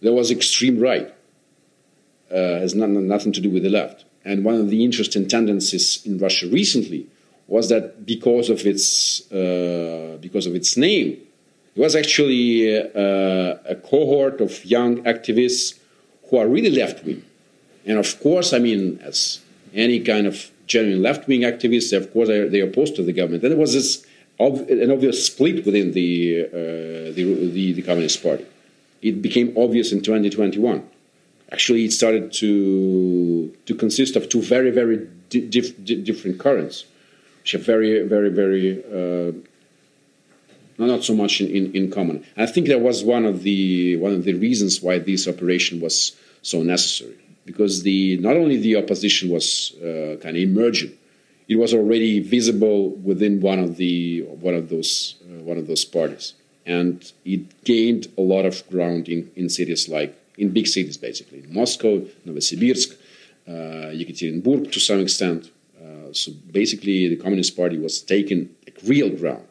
there 0.00 0.12
was 0.12 0.30
extreme 0.30 0.78
right. 0.78 1.12
Uh, 2.30 2.60
has 2.60 2.74
not, 2.74 2.90
nothing 2.90 3.32
to 3.32 3.40
do 3.40 3.48
with 3.48 3.62
the 3.62 3.70
left. 3.70 4.04
And 4.22 4.44
one 4.44 4.56
of 4.56 4.68
the 4.68 4.84
interesting 4.84 5.26
tendencies 5.26 6.04
in 6.04 6.18
Russia 6.18 6.46
recently 6.46 7.06
was 7.46 7.70
that 7.70 8.04
because 8.04 8.50
of 8.50 8.66
its 8.66 9.30
uh, 9.32 10.18
because 10.20 10.46
of 10.46 10.54
its 10.54 10.76
name, 10.76 11.18
it 11.74 11.80
was 11.80 11.96
actually 11.96 12.76
uh, 12.76 13.56
a 13.64 13.76
cohort 13.82 14.40
of 14.40 14.64
young 14.64 15.02
activists 15.04 15.78
who 16.28 16.36
are 16.36 16.46
really 16.46 16.70
left 16.70 17.04
wing. 17.04 17.24
And 17.86 17.98
of 17.98 18.20
course, 18.20 18.52
I 18.52 18.58
mean, 18.58 19.00
as 19.02 19.40
any 19.72 20.00
kind 20.00 20.26
of 20.26 20.50
genuine 20.68 21.02
left-wing 21.02 21.40
activists. 21.40 21.96
Of 21.96 22.12
course, 22.12 22.28
they, 22.28 22.46
they 22.48 22.60
opposed 22.60 22.94
to 22.96 23.02
the 23.02 23.12
government. 23.12 23.42
And 23.42 23.52
there 23.52 23.58
was 23.58 23.74
this 23.74 24.06
an 24.38 24.90
obvious 24.92 25.26
split 25.26 25.66
within 25.66 25.92
the, 25.92 26.44
uh, 26.46 27.12
the, 27.16 27.50
the, 27.50 27.72
the, 27.72 27.82
Communist 27.82 28.22
Party. 28.22 28.46
It 29.02 29.20
became 29.20 29.52
obvious 29.58 29.90
in 29.90 30.00
2021. 30.00 30.88
Actually, 31.50 31.86
it 31.86 31.92
started 31.92 32.32
to, 32.34 33.56
to 33.66 33.74
consist 33.74 34.14
of 34.14 34.28
two 34.28 34.42
very, 34.42 34.70
very 34.70 35.08
di 35.30 35.40
dif 35.40 35.84
different 36.04 36.38
currents, 36.38 36.84
which 37.40 37.54
are 37.54 37.58
very, 37.58 38.06
very, 38.06 38.30
very 38.30 38.84
uh, 38.84 39.32
not 40.78 41.02
so 41.02 41.14
much 41.14 41.40
in, 41.40 41.48
in, 41.48 41.72
in 41.74 41.90
common. 41.90 42.24
And 42.36 42.48
I 42.48 42.52
think 42.52 42.68
that 42.68 42.80
was 42.80 43.02
one 43.02 43.24
of 43.24 43.42
the 43.42 43.96
one 43.96 44.12
of 44.12 44.24
the 44.24 44.34
reasons 44.34 44.80
why 44.80 44.98
this 44.98 45.26
operation 45.26 45.80
was 45.80 46.14
so 46.42 46.62
necessary 46.62 47.16
because 47.50 47.74
the 47.88 48.00
not 48.28 48.36
only 48.42 48.56
the 48.66 48.74
opposition 48.82 49.26
was 49.36 49.46
uh, 49.88 50.16
kind 50.22 50.34
of 50.36 50.42
emerging, 50.50 50.92
it 51.52 51.56
was 51.62 51.70
already 51.78 52.12
visible 52.36 52.78
within 53.10 53.34
one 53.50 53.60
of 53.66 53.70
the 53.82 54.22
one 54.48 54.56
of 54.60 54.64
those 54.72 54.90
uh, 55.24 55.42
one 55.50 55.58
of 55.62 55.66
those 55.70 55.84
parties, 55.98 56.26
and 56.76 56.94
it 57.34 57.42
gained 57.72 58.04
a 58.22 58.24
lot 58.34 58.44
of 58.50 58.54
ground 58.72 59.02
in, 59.14 59.20
in 59.40 59.46
cities 59.48 59.82
like 59.96 60.12
in 60.42 60.46
big 60.58 60.66
cities, 60.76 60.96
basically 61.08 61.40
Moscow, 61.60 61.92
Novosibirsk, 62.26 62.88
uh, 63.48 63.90
Yekaterinburg 63.98 64.70
to 64.74 64.80
some 64.88 65.00
extent. 65.06 65.40
Uh, 65.82 66.12
so 66.12 66.32
basically, 66.60 66.98
the 67.08 67.16
Communist 67.24 67.56
Party 67.56 67.78
was 67.86 67.94
taking 68.16 68.40
like, 68.66 68.78
real 68.92 69.10
ground 69.20 69.48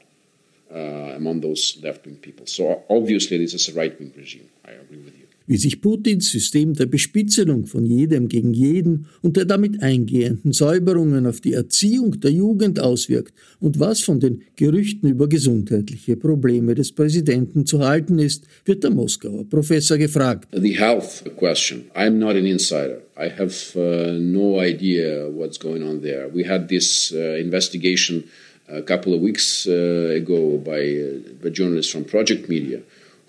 uh, 0.73 1.15
among 1.19 1.41
those 1.41 1.63
left 1.83 2.05
wing 2.05 2.17
people. 2.27 2.45
So 2.45 2.83
obviously, 2.97 3.35
this 3.43 3.53
is 3.59 3.63
a 3.69 3.73
right 3.81 3.93
wing 3.99 4.13
regime. 4.15 4.49
I 4.69 4.71
agree 4.83 5.03
with 5.07 5.17
you. 5.21 5.26
Wie 5.49 5.55
sich 5.55 5.79
Putins 5.79 6.29
System 6.29 6.73
der 6.73 6.87
Bespitzelung 6.87 7.67
von 7.67 7.85
jedem 7.85 8.27
gegen 8.27 8.53
jeden 8.53 9.05
und 9.21 9.37
der 9.37 9.45
damit 9.45 9.81
eingehenden 9.81 10.51
Säuberungen 10.51 11.25
auf 11.25 11.39
die 11.39 11.53
Erziehung 11.53 12.19
der 12.19 12.31
Jugend 12.31 12.81
auswirkt 12.81 13.33
und 13.61 13.79
was 13.79 14.01
von 14.01 14.19
den 14.19 14.43
Gerüchten 14.57 15.09
über 15.09 15.29
gesundheitliche 15.29 16.17
Probleme 16.17 16.75
des 16.75 16.91
Präsidenten 16.91 17.65
zu 17.65 17.79
halten 17.79 18.19
ist, 18.19 18.43
wird 18.65 18.83
der 18.83 18.91
Moskauer 18.91 19.49
Professor 19.49 19.97
gefragt. 19.97 20.49
The 20.51 20.77
health 20.77 21.23
question. 21.37 21.85
I'm 21.95 22.17
not 22.19 22.35
an 22.35 22.45
insider. 22.45 23.03
I 23.17 23.29
have 23.29 23.55
uh, 23.75 24.19
no 24.19 24.59
idea 24.59 25.29
what's 25.29 25.57
going 25.57 25.81
on 25.81 26.01
there. 26.01 26.27
We 26.27 26.45
had 26.45 26.67
this 26.67 27.13
uh, 27.13 27.39
investigation 27.39 28.25
a 28.67 28.81
couple 28.81 29.13
of 29.13 29.21
weeks 29.21 29.65
uh, 29.65 30.13
ago 30.13 30.57
by, 30.57 30.81
uh, 30.81 31.41
by 31.41 31.49
journalists 31.51 31.91
from 31.91 32.03
Project 32.03 32.49
Media 32.49 32.81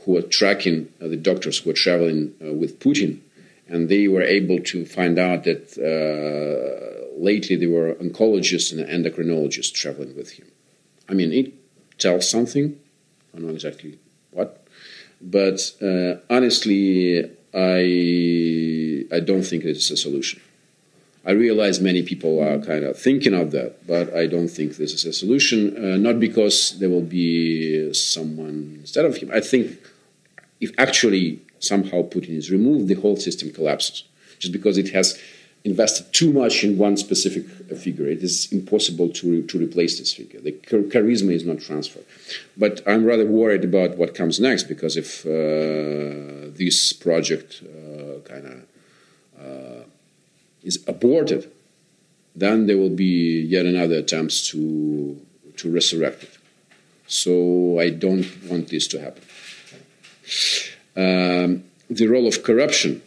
who 0.09 0.15
were 0.15 0.23
tracking 0.23 0.91
uh, 1.03 1.07
the 1.07 1.19
doctors 1.19 1.59
who 1.59 1.69
were 1.69 1.75
traveling 1.75 2.33
uh, 2.43 2.51
with 2.51 2.81
Putin, 2.81 3.21
and 3.69 3.91
they 3.91 4.09
were 4.09 4.23
able 4.23 4.59
to 4.59 4.87
find 4.87 5.19
out 5.19 5.45
that 5.45 5.77
uh, 5.77 7.21
lately 7.23 7.57
there 7.57 7.69
were 7.69 7.93
oncologists 7.97 8.73
and 8.73 8.81
endocrinologists 8.89 9.71
traveling 9.71 10.17
with 10.17 10.31
him. 10.31 10.51
I 11.11 11.13
mean, 11.13 11.31
it 11.31 11.53
tells 11.99 12.27
something. 12.27 12.81
I 13.35 13.37
don't 13.37 13.49
know 13.49 13.53
exactly 13.53 13.99
what, 14.31 14.67
but 15.21 15.61
uh, 15.83 16.15
honestly, 16.31 17.31
I 17.53 19.05
I 19.15 19.21
don't 19.21 19.43
think 19.43 19.65
it's 19.65 19.91
a 19.91 19.97
solution. 19.99 20.41
I 21.27 21.33
realize 21.33 21.83
many 21.83 22.03
people 22.03 22.41
are 22.43 22.59
kind 22.61 22.85
of 22.85 22.99
thinking 22.99 23.35
of 23.35 23.51
that, 23.51 23.87
but 23.87 24.17
I 24.17 24.25
don't 24.27 24.49
think 24.49 24.77
this 24.77 24.95
is 24.95 25.05
a 25.05 25.13
solution. 25.13 25.61
Uh, 25.77 25.99
not 25.99 26.19
because 26.19 26.79
there 26.79 26.89
will 26.89 27.11
be 27.21 27.93
someone 27.93 28.79
instead 28.81 29.05
of 29.05 29.15
him. 29.19 29.31
I 29.35 29.41
think 29.41 29.79
if 30.61 30.71
actually 30.79 31.41
somehow 31.59 32.03
Putin 32.03 32.37
is 32.37 32.51
removed, 32.51 32.89
the 32.89 32.95
whole 32.95 33.17
system 33.17 33.53
collapses. 33.53 34.05
Just 34.39 34.53
because 34.53 34.79
it 34.79 34.91
has 34.91 35.19
invested 35.65 36.13
too 36.13 36.33
much 36.33 36.65
in 36.65 36.79
one 36.79 36.97
specific 36.97 37.45
figure, 37.77 38.07
it 38.07 38.23
is 38.23 38.51
impossible 38.53 39.09
to, 39.11 39.43
to 39.43 39.59
replace 39.59 39.99
this 39.99 40.15
figure. 40.15 40.41
The 40.41 40.53
charisma 40.53 41.33
is 41.33 41.45
not 41.45 41.61
transferred. 41.61 42.07
But 42.57 42.81
I'm 42.87 43.05
rather 43.05 43.27
worried 43.27 43.65
about 43.65 43.97
what 43.97 44.15
comes 44.15 44.39
next 44.39 44.65
because 44.65 44.97
if 44.97 45.27
uh, 45.27 46.51
this 46.57 46.93
project 46.93 47.63
uh, 47.65 48.21
kind 48.21 48.47
of 48.47 48.63
uh, 49.41 49.83
is 50.63 50.85
aborted, 50.87 51.51
then 52.37 52.67
there 52.67 52.79
will 52.79 52.91
be 52.91 53.41
yet 53.43 53.67
another 53.67 53.97
attempt 53.97 54.47
to 54.47 55.21
to 55.57 55.71
resurrect 55.73 56.23
it. 56.23 56.39
So 57.09 57.81
I 57.81 57.91
don't 57.91 58.27
want 58.49 58.69
this 58.69 58.87
to 58.89 59.01
happen. 59.01 59.23
Um, 60.97 61.65
the 61.89 62.07
role 62.07 62.27
of 62.27 62.43
corruption. 62.43 63.03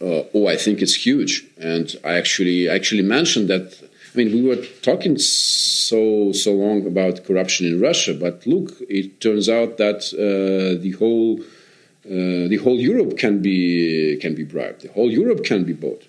Uh, 0.00 0.24
oh, 0.34 0.46
I 0.46 0.56
think 0.56 0.82
it's 0.82 0.94
huge, 1.06 1.46
and 1.58 1.94
I 2.04 2.14
actually 2.14 2.68
actually 2.68 3.02
mentioned 3.02 3.48
that. 3.48 3.66
I 4.12 4.18
mean, 4.18 4.32
we 4.32 4.42
were 4.42 4.62
talking 4.82 5.18
so 5.18 6.32
so 6.32 6.52
long 6.52 6.86
about 6.86 7.24
corruption 7.24 7.66
in 7.66 7.80
Russia, 7.80 8.14
but 8.14 8.46
look, 8.46 8.72
it 8.88 9.20
turns 9.20 9.48
out 9.48 9.78
that 9.78 10.00
uh, 10.14 10.80
the 10.82 10.92
whole 10.98 11.40
uh, 11.40 12.48
the 12.48 12.58
whole 12.62 12.78
Europe 12.78 13.16
can 13.16 13.40
be 13.40 14.16
can 14.20 14.34
be 14.34 14.44
bribed. 14.44 14.82
The 14.82 14.92
whole 14.92 15.10
Europe 15.10 15.44
can 15.44 15.64
be 15.64 15.72
bought. 15.72 16.02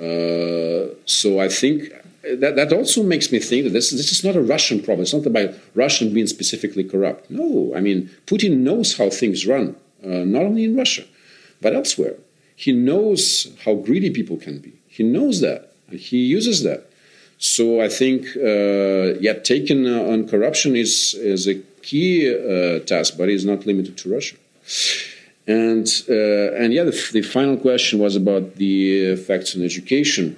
Uh, 0.00 0.94
so 1.04 1.40
I 1.40 1.48
think 1.48 1.92
that, 2.22 2.56
that 2.56 2.72
also 2.72 3.02
makes 3.02 3.30
me 3.30 3.38
think 3.38 3.64
that 3.64 3.70
this, 3.70 3.90
this 3.90 4.12
is 4.12 4.24
not 4.24 4.36
a 4.36 4.42
Russian 4.42 4.78
problem. 4.78 5.02
It's 5.02 5.14
not 5.14 5.26
about 5.26 5.54
Russian 5.74 6.12
being 6.12 6.26
specifically 6.26 6.84
corrupt. 6.84 7.30
No, 7.30 7.72
I 7.74 7.80
mean, 7.80 8.10
Putin 8.26 8.58
knows 8.58 8.96
how 8.96 9.10
things 9.10 9.46
run, 9.46 9.76
uh, 10.04 10.24
not 10.24 10.42
only 10.42 10.64
in 10.64 10.76
Russia, 10.76 11.04
but 11.60 11.74
elsewhere. 11.74 12.14
He 12.56 12.72
knows 12.72 13.54
how 13.64 13.74
greedy 13.74 14.10
people 14.10 14.36
can 14.36 14.58
be. 14.58 14.72
He 14.88 15.04
knows 15.04 15.40
that, 15.42 15.72
and 15.88 16.00
he 16.00 16.18
uses 16.18 16.64
that. 16.64 16.90
So 17.38 17.80
I 17.80 17.88
think, 17.88 18.26
uh, 18.36 19.18
yeah, 19.20 19.34
taking 19.34 19.86
uh, 19.86 20.12
on 20.12 20.26
corruption 20.26 20.74
is, 20.74 21.14
is 21.14 21.46
a 21.46 21.54
key 21.82 22.28
uh, 22.28 22.80
task, 22.80 23.16
but 23.16 23.28
it's 23.28 23.44
not 23.44 23.64
limited 23.64 23.96
to 23.98 24.12
Russia. 24.12 24.36
And, 25.46 25.86
uh, 26.10 26.52
and 26.60 26.74
yeah, 26.74 26.82
the, 26.82 27.10
the 27.12 27.22
final 27.22 27.56
question 27.56 28.00
was 28.00 28.16
about 28.16 28.56
the 28.56 29.04
effects 29.04 29.54
on 29.54 29.62
education. 29.62 30.36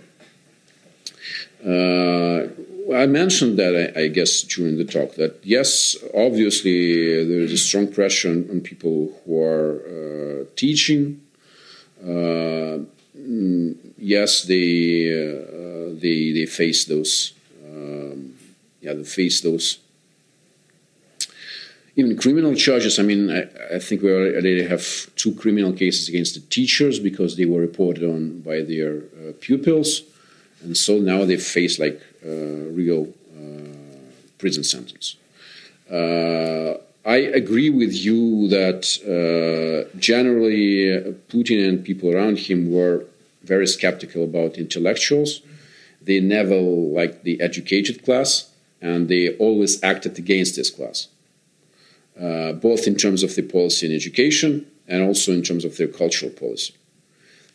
Uh, 1.65 2.49
I 2.95 3.07
mentioned 3.07 3.59
that, 3.59 3.93
I, 3.97 4.01
I, 4.03 4.09
guess, 4.09 4.43
during 4.43 4.79
the 4.79 4.85
talk, 4.85 5.15
that 5.15 5.39
yes, 5.45 5.97
obviously 6.15 7.25
there 7.25 7.41
is 7.41 7.53
a 7.53 7.59
strong 7.59 7.87
pressure 7.93 8.31
on, 8.31 8.49
on 8.51 8.61
people 8.61 9.13
who 9.25 9.43
are 9.43 9.81
uh, 9.87 10.45
teaching. 10.57 11.21
Uh, 12.03 12.85
mm, 13.17 13.77
yes, 13.99 14.45
they, 14.45 15.13
uh, 15.13 15.95
they, 16.01 16.33
they 16.33 16.47
face 16.47 16.87
those, 16.87 17.35
um, 17.65 18.35
yeah, 18.81 18.95
they 18.95 19.05
face 19.05 19.41
those 19.41 19.79
even 21.97 22.17
criminal 22.17 22.55
charges. 22.55 22.99
I 22.99 23.03
mean, 23.03 23.31
I, 23.31 23.43
I, 23.75 23.79
think 23.79 24.03
we 24.03 24.11
already 24.11 24.63
have 24.67 25.15
two 25.17 25.35
criminal 25.35 25.73
cases 25.73 26.09
against 26.09 26.35
the 26.35 26.41
teachers 26.41 26.99
because 26.99 27.37
they 27.37 27.45
were 27.45 27.61
reported 27.61 28.05
on 28.05 28.41
by 28.41 28.63
their 28.63 28.99
uh, 28.99 29.33
pupils 29.41 30.03
and 30.63 30.77
so 30.77 30.99
now 30.99 31.25
they 31.25 31.37
face 31.37 31.79
like 31.79 32.01
uh, 32.25 32.29
real 32.29 33.09
uh, 33.37 34.13
prison 34.39 34.65
sentence. 34.65 35.17
Uh, 35.91 36.75
I 37.05 37.17
agree 37.17 37.71
with 37.71 37.95
you 37.95 38.49
that 38.49 38.83
generally 39.99 41.15
Putin 41.29 41.67
and 41.67 41.85
people 41.85 42.15
around 42.15 42.39
him 42.39 42.71
were 42.71 43.07
very 43.43 43.67
skeptical 43.67 44.23
about 44.23 44.59
intellectuals. 44.59 45.41
They 46.03 46.21
never 46.21 46.57
liked 46.61 47.25
the 47.25 47.41
educated 47.41 48.05
class, 48.05 48.51
and 48.83 49.09
they 49.09 49.35
always 49.37 49.83
acted 49.83 50.19
against 50.19 50.57
this 50.57 50.71
class, 50.71 51.09
uh, 52.21 52.53
both 52.53 52.87
in 52.87 52.97
terms 52.97 53.23
of 53.23 53.35
the 53.35 53.43
policy 53.43 53.87
in 53.87 53.95
education 53.95 54.67
and 54.87 55.03
also 55.03 55.33
in 55.33 55.43
terms 55.43 55.65
of 55.65 55.77
their 55.79 55.89
cultural 55.89 56.31
policy 56.31 56.75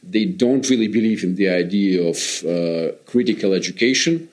they 0.08 0.26
don't 0.26 0.70
really 0.70 0.88
believe 0.88 1.24
in 1.24 1.36
the 1.36 1.50
idea 1.50 2.04
of 2.04 2.18
uh, 2.46 2.96
critical 3.06 3.54
education. 3.54 4.30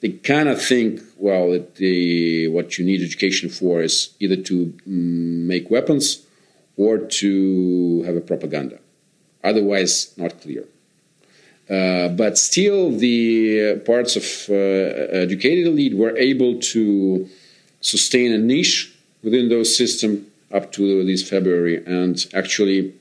They 0.00 0.10
kind 0.10 0.48
of 0.48 0.62
think, 0.62 1.00
well, 1.16 1.50
that 1.50 2.48
what 2.52 2.78
you 2.78 2.84
need 2.84 3.02
education 3.02 3.48
for 3.48 3.82
is 3.82 4.10
either 4.20 4.36
to 4.36 4.66
mm, 4.86 5.46
make 5.46 5.70
weapons 5.70 6.24
or 6.76 6.98
to 6.98 8.02
have 8.02 8.16
a 8.16 8.20
propaganda. 8.20 8.78
Otherwise, 9.42 10.16
not 10.16 10.40
clear. 10.40 10.64
Uh, 11.68 12.08
but 12.08 12.38
still, 12.38 12.96
the 12.96 13.76
parts 13.84 14.16
of 14.16 14.24
uh, 14.48 14.54
educated 14.54 15.66
elite 15.66 15.96
were 15.96 16.16
able 16.16 16.58
to 16.60 17.28
sustain 17.80 18.32
a 18.32 18.38
niche 18.38 18.92
within 19.22 19.48
those 19.48 19.76
systems 19.76 20.26
up 20.52 20.72
to 20.72 21.04
this 21.04 21.28
February, 21.28 21.84
and 21.84 22.26
actually, 22.32 22.94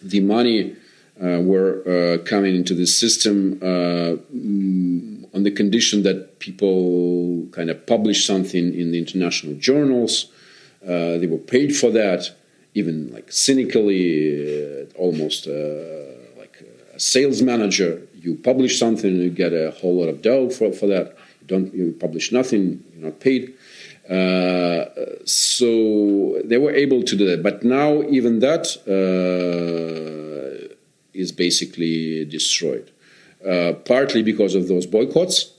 the 0.00 0.20
money 0.20 0.76
uh, 1.22 1.40
were 1.40 1.82
uh, 1.82 2.18
coming 2.24 2.54
into 2.54 2.74
the 2.74 2.86
system 2.86 3.58
uh, 3.60 4.14
mm, 4.32 5.34
on 5.34 5.42
the 5.42 5.50
condition 5.50 6.02
that 6.04 6.38
people 6.38 7.46
kind 7.50 7.70
of 7.70 7.86
publish 7.86 8.24
something 8.24 8.72
in 8.72 8.92
the 8.92 8.98
international 8.98 9.54
journals. 9.54 10.30
they 10.82 11.26
were 11.26 11.44
paid 11.56 11.74
for 11.74 11.90
that, 11.90 12.30
even 12.74 13.12
like 13.12 13.32
cynically, 13.32 14.86
almost 14.94 15.46
like 16.36 16.62
a 16.94 17.00
sales 17.00 17.42
manager. 17.42 18.02
You 18.14 18.36
publish 18.36 18.78
something, 18.78 19.16
you 19.16 19.30
get 19.30 19.52
a 19.52 19.72
whole 19.72 19.96
lot 20.00 20.08
of 20.08 20.22
dough 20.22 20.50
for, 20.50 20.72
for 20.72 20.86
that. 20.86 21.16
You 21.40 21.46
don't 21.46 21.74
you 21.74 21.96
publish 21.98 22.30
nothing, 22.30 22.84
you're 22.94 23.06
not 23.06 23.18
paid. 23.18 23.54
Uh, 24.08 24.86
so 25.26 26.40
they 26.44 26.56
were 26.56 26.72
able 26.72 27.02
to 27.02 27.14
do 27.14 27.26
that. 27.26 27.42
But 27.42 27.62
now, 27.62 28.02
even 28.04 28.38
that 28.38 28.64
uh, 28.86 30.17
is 31.18 31.32
basically 31.32 32.24
destroyed. 32.24 32.90
Uh, 33.46 33.72
partly 33.84 34.22
because 34.22 34.54
of 34.54 34.68
those 34.68 34.86
boycotts, 34.86 35.52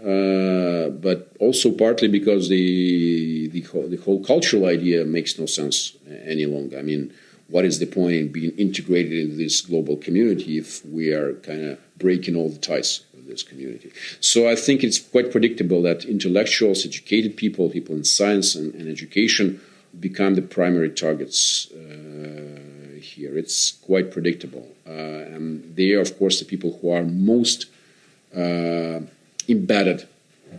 uh, 0.00 0.90
but 0.90 1.32
also 1.40 1.72
partly 1.72 2.08
because 2.08 2.48
the 2.48 3.48
the 3.48 3.62
whole, 3.62 3.88
the 3.88 3.96
whole, 3.96 4.22
cultural 4.22 4.66
idea 4.66 5.04
makes 5.04 5.38
no 5.38 5.46
sense 5.46 5.96
any 6.24 6.46
longer. 6.46 6.78
I 6.78 6.82
mean, 6.82 7.12
what 7.48 7.64
is 7.64 7.78
the 7.78 7.86
point 7.86 8.14
in 8.16 8.28
being 8.28 8.52
integrated 8.58 9.12
into 9.12 9.36
this 9.36 9.60
global 9.60 9.96
community 9.96 10.58
if 10.58 10.84
we 10.86 11.12
are 11.12 11.34
kind 11.48 11.62
of 11.64 11.78
breaking 11.98 12.36
all 12.36 12.48
the 12.48 12.58
ties 12.58 13.04
with 13.14 13.26
this 13.26 13.42
community? 13.42 13.90
So 14.20 14.48
I 14.48 14.54
think 14.54 14.84
it's 14.84 14.98
quite 14.98 15.32
predictable 15.32 15.82
that 15.82 16.04
intellectuals, 16.04 16.84
educated 16.84 17.36
people, 17.36 17.70
people 17.70 17.94
in 17.96 18.04
science 18.04 18.54
and, 18.54 18.74
and 18.74 18.88
education, 18.88 19.60
become 19.98 20.34
the 20.34 20.42
primary 20.42 20.90
targets. 20.90 21.70
Uh, 21.72 22.65
here. 23.14 23.38
It's 23.42 23.72
quite 23.88 24.10
predictable. 24.10 24.66
Uh, 24.86 25.34
and 25.34 25.46
they 25.76 25.92
are, 25.94 26.04
of 26.08 26.12
course, 26.18 26.38
the 26.40 26.44
people 26.44 26.70
who 26.78 26.86
are 26.90 27.04
most 27.04 27.66
uh, 28.34 29.00
embedded 29.48 30.06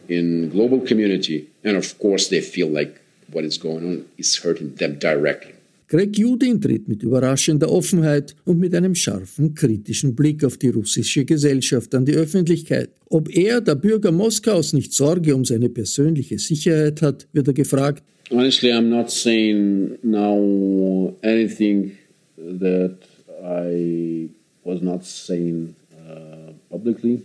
in 0.08 0.50
global 0.50 0.80
community, 0.82 1.48
and 1.64 1.78
of 1.78 1.98
course 2.00 2.30
they 2.30 2.42
feel 2.42 2.70
like 2.80 3.00
what 3.32 3.44
is 3.44 3.58
going 3.58 3.84
on 3.90 4.06
is 4.18 4.38
hurting 4.44 4.76
them 4.76 4.98
directly. 5.00 5.54
Greg 5.90 6.18
Judin 6.18 6.60
tritt 6.60 6.90
mit 6.90 7.02
überraschender 7.02 7.72
Offenheit 7.72 8.36
und 8.44 8.60
mit 8.60 8.76
einem 8.76 8.94
scharfen, 8.94 9.56
kritischen 9.56 10.16
Blick 10.16 10.44
auf 10.44 10.58
die 10.58 10.68
russische 10.68 11.24
Gesellschaft 11.24 11.96
an 11.96 12.04
die 12.04 12.14
Öffentlichkeit. 12.14 12.90
Ob 13.10 13.34
er, 13.34 13.62
der 13.62 13.76
Bürger 13.76 14.12
Moskaus, 14.12 14.74
nicht 14.74 14.94
Sorge 14.94 15.34
um 15.34 15.46
seine 15.46 15.70
persönliche 15.70 16.40
Sicherheit 16.40 17.02
hat, 17.02 17.26
wird 17.32 17.48
er 17.48 17.54
gefragt. 17.54 18.04
Honestly, 18.30 18.74
I'm 18.74 18.90
not 18.90 19.10
saying 19.10 19.98
now 20.04 21.16
anything 21.24 21.94
that 22.38 22.98
I 23.44 24.30
was 24.64 24.82
not 24.82 25.06
saying 25.06 25.76
uh, 25.94 26.52
publicly. 26.70 27.24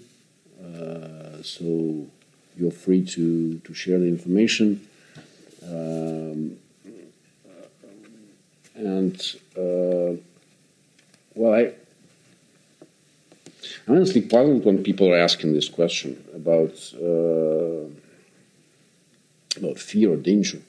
Uh, 0.63 1.43
so 1.43 2.07
you're 2.57 2.71
free 2.71 3.05
to, 3.05 3.59
to 3.59 3.75
share 3.75 3.99
the 3.99 4.07
information. 4.07 4.87
Um, 5.65 6.57
and 8.75 9.37
uh, 9.57 10.17
well, 11.35 11.55
I 11.55 11.73
I'm 13.87 13.97
honestly 13.97 14.23
puzzled 14.23 14.65
when 14.65 14.83
people 14.83 15.13
are 15.13 15.19
asking 15.19 15.55
this 15.55 15.69
question 15.69 16.23
about 16.35 16.75
uh, 16.95 17.87
about 19.57 19.79
fear 19.79 20.13
or 20.13 20.17
danger, 20.17 20.61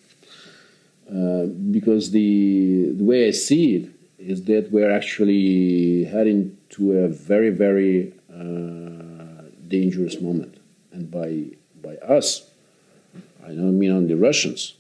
uh, 1.10 1.46
because 1.72 2.12
the 2.12 2.92
the 2.96 3.04
way 3.04 3.28
I 3.28 3.32
see 3.32 3.76
it 3.76 3.93
is 4.28 4.44
that 4.46 4.72
we're 4.72 4.92
actually 4.92 6.06
heading 6.06 6.58
to 6.70 6.94
a 6.94 7.08
very 7.08 7.50
very 7.50 8.14
uh, 8.32 9.44
dangerous 9.68 10.22
moment, 10.22 10.58
and 10.92 11.12
by 11.12 11.46
by 11.82 11.96
us, 11.98 12.50
I 13.44 13.50
don't 13.50 13.78
mean 13.78 13.92
only 13.92 14.16
Russians, 14.16 14.76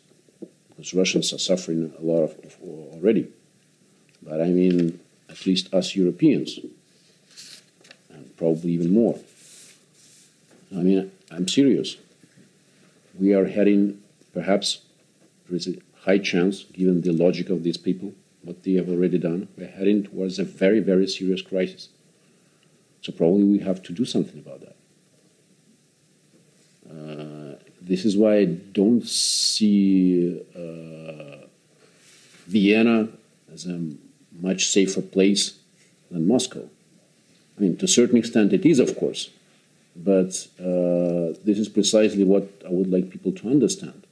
because 0.69 0.93
Russians 0.93 1.33
are 1.33 1.39
suffering 1.39 1.93
a 1.97 2.01
lot 2.01 2.23
of, 2.23 2.31
of 2.45 2.57
already. 2.93 3.27
But 4.21 4.41
I 4.41 4.47
mean, 4.47 4.99
at 5.29 5.45
least 5.45 5.73
us 5.73 5.95
Europeans, 5.95 6.59
and 8.09 8.37
probably 8.37 8.71
even 8.71 8.93
more. 8.93 9.19
I 10.71 10.81
mean, 10.81 11.11
I'm 11.29 11.47
serious. 11.47 11.97
We 13.19 13.33
are 13.33 13.45
heading, 13.45 14.01
perhaps, 14.33 14.81
there 15.47 15.57
is 15.57 15.67
a 15.67 15.75
high 15.99 16.17
chance, 16.17 16.63
given 16.73 17.01
the 17.01 17.11
logic 17.11 17.49
of 17.49 17.63
these 17.63 17.77
people, 17.77 18.13
what 18.43 18.63
they 18.63 18.73
have 18.73 18.89
already 18.89 19.17
done, 19.17 19.47
we're 19.57 19.67
heading 19.67 20.03
towards 20.03 20.37
a 20.37 20.43
very, 20.43 20.79
very 20.79 21.07
serious 21.07 21.41
crisis. 21.41 21.89
So 23.01 23.11
probably 23.11 23.43
we 23.43 23.59
have 23.59 23.81
to 23.83 23.93
do 23.93 24.05
something 24.05 24.39
about 24.39 24.61
that. 24.61 24.75
Uh, 26.89 27.55
this 27.81 28.05
is 28.05 28.15
why 28.15 28.37
I 28.37 28.45
don't 28.45 29.05
see 29.05 30.41
uh, 30.55 31.47
Vienna 32.47 33.09
as 33.53 33.65
a 33.65 33.79
much 34.39 34.67
safer 34.67 35.01
place 35.01 35.59
than 36.11 36.27
Moscow. 36.27 36.69
I 37.57 37.61
mean, 37.61 37.77
to 37.77 37.85
a 37.85 37.87
certain 37.87 38.17
extent, 38.17 38.53
it 38.53 38.65
is, 38.65 38.79
of 38.79 38.97
course, 38.97 39.29
but 39.95 40.47
uh, 40.59 41.37
this 41.45 41.59
is 41.59 41.69
precisely 41.69 42.23
what 42.23 42.49
I 42.65 42.69
would 42.69 42.91
like 42.91 43.09
people 43.09 43.31
to 43.33 43.49
understand 43.49 44.07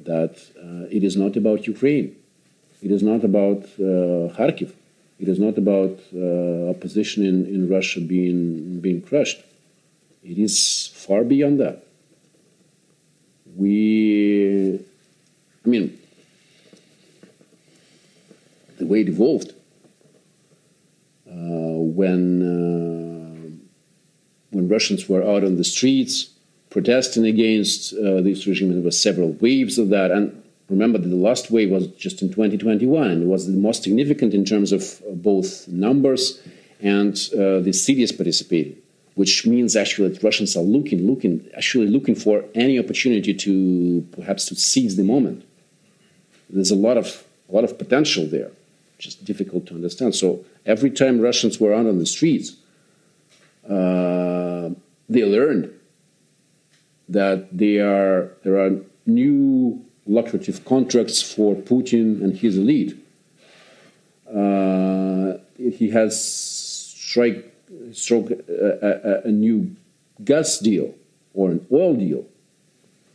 that 0.00 0.40
uh, 0.58 0.86
it 0.90 1.04
is 1.04 1.16
not 1.16 1.36
about 1.36 1.66
Ukraine, 1.66 2.16
it 2.82 2.90
is 2.90 3.02
not 3.02 3.24
about 3.24 3.64
uh, 3.78 4.32
Kharkiv, 4.36 4.72
it 5.18 5.28
is 5.28 5.38
not 5.38 5.58
about 5.58 5.98
uh, 6.14 6.70
opposition 6.70 7.24
in, 7.24 7.46
in 7.46 7.68
Russia 7.68 8.00
being, 8.00 8.80
being 8.80 9.02
crushed. 9.02 9.40
It 10.22 10.38
is 10.38 10.90
far 10.94 11.24
beyond 11.24 11.60
that 11.60 11.86
we, 13.56 14.80
I 15.64 15.68
mean, 15.68 15.98
the 18.78 18.86
way 18.86 19.02
it 19.02 19.08
evolved 19.08 19.52
uh, 21.28 21.32
when 21.32 22.42
uh, 22.42 23.66
when 24.50 24.68
Russians 24.68 25.08
were 25.08 25.22
out 25.22 25.44
on 25.44 25.56
the 25.56 25.64
streets 25.64 26.30
protesting 26.70 27.26
against 27.26 27.92
uh, 27.92 28.20
this 28.20 28.46
regime, 28.46 28.72
there 28.72 28.82
were 28.82 28.90
several 28.90 29.32
waves 29.32 29.78
of 29.78 29.90
that. 29.90 30.10
And 30.10 30.39
remember 30.70 30.98
that 30.98 31.08
the 31.08 31.16
last 31.16 31.50
wave 31.50 31.70
was 31.70 31.88
just 31.88 32.22
in 32.22 32.28
2021, 32.28 33.10
and 33.10 33.22
it 33.22 33.26
was 33.26 33.46
the 33.46 33.52
most 33.52 33.82
significant 33.82 34.32
in 34.32 34.44
terms 34.44 34.72
of 34.72 35.02
both 35.12 35.68
numbers 35.68 36.40
and 36.80 37.14
uh, 37.34 37.60
the 37.60 37.72
cities 37.72 38.12
participating 38.12 38.76
which 39.20 39.46
means 39.46 39.76
actually 39.76 40.08
that 40.08 40.22
Russians 40.22 40.56
are 40.56 40.62
looking, 40.62 41.06
looking, 41.06 41.46
actually 41.54 41.88
looking 41.88 42.14
for 42.14 42.44
any 42.54 42.78
opportunity 42.78 43.34
to 43.34 44.06
perhaps 44.12 44.46
to 44.46 44.54
seize 44.54 44.96
the 44.96 45.04
moment. 45.04 45.44
There's 46.48 46.70
a 46.70 46.76
lot 46.76 46.96
of 46.96 47.24
a 47.48 47.52
lot 47.52 47.64
of 47.64 47.76
potential 47.78 48.26
there, 48.26 48.50
just 48.98 49.24
difficult 49.24 49.66
to 49.66 49.74
understand. 49.74 50.14
So 50.14 50.44
every 50.64 50.90
time 50.90 51.20
Russians 51.20 51.60
were 51.60 51.74
out 51.74 51.86
on 51.86 51.98
the 51.98 52.06
streets, 52.06 52.56
uh, 53.68 54.70
they 55.08 55.24
learned 55.24 55.70
that 57.08 57.48
they 57.52 57.78
are, 57.78 58.32
there 58.44 58.58
are 58.58 58.70
new 59.04 59.84
lucrative 60.10 60.64
contracts 60.64 61.22
for 61.22 61.54
Putin 61.54 62.22
and 62.22 62.36
his 62.36 62.58
elite. 62.58 62.96
Uh, 64.28 65.38
he 65.56 65.90
has 65.90 66.12
strike 66.22 67.46
struck 67.92 68.30
a, 68.30 69.22
a, 69.24 69.28
a 69.28 69.30
new 69.30 69.76
gas 70.24 70.58
deal 70.58 70.94
or 71.34 71.50
an 71.50 71.66
oil 71.72 71.94
deal. 71.94 72.24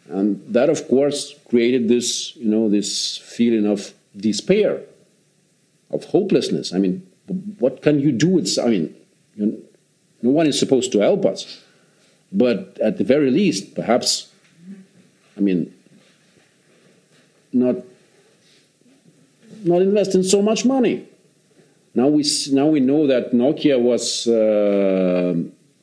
And 0.07 0.41
that, 0.53 0.69
of 0.69 0.87
course, 0.87 1.35
created 1.49 1.87
this, 1.89 2.35
you 2.35 2.49
know, 2.49 2.69
this 2.69 3.17
feeling 3.17 3.65
of 3.65 3.93
despair, 4.15 4.81
of 5.89 6.05
hopelessness. 6.05 6.73
I 6.73 6.77
mean, 6.77 7.07
what 7.59 7.81
can 7.81 7.99
you 7.99 8.11
do 8.11 8.29
with? 8.29 8.57
I 8.59 8.67
mean, 8.67 8.95
you 9.35 9.45
know, 9.45 9.57
no 10.21 10.29
one 10.29 10.47
is 10.47 10.59
supposed 10.59 10.91
to 10.93 10.99
help 10.99 11.25
us, 11.25 11.61
but 12.31 12.77
at 12.81 12.97
the 12.97 13.03
very 13.03 13.31
least, 13.31 13.75
perhaps, 13.75 14.31
I 15.37 15.39
mean, 15.39 15.74
not 17.55 17.75
not 19.63 19.81
investing 19.81 20.23
so 20.23 20.41
much 20.41 20.65
money. 20.65 21.07
Now 21.93 22.07
we 22.07 22.23
now 22.51 22.67
we 22.67 22.79
know 22.79 23.07
that 23.07 23.31
Nokia 23.31 23.79
was 23.79 24.27
uh, 24.27 25.33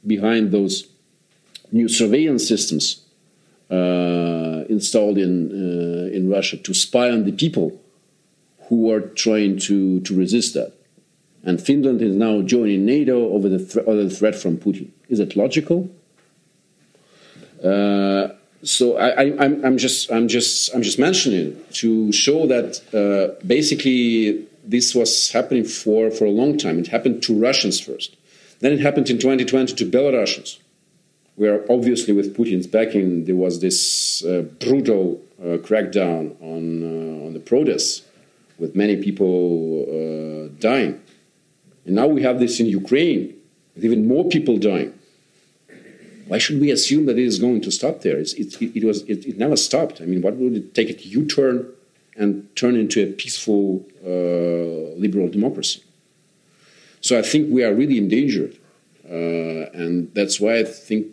behind 0.07 0.53
those 0.53 0.87
new 1.73 1.89
surveillance 1.89 2.47
systems 2.47 3.03
uh, 3.71 4.65
installed 4.69 5.19
in 5.19 5.33
uh, 5.51 6.17
in 6.17 6.29
Russia 6.29 6.59
to 6.59 6.75
spy 6.75 7.11
on 7.11 7.25
the 7.25 7.33
people 7.33 7.81
who 8.69 8.91
are 8.93 9.01
trying 9.01 9.59
to 9.69 10.01
to 10.01 10.15
resist 10.15 10.55
that. 10.55 10.73
And 11.45 11.61
Finland 11.61 12.01
is 12.03 12.15
now 12.15 12.41
joining 12.43 12.85
NATO 12.85 13.33
over 13.33 13.49
the, 13.49 13.59
th 13.59 13.77
over 13.87 14.05
the 14.05 14.15
threat 14.19 14.37
from 14.37 14.59
Putin. 14.59 14.91
Is 15.09 15.19
it 15.19 15.35
logical? 15.35 15.91
So 18.65 18.97
I, 18.97 19.25
am 19.25 19.77
just 19.77 20.11
I'm 20.13 20.29
just 20.29 20.73
I'm 20.75 20.83
just 20.83 20.99
mentioning 20.99 21.61
to 21.73 22.13
show 22.13 22.47
that 22.47 22.81
uh, 22.95 23.45
basically 23.45 24.47
this 24.65 24.95
was 24.95 25.31
happening 25.31 25.65
for, 25.65 26.11
for 26.11 26.25
a 26.25 26.31
long 26.31 26.57
time. 26.57 26.79
It 26.79 26.89
happened 26.89 27.23
to 27.25 27.39
Russians 27.39 27.81
first. 27.81 28.17
Then 28.61 28.73
it 28.73 28.81
happened 28.81 29.11
in 29.11 29.19
2020 29.19 29.75
to 29.75 29.85
Belarusians, 29.85 30.59
where 31.35 31.65
obviously 31.71 32.15
with 32.15 32.37
Putin's 32.37 32.67
backing, 32.67 33.25
there 33.25 33.35
was 33.35 33.61
this 33.61 34.25
uh, 34.25 34.43
brutal 34.61 35.21
uh, 35.41 35.59
crackdown 35.59 36.41
on, 36.41 36.83
uh, 36.83 37.27
on 37.27 37.33
the 37.33 37.41
protests, 37.41 38.03
with 38.59 38.77
many 38.77 39.03
people 39.03 39.83
uh, 39.89 40.49
dying. 40.61 41.01
And 41.85 41.97
now 41.97 42.07
we 42.07 42.23
have 42.23 42.39
this 42.39 42.61
in 42.61 42.67
Ukraine, 42.67 43.35
with 43.75 43.85
even 43.85 44.07
more 44.07 44.29
people 44.29 44.59
dying. 44.59 44.97
Why 46.27 46.39
should 46.39 46.61
we 46.61 46.71
assume 46.71 47.07
that 47.07 47.19
it 47.19 47.25
is 47.25 47.39
going 47.39 47.61
to 47.63 47.71
stop 47.71 48.03
there? 48.03 48.19
It, 48.19 48.33
it, 48.35 48.77
it, 48.77 48.85
was, 48.85 49.03
it, 49.03 49.27
it 49.27 49.39
never 49.39 49.57
stopped. 49.57 50.01
I 50.01 50.05
mean, 50.05 50.23
what 50.23 50.37
would 50.37 50.55
it 50.55 50.75
take 50.75 50.91
a 50.91 51.09
U 51.09 51.27
turn 51.27 51.67
and 52.17 52.55
turn 52.57 52.77
into 52.77 53.03
a 53.03 53.07
peaceful 53.07 53.85
uh, 54.05 54.95
liberal 54.99 55.29
democracy. 55.29 55.83
So 57.01 57.19
I 57.19 57.23
think 57.23 57.51
we 57.51 57.65
are 57.65 57.75
really 57.75 57.99
endangered, 57.99 58.57
uh, 59.09 59.71
and 59.73 60.13
that's 60.15 60.41
why 60.41 60.59
I 60.59 60.65
think, 60.65 61.07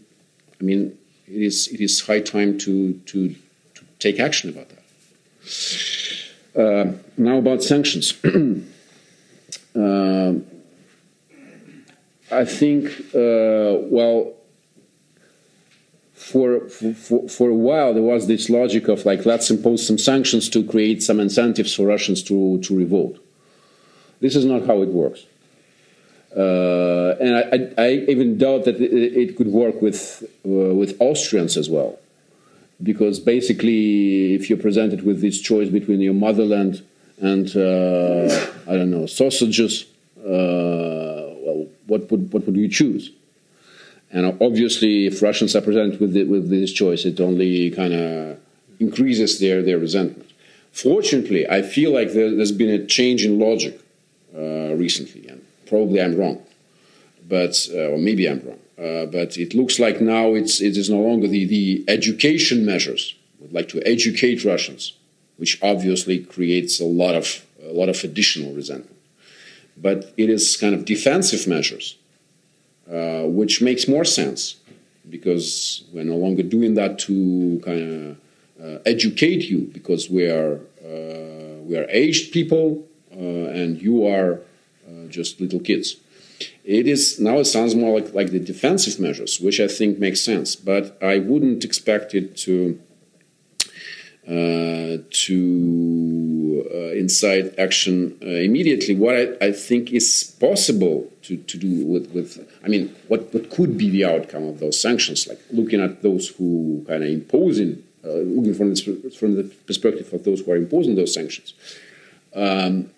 I 0.60 0.64
mean, 0.64 0.98
it 1.28 1.42
is 1.42 1.68
it 1.70 1.82
is 1.82 2.02
high 2.02 2.20
time 2.20 2.58
to 2.60 2.94
to, 2.94 3.30
to 3.76 3.86
take 3.98 4.20
action 4.20 4.50
about 4.50 4.70
that. 4.70 4.84
Uh, 6.56 6.94
now 7.18 7.38
about 7.38 7.64
sanctions. 7.64 8.14
Uh, 9.76 10.34
I 12.32 12.44
think, 12.44 12.88
uh, 13.14 13.78
well, 13.88 14.34
for, 16.30 16.70
for, 16.70 17.28
for 17.28 17.50
a 17.50 17.56
while 17.56 17.94
there 17.94 18.04
was 18.04 18.28
this 18.28 18.50
logic 18.50 18.88
of 18.88 19.06
like 19.06 19.26
let's 19.26 19.50
impose 19.50 19.86
some 19.86 19.98
sanctions 19.98 20.50
to 20.50 20.64
create 20.64 21.02
some 21.02 21.20
incentives 21.20 21.74
for 21.76 21.86
Russians 21.86 22.22
to, 22.24 22.60
to 22.60 22.78
revolt. 22.78 23.18
This 24.22 24.36
is 24.36 24.46
not 24.46 24.66
how 24.66 24.82
it 24.82 24.90
works. 24.90 25.26
Uh, 26.36 27.16
and 27.20 27.36
I, 27.36 27.42
I, 27.82 27.86
I, 27.86 27.92
even 28.08 28.38
doubt 28.38 28.66
that 28.66 28.80
it, 28.80 28.94
it 28.94 29.36
could 29.38 29.48
work 29.48 29.82
with, 29.82 30.24
uh, 30.46 30.76
with 30.76 30.96
Austrians 31.00 31.58
as 31.58 31.70
well. 31.70 31.98
Because 32.82 33.20
basically, 33.20 34.36
if 34.36 34.50
you're 34.50 34.60
presented 34.60 35.04
with 35.04 35.22
this 35.22 35.42
choice 35.42 35.70
between 35.70 36.00
your 36.02 36.14
motherland 36.14 36.86
and, 37.20 37.48
uh, 37.58 38.30
I 38.68 38.74
don't 38.78 38.92
know, 38.92 39.06
sausages, 39.06 39.86
uh, 40.20 41.34
well, 41.44 41.68
what 41.88 42.10
would, 42.12 42.32
what 42.32 42.46
would 42.46 42.56
you 42.56 42.70
choose? 42.70 43.12
And 44.12 44.26
obviously, 44.42 45.06
if 45.06 45.22
Russians 45.22 45.56
are 45.56 45.62
presented 45.62 46.00
with, 46.00 46.14
the, 46.14 46.24
with 46.24 46.50
this 46.50 46.72
choice, 46.72 47.06
it 47.06 47.20
only 47.20 47.70
kind 47.72 47.94
of 47.94 48.40
increases 48.80 49.40
their, 49.40 49.62
their 49.62 49.78
resentment. 49.78 50.32
Fortunately, 50.72 51.48
I 51.50 51.62
feel 51.62 51.92
like 51.92 52.14
there, 52.14 52.36
has 52.38 52.52
been 52.52 52.70
a 52.70 52.86
change 52.86 53.26
in 53.26 53.40
logic 53.40 53.80
uh, 54.36 54.74
recently, 54.76 55.28
and 55.28 55.46
probably 55.68 56.02
I'm 56.02 56.16
wrong, 56.16 56.42
but 57.28 57.68
uh, 57.74 57.90
or 57.90 57.98
maybe 57.98 58.28
I'm 58.28 58.42
wrong. 58.46 58.60
Uh, 58.78 59.06
but 59.08 59.38
it 59.38 59.54
looks 59.54 59.78
like 59.80 60.00
now 60.00 60.34
it's 60.36 60.62
it 60.62 60.78
is 60.78 60.90
no 60.90 61.02
longer 61.02 61.28
the, 61.28 61.46
the 61.46 61.84
education 61.88 62.66
measures. 62.66 63.16
Would 63.40 63.54
like 63.54 63.70
to 63.70 63.82
educate 63.86 64.46
Russians, 64.46 64.94
which 65.38 65.60
obviously 65.62 66.20
creates 66.20 66.80
a 66.80 66.86
lot 66.86 67.16
of 67.16 67.46
a 67.64 67.74
lot 67.74 67.90
of 67.90 68.04
additional 68.04 68.54
resentment. 68.54 68.96
But 69.76 70.14
it 70.18 70.30
is 70.30 70.56
kind 70.56 70.76
of 70.76 70.86
defensive 70.86 71.48
measures, 71.48 71.98
uh, 72.92 73.24
which 73.24 73.62
makes 73.62 73.88
more 73.88 74.04
sense 74.04 74.56
because 75.10 75.84
we're 75.94 76.04
no 76.04 76.16
longer 76.16 76.44
doing 76.44 76.74
that 76.74 76.98
to 77.00 77.62
kind 77.64 77.82
of 77.82 78.18
uh, 78.64 78.80
educate 78.86 79.44
you 79.50 79.70
because 79.72 80.10
we 80.10 80.26
are 80.26 80.56
uh, 80.84 81.62
we 81.64 81.78
are 81.78 81.88
aged 81.90 82.34
people 82.34 82.84
uh, 83.12 83.60
and 83.60 83.82
you 83.82 84.08
are 84.08 84.42
just 85.08 85.42
little 85.42 85.60
kids. 85.60 85.96
It 86.64 86.88
is 86.88 87.20
now 87.20 87.40
it 87.40 87.46
sounds 87.46 87.74
more 87.74 88.00
like, 88.00 88.14
like 88.14 88.32
the 88.32 88.40
defensive 88.40 89.00
measures, 89.00 89.40
which 89.40 89.60
I 89.60 89.68
think 89.68 89.98
makes 89.98 90.22
sense, 90.22 90.56
but 90.56 90.98
I 91.02 91.18
wouldn't 91.20 91.64
expect 91.64 92.14
it 92.14 92.38
to 92.46 92.80
to 94.26 95.36
incite 96.74 97.58
action 97.58 98.18
uh, 98.22 98.26
immediately. 98.26 98.96
What 98.96 99.16
I, 99.16 99.48
I, 99.48 99.52
think 99.52 99.92
is 99.92 100.36
possible 100.40 101.12
to, 101.24 101.38
to 101.38 101.58
do 101.58 101.86
with, 101.86 102.12
with, 102.12 102.48
I 102.64 102.68
mean, 102.68 102.96
what, 103.08 103.34
what 103.34 103.50
could 103.50 103.78
be 103.78 103.90
the 103.90 104.06
outcome 104.06 104.44
of 104.44 104.60
those 104.60 104.80
sanctions, 104.80 105.28
like 105.28 105.40
looking 105.52 105.82
at 105.82 106.02
those 106.02 106.30
who 106.30 106.86
kind 106.88 107.04
of 107.04 107.10
imposing, 107.10 107.84
uh, 108.06 108.10
looking 108.10 108.54
from, 108.54 108.76
from 109.12 109.36
the 109.36 109.44
perspective 109.66 110.14
of 110.14 110.24
those 110.24 110.42
who 110.42 110.52
are 110.52 110.58
imposing 110.58 110.96
those 110.96 111.14
sanctions. 111.14 111.54
Um, 112.36 112.92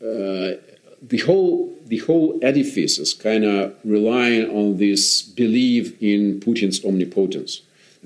uh, 0.00 0.58
the 1.00 1.18
whole 1.24 1.74
the 1.86 1.98
whole 1.98 2.38
edifice 2.42 2.98
is 2.98 3.14
kind 3.14 3.44
of 3.44 3.74
relying 3.84 4.50
on 4.50 4.76
this 4.76 5.22
belief 5.22 6.00
in 6.02 6.40
Putin's 6.40 6.84
omnipotence. 6.84 7.62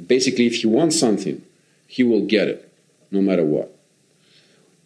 Basically, 0.06 0.46
if 0.46 0.56
he 0.56 0.66
wants 0.66 0.98
something, 0.98 1.42
he 1.88 2.02
will 2.02 2.24
get 2.24 2.48
it, 2.48 2.72
no 3.10 3.20
matter 3.20 3.44
what. 3.44 3.74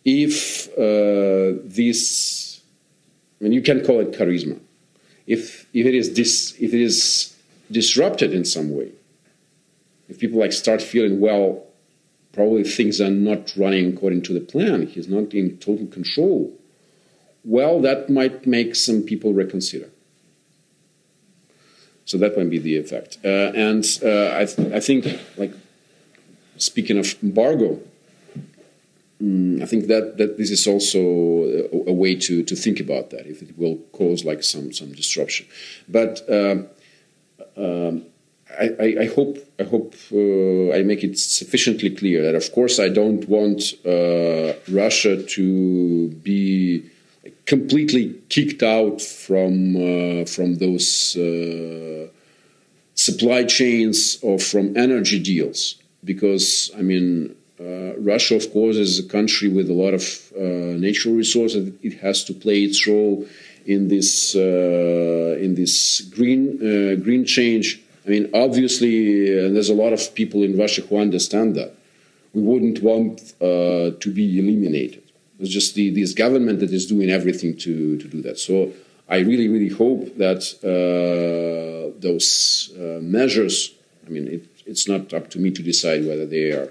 If 0.06 0.68
uh, 0.78 1.60
this, 1.64 2.60
I 3.40 3.44
mean, 3.44 3.52
you 3.52 3.60
can 3.60 3.84
call 3.84 4.00
it 4.00 4.12
charisma. 4.12 4.58
If 5.26 5.66
if 5.74 5.84
it 5.84 5.94
is 5.94 6.08
dis, 6.08 6.54
if 6.60 6.72
it 6.72 6.80
is 6.80 7.36
disrupted 7.70 8.32
in 8.32 8.44
some 8.44 8.70
way, 8.70 8.92
if 10.08 10.18
people 10.18 10.38
like 10.38 10.52
start 10.52 10.80
feeling 10.80 11.20
well, 11.20 11.64
probably 12.32 12.62
things 12.62 13.00
are 13.00 13.10
not 13.10 13.52
running 13.56 13.92
according 13.92 14.22
to 14.22 14.32
the 14.32 14.40
plan. 14.40 14.86
He's 14.86 15.08
not 15.08 15.34
in 15.34 15.58
total 15.58 15.86
control 15.88 16.56
well, 17.46 17.80
that 17.82 18.10
might 18.10 18.44
make 18.44 18.74
some 18.74 19.02
people 19.02 19.32
reconsider. 19.32 19.88
So 22.04 22.18
that 22.18 22.36
might 22.36 22.50
be 22.50 22.58
the 22.58 22.76
effect. 22.76 23.18
Uh, 23.24 23.52
and 23.54 23.84
uh, 24.02 24.36
I, 24.36 24.44
th 24.46 24.72
I 24.72 24.80
think, 24.80 25.06
like, 25.36 25.54
speaking 26.56 26.98
of 26.98 27.06
embargo, 27.22 27.80
mm, 29.22 29.62
I 29.62 29.66
think 29.66 29.86
that, 29.86 30.16
that 30.18 30.36
this 30.36 30.50
is 30.50 30.66
also 30.66 31.00
a, 31.00 31.90
a, 31.90 31.92
way 31.92 32.14
to, 32.16 32.42
to 32.42 32.56
think 32.56 32.80
about 32.80 33.10
that, 33.10 33.26
if 33.26 33.42
it 33.42 33.58
will 33.58 33.76
cause 33.92 34.24
like 34.24 34.42
some, 34.42 34.72
some 34.72 34.92
disruption. 34.92 35.46
But 35.88 36.22
uh, 36.28 36.62
um, 37.56 38.04
I, 38.58 38.70
I, 38.80 38.96
I, 39.00 39.06
hope 39.06 39.38
I 39.58 39.64
hope 39.64 39.94
uh, 40.12 40.72
I 40.72 40.82
make 40.82 41.02
it 41.02 41.18
sufficiently 41.18 41.90
clear 41.90 42.22
that, 42.22 42.34
of 42.34 42.52
course, 42.52 42.78
I 42.78 42.88
don't 42.88 43.28
want 43.28 43.74
uh, 43.84 44.54
Russia 44.68 45.22
to 45.22 46.08
be 46.22 46.84
completely 47.46 48.20
kicked 48.28 48.62
out 48.62 49.00
from 49.00 49.76
uh, 49.76 50.24
from 50.26 50.56
those 50.56 51.16
uh, 51.16 52.08
supply 52.94 53.44
chains 53.44 54.18
or 54.22 54.38
from 54.38 54.76
energy 54.76 55.18
deals 55.22 55.76
because 56.04 56.70
I 56.76 56.82
mean 56.82 57.36
uh, 57.60 57.98
Russia 57.98 58.36
of 58.36 58.52
course 58.52 58.76
is 58.76 58.98
a 58.98 59.08
country 59.08 59.48
with 59.48 59.70
a 59.70 59.72
lot 59.72 59.94
of 59.94 60.04
uh, 60.36 60.40
natural 60.86 61.14
resources. 61.14 61.72
It 61.82 61.94
has 62.00 62.24
to 62.24 62.34
play 62.34 62.62
its 62.62 62.86
role 62.86 63.26
in 63.64 63.88
this 63.88 64.34
uh, 64.36 65.38
in 65.40 65.54
this 65.54 66.02
green 66.02 66.42
uh, 66.60 66.96
green 67.02 67.24
change. 67.24 67.80
I 68.06 68.10
mean 68.10 68.30
obviously 68.34 69.50
there's 69.52 69.70
a 69.70 69.74
lot 69.74 69.92
of 69.92 70.14
people 70.14 70.42
in 70.42 70.58
Russia 70.58 70.82
who 70.82 70.98
understand 70.98 71.54
that. 71.56 71.72
We 72.34 72.42
wouldn't 72.42 72.82
want 72.82 73.32
to 73.40 74.12
be 74.12 74.38
eliminated. 74.38 75.02
It's 75.38 75.50
just 75.50 75.74
the, 75.74 75.90
this 75.90 76.14
government 76.14 76.60
that 76.60 76.72
is 76.72 76.86
doing 76.86 77.10
everything 77.10 77.56
to, 77.58 77.98
to 77.98 78.08
do 78.08 78.22
that. 78.22 78.38
So 78.38 78.72
I 79.08 79.18
really, 79.18 79.48
really 79.48 79.68
hope 79.68 80.16
that 80.16 80.42
uh, 80.64 81.98
those 82.00 82.72
uh, 82.76 83.00
measures, 83.02 83.72
I 84.06 84.10
mean, 84.10 84.26
it, 84.28 84.46
it's 84.66 84.88
not 84.88 85.12
up 85.12 85.30
to 85.30 85.38
me 85.38 85.50
to 85.52 85.62
decide 85.62 86.06
whether 86.06 86.26
they 86.26 86.52
are, 86.52 86.64
uh, 86.64 86.70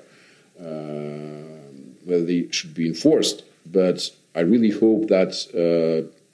whether 0.58 2.26
they 2.26 2.48
should 2.52 2.74
be 2.74 2.88
enforced, 2.88 3.44
but 3.66 4.10
I 4.36 4.42
really 4.42 4.72
hope 4.72 5.08
that 5.08 5.34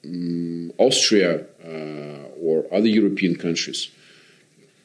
um, 0.03 0.73
Austria 0.77 1.45
uh, 1.63 2.41
or 2.41 2.65
other 2.73 2.87
European 2.87 3.35
countries 3.35 3.89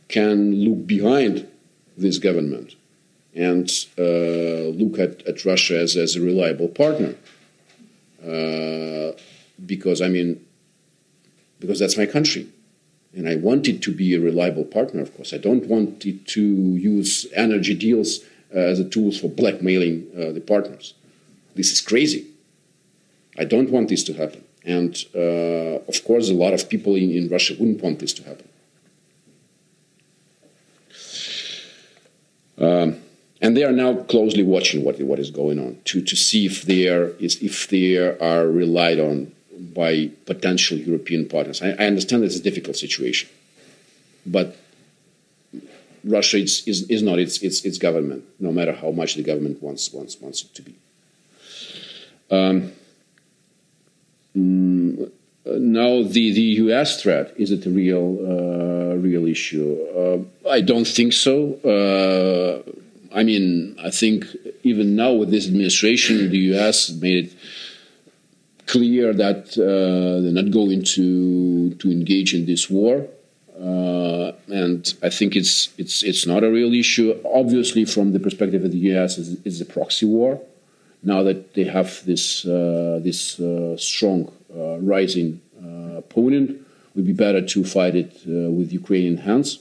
can 0.08 0.54
look 0.54 0.86
behind 0.86 1.48
this 1.96 2.18
government 2.18 2.76
and 3.34 3.70
uh, 3.98 4.70
look 4.82 4.98
at, 4.98 5.26
at 5.26 5.44
Russia 5.44 5.78
as, 5.78 5.96
as 5.96 6.16
a 6.16 6.20
reliable 6.20 6.68
partner 6.68 7.14
uh, 8.22 9.12
because 9.64 10.00
I 10.00 10.08
mean, 10.08 10.44
because 11.58 11.78
that's 11.78 11.96
my 11.96 12.06
country. 12.06 12.48
And 13.14 13.26
I 13.26 13.36
want 13.36 13.66
it 13.66 13.80
to 13.82 13.94
be 13.94 14.14
a 14.14 14.20
reliable 14.20 14.64
partner, 14.64 15.00
of 15.00 15.14
course. 15.16 15.32
I 15.32 15.38
don't 15.38 15.66
want 15.66 16.04
it 16.04 16.26
to 16.28 16.42
use 16.42 17.26
energy 17.34 17.74
deals 17.74 18.20
uh, 18.20 18.24
as 18.52 18.80
a 18.80 18.84
tools 18.84 19.18
for 19.18 19.28
blackmailing 19.28 20.06
uh, 20.14 20.32
the 20.32 20.40
partners. 20.40 20.94
This 21.54 21.72
is 21.72 21.80
crazy. 21.80 22.26
I 23.38 23.44
don't 23.44 23.70
want 23.70 23.88
this 23.88 24.04
to 24.04 24.14
happen. 24.14 24.44
And 24.64 24.96
uh, 25.14 25.80
of 25.88 26.04
course, 26.04 26.28
a 26.28 26.34
lot 26.34 26.52
of 26.52 26.68
people 26.68 26.96
in, 26.96 27.10
in 27.10 27.28
Russia 27.28 27.54
wouldn't 27.58 27.82
want 27.82 27.98
this 28.00 28.12
to 28.14 28.22
happen. 28.24 28.48
Um, 32.58 33.02
and 33.40 33.56
they 33.56 33.64
are 33.64 33.72
now 33.72 33.94
closely 33.94 34.42
watching 34.42 34.82
what 34.82 34.98
what 35.00 35.18
is 35.18 35.30
going 35.30 35.58
on 35.58 35.78
to 35.84 36.00
to 36.00 36.16
see 36.16 36.46
if 36.46 36.62
they 36.62 36.88
are 36.88 37.08
is 37.20 37.42
if 37.42 37.68
they 37.68 37.96
are 37.96 38.46
relied 38.48 38.98
on 38.98 39.32
by 39.74 40.10
potential 40.24 40.78
European 40.78 41.28
partners. 41.28 41.62
I, 41.62 41.70
I 41.72 41.86
understand 41.86 42.24
it's 42.24 42.36
a 42.36 42.42
difficult 42.42 42.76
situation, 42.76 43.28
but 44.24 44.56
Russia 46.06 46.38
is, 46.38 46.62
is, 46.66 46.88
is 46.88 47.02
not 47.02 47.18
its, 47.18 47.42
its 47.42 47.64
its 47.64 47.78
government, 47.78 48.24
no 48.38 48.52
matter 48.52 48.72
how 48.72 48.90
much 48.92 49.14
the 49.16 49.22
government 49.22 49.62
wants 49.62 49.92
wants 49.92 50.20
wants 50.20 50.44
it 50.44 50.54
to 50.54 50.62
be. 50.62 50.74
Um, 52.30 52.72
mm, 54.36 55.10
now 55.44 56.02
the, 56.02 56.32
the 56.32 56.48
U.S. 56.64 57.02
threat 57.02 57.34
is 57.36 57.50
it 57.50 57.66
a 57.66 57.70
real 57.70 58.18
uh, 58.20 58.96
real 58.96 59.26
issue? 59.26 59.76
Uh, 59.96 60.48
I 60.48 60.60
don't 60.60 60.86
think 60.86 61.12
so. 61.12 61.54
Uh, 61.64 62.70
I 63.14 63.22
mean, 63.24 63.76
I 63.82 63.90
think 63.90 64.26
even 64.62 64.94
now 64.94 65.12
with 65.12 65.30
this 65.30 65.46
administration, 65.46 66.30
the 66.30 66.38
U.S. 66.54 66.90
made 66.90 67.26
it 67.26 67.34
clear 68.66 69.12
that 69.12 69.56
uh, 69.58 70.20
they're 70.22 70.42
not 70.42 70.50
going 70.50 70.84
to 70.84 71.74
to 71.74 71.90
engage 71.90 72.32
in 72.34 72.46
this 72.46 72.70
war, 72.70 73.08
uh, 73.58 74.32
and 74.48 74.94
I 75.02 75.08
think 75.08 75.34
it's 75.34 75.70
it's 75.78 76.02
it's 76.02 76.26
not 76.26 76.44
a 76.44 76.50
real 76.50 76.72
issue. 76.74 77.18
Obviously, 77.24 77.84
from 77.84 78.12
the 78.12 78.20
perspective 78.20 78.64
of 78.64 78.72
the 78.72 78.78
U.S., 78.92 79.18
it's, 79.18 79.30
it's 79.44 79.60
a 79.60 79.64
proxy 79.64 80.06
war. 80.06 80.40
Now 81.02 81.22
that 81.22 81.54
they 81.54 81.64
have 81.64 82.04
this 82.04 82.44
uh, 82.44 83.00
this 83.02 83.40
uh, 83.40 83.76
strong 83.76 84.32
uh, 84.54 84.78
rising 84.78 85.40
uh, 85.62 85.98
opponent, 85.98 86.50
it 86.50 86.96
would 86.96 87.06
be 87.06 87.12
better 87.12 87.40
to 87.40 87.64
fight 87.64 87.94
it 87.94 88.12
with 88.26 88.72
Ukrainian 88.72 89.18
hands. 89.18 89.60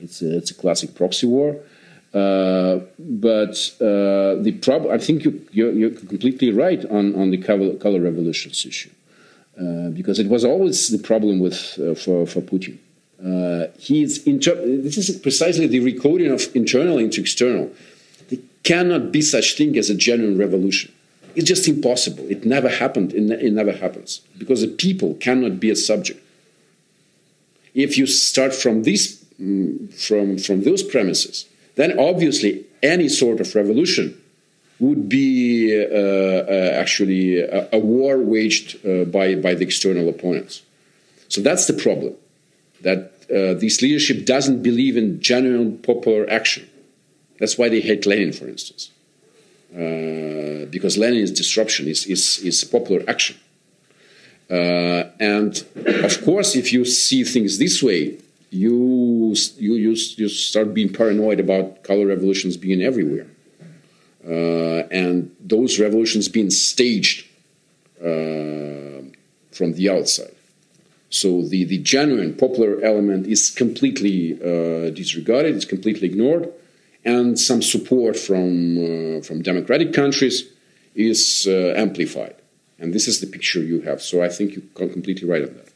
It's 0.00 0.22
a, 0.22 0.36
it's 0.36 0.50
a 0.50 0.54
classic 0.54 0.94
proxy 0.94 1.26
war. 1.26 1.56
Uh, 2.12 2.78
but 2.98 3.56
uh, 3.80 4.40
the 4.40 4.56
problem, 4.62 4.94
I 4.94 4.98
think 4.98 5.24
you, 5.24 5.44
you're, 5.50 5.72
you're, 5.72 5.90
completely 5.90 6.52
right 6.52 6.84
on, 6.84 7.12
on 7.16 7.32
the 7.32 7.38
color, 7.38 7.74
color 7.74 8.00
revolutions 8.00 8.64
issue. 8.64 8.90
uh, 9.60 9.90
because 9.90 10.18
it 10.18 10.28
was 10.28 10.44
always 10.44 10.88
the 10.88 10.98
problem 10.98 11.38
with 11.38 11.78
uh, 11.78 11.94
for 11.94 12.26
for 12.26 12.40
Putin. 12.40 12.78
Uh, 13.22 13.66
he's 13.78 14.26
inter- 14.26 14.60
this 14.66 14.98
is 14.98 15.18
precisely 15.18 15.66
the 15.66 15.80
recoding 15.80 16.32
of 16.32 16.54
internal 16.54 16.98
into 16.98 17.20
external. 17.20 17.70
There 18.28 18.40
cannot 18.62 19.12
be 19.12 19.22
such 19.22 19.56
thing 19.56 19.76
as 19.78 19.90
a 19.90 19.94
genuine 19.94 20.38
revolution. 20.38 20.92
It's 21.34 21.48
just 21.48 21.66
impossible. 21.66 22.24
It 22.30 22.44
never 22.44 22.68
happened. 22.68 23.12
It, 23.12 23.30
it 23.30 23.52
never 23.52 23.72
happens 23.72 24.20
because 24.38 24.60
the 24.60 24.68
people 24.68 25.14
cannot 25.14 25.58
be 25.58 25.70
a 25.70 25.76
subject. 25.76 26.20
If 27.74 27.98
you 27.98 28.06
start 28.06 28.54
from 28.54 28.84
this, 28.84 29.24
mm, 29.40 29.92
from 29.92 30.38
from 30.38 30.62
those 30.62 30.82
premises, 30.82 31.46
then 31.74 31.98
obviously 31.98 32.64
any 32.82 33.08
sort 33.08 33.40
of 33.40 33.54
revolution 33.54 34.20
would 34.78 35.08
be 35.08 35.72
uh, 35.74 35.96
uh, 35.96 36.70
actually 36.74 37.38
a, 37.38 37.68
a, 37.72 37.78
war 37.78 38.18
waged 38.18 38.84
uh, 38.86 39.04
by 39.04 39.34
by 39.34 39.54
the 39.54 39.64
external 39.64 40.08
opponents. 40.08 40.62
So 41.28 41.40
that's 41.40 41.66
the 41.66 41.72
problem. 41.72 42.14
That 42.84 43.12
uh, 43.30 43.54
this 43.58 43.82
leadership 43.82 44.24
doesn't 44.24 44.62
believe 44.62 44.96
in 44.96 45.20
genuine 45.20 45.78
popular 45.78 46.28
action. 46.30 46.68
That's 47.38 47.58
why 47.58 47.68
they 47.68 47.80
hate 47.80 48.06
Lenin, 48.06 48.32
for 48.32 48.46
instance. 48.48 48.90
Uh, 49.74 50.66
because 50.70 50.96
Lenin's 50.96 51.32
disruption 51.32 51.88
is, 51.88 52.06
is, 52.06 52.38
is 52.40 52.62
popular 52.62 53.02
action. 53.08 53.36
Uh, 54.50 55.04
and 55.18 55.64
of 56.04 56.24
course, 56.24 56.54
if 56.54 56.72
you 56.72 56.84
see 56.84 57.24
things 57.24 57.58
this 57.58 57.82
way, 57.82 58.18
you, 58.50 59.34
you, 59.58 59.74
you, 59.74 59.90
you 59.90 60.28
start 60.28 60.72
being 60.74 60.92
paranoid 60.92 61.40
about 61.40 61.82
color 61.82 62.06
revolutions 62.06 62.56
being 62.56 62.82
everywhere. 62.82 63.26
Uh, 64.24 64.86
and 64.90 65.34
those 65.40 65.80
revolutions 65.80 66.28
being 66.28 66.50
staged 66.50 67.26
uh, 68.00 69.02
from 69.50 69.72
the 69.72 69.90
outside. 69.90 70.33
So 71.14 71.42
the, 71.42 71.64
the 71.64 71.78
genuine 71.78 72.34
popular 72.34 72.82
element 72.82 73.26
is 73.26 73.50
completely 73.50 74.34
uh, 74.34 74.90
disregarded, 74.90 75.54
it's 75.54 75.64
completely 75.64 76.08
ignored 76.08 76.52
and 77.04 77.38
some 77.38 77.62
support 77.62 78.16
from, 78.16 79.18
uh, 79.18 79.20
from 79.20 79.42
democratic 79.42 79.92
countries 79.92 80.44
is 80.94 81.46
uh, 81.48 81.74
amplified. 81.76 82.34
And 82.78 82.92
this 82.92 83.06
is 83.06 83.20
the 83.20 83.26
picture 83.26 83.62
you 83.62 83.82
have. 83.82 84.02
So 84.02 84.22
I 84.22 84.28
think 84.28 84.54
you're 84.54 84.88
completely 84.88 85.28
right 85.28 85.42
on 85.42 85.54
that. 85.54 85.68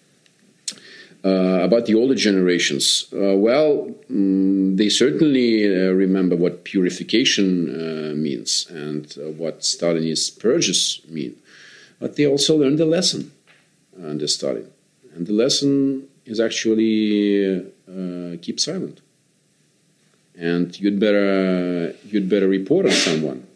Uh, 1.24 1.64
about 1.64 1.86
the 1.86 1.95
older 1.95 2.14
generations, 2.14 3.07
uh, 3.12 3.36
well, 3.36 3.93
mm, 4.11 4.76
they 4.76 4.89
certainly 4.89 5.66
uh, 5.66 5.91
remember 5.91 6.36
what 6.36 6.64
purification 6.64 8.22
means 8.22 8.66
and 8.70 9.12
what 9.36 9.61
Stalinist 9.61 10.39
purges 10.39 11.01
mean. 11.09 11.34
But 11.99 12.16
they 12.16 12.26
also 12.26 12.57
learned 12.57 12.80
a 12.80 12.84
lesson 12.84 13.32
under 14.01 14.28
Stalin. 14.28 14.70
And 15.15 15.27
the 15.27 15.33
lesson 15.33 16.09
is 16.25 16.41
actually 16.41 17.73
keep 18.43 18.61
silent 18.61 19.01
and 20.39 20.79
you'd 20.81 21.01
better 21.01 21.95
you'd 22.05 22.29
better 22.29 22.49
report 22.49 22.87
on 22.87 22.93
someone 22.93 23.47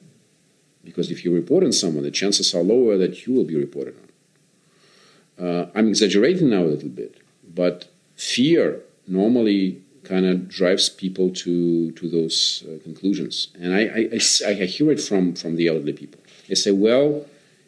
because 0.84 1.10
if 1.10 1.24
you 1.24 1.32
report 1.32 1.62
on 1.62 1.72
someone, 1.72 2.02
the 2.02 2.10
chances 2.10 2.54
are 2.54 2.62
lower 2.62 2.98
that 2.98 3.24
you 3.24 3.32
will 3.32 3.44
be 3.44 3.56
reported 3.56 3.94
on. 4.02 5.46
Uh, 5.46 5.70
I'm 5.76 5.88
exaggerating 5.88 6.50
now 6.50 6.62
a 6.64 6.70
little 6.74 6.88
bit, 6.88 7.18
but 7.54 7.88
fear 8.16 8.80
normally 9.06 9.80
kind 10.02 10.26
of 10.26 10.48
drives 10.48 10.88
people 10.88 11.30
to 11.30 11.92
to 11.92 12.08
those 12.08 12.64
uh, 12.66 12.82
conclusions, 12.82 13.48
and 13.54 13.72
I, 13.72 13.82
I, 13.82 14.08
I, 14.12 14.50
I 14.62 14.66
hear 14.66 14.90
it 14.90 15.00
from 15.00 15.34
from 15.34 15.54
the 15.56 15.68
elderly 15.68 15.92
people. 15.92 16.20
They 16.48 16.56
say, 16.56 16.72
"Well, 16.72 17.26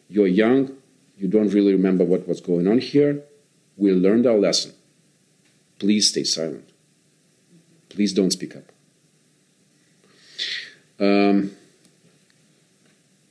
you're 0.09 0.27
young, 0.27 0.75
you 1.17 1.29
don't 1.29 1.49
really 1.49 1.71
remember 1.71 2.03
what 2.03 2.27
was 2.27 2.41
going 2.41 2.67
on 2.67 2.79
here. 2.79 3.23
We 3.77 3.91
learned 3.91 4.25
our 4.25 4.37
lesson. 4.37 4.73
Please 5.79 6.09
stay 6.09 6.23
silent. 6.23 6.69
Please 7.89 8.13
don't 8.13 8.31
speak 8.31 8.55
up." 8.55 8.63
Um, 10.99 11.51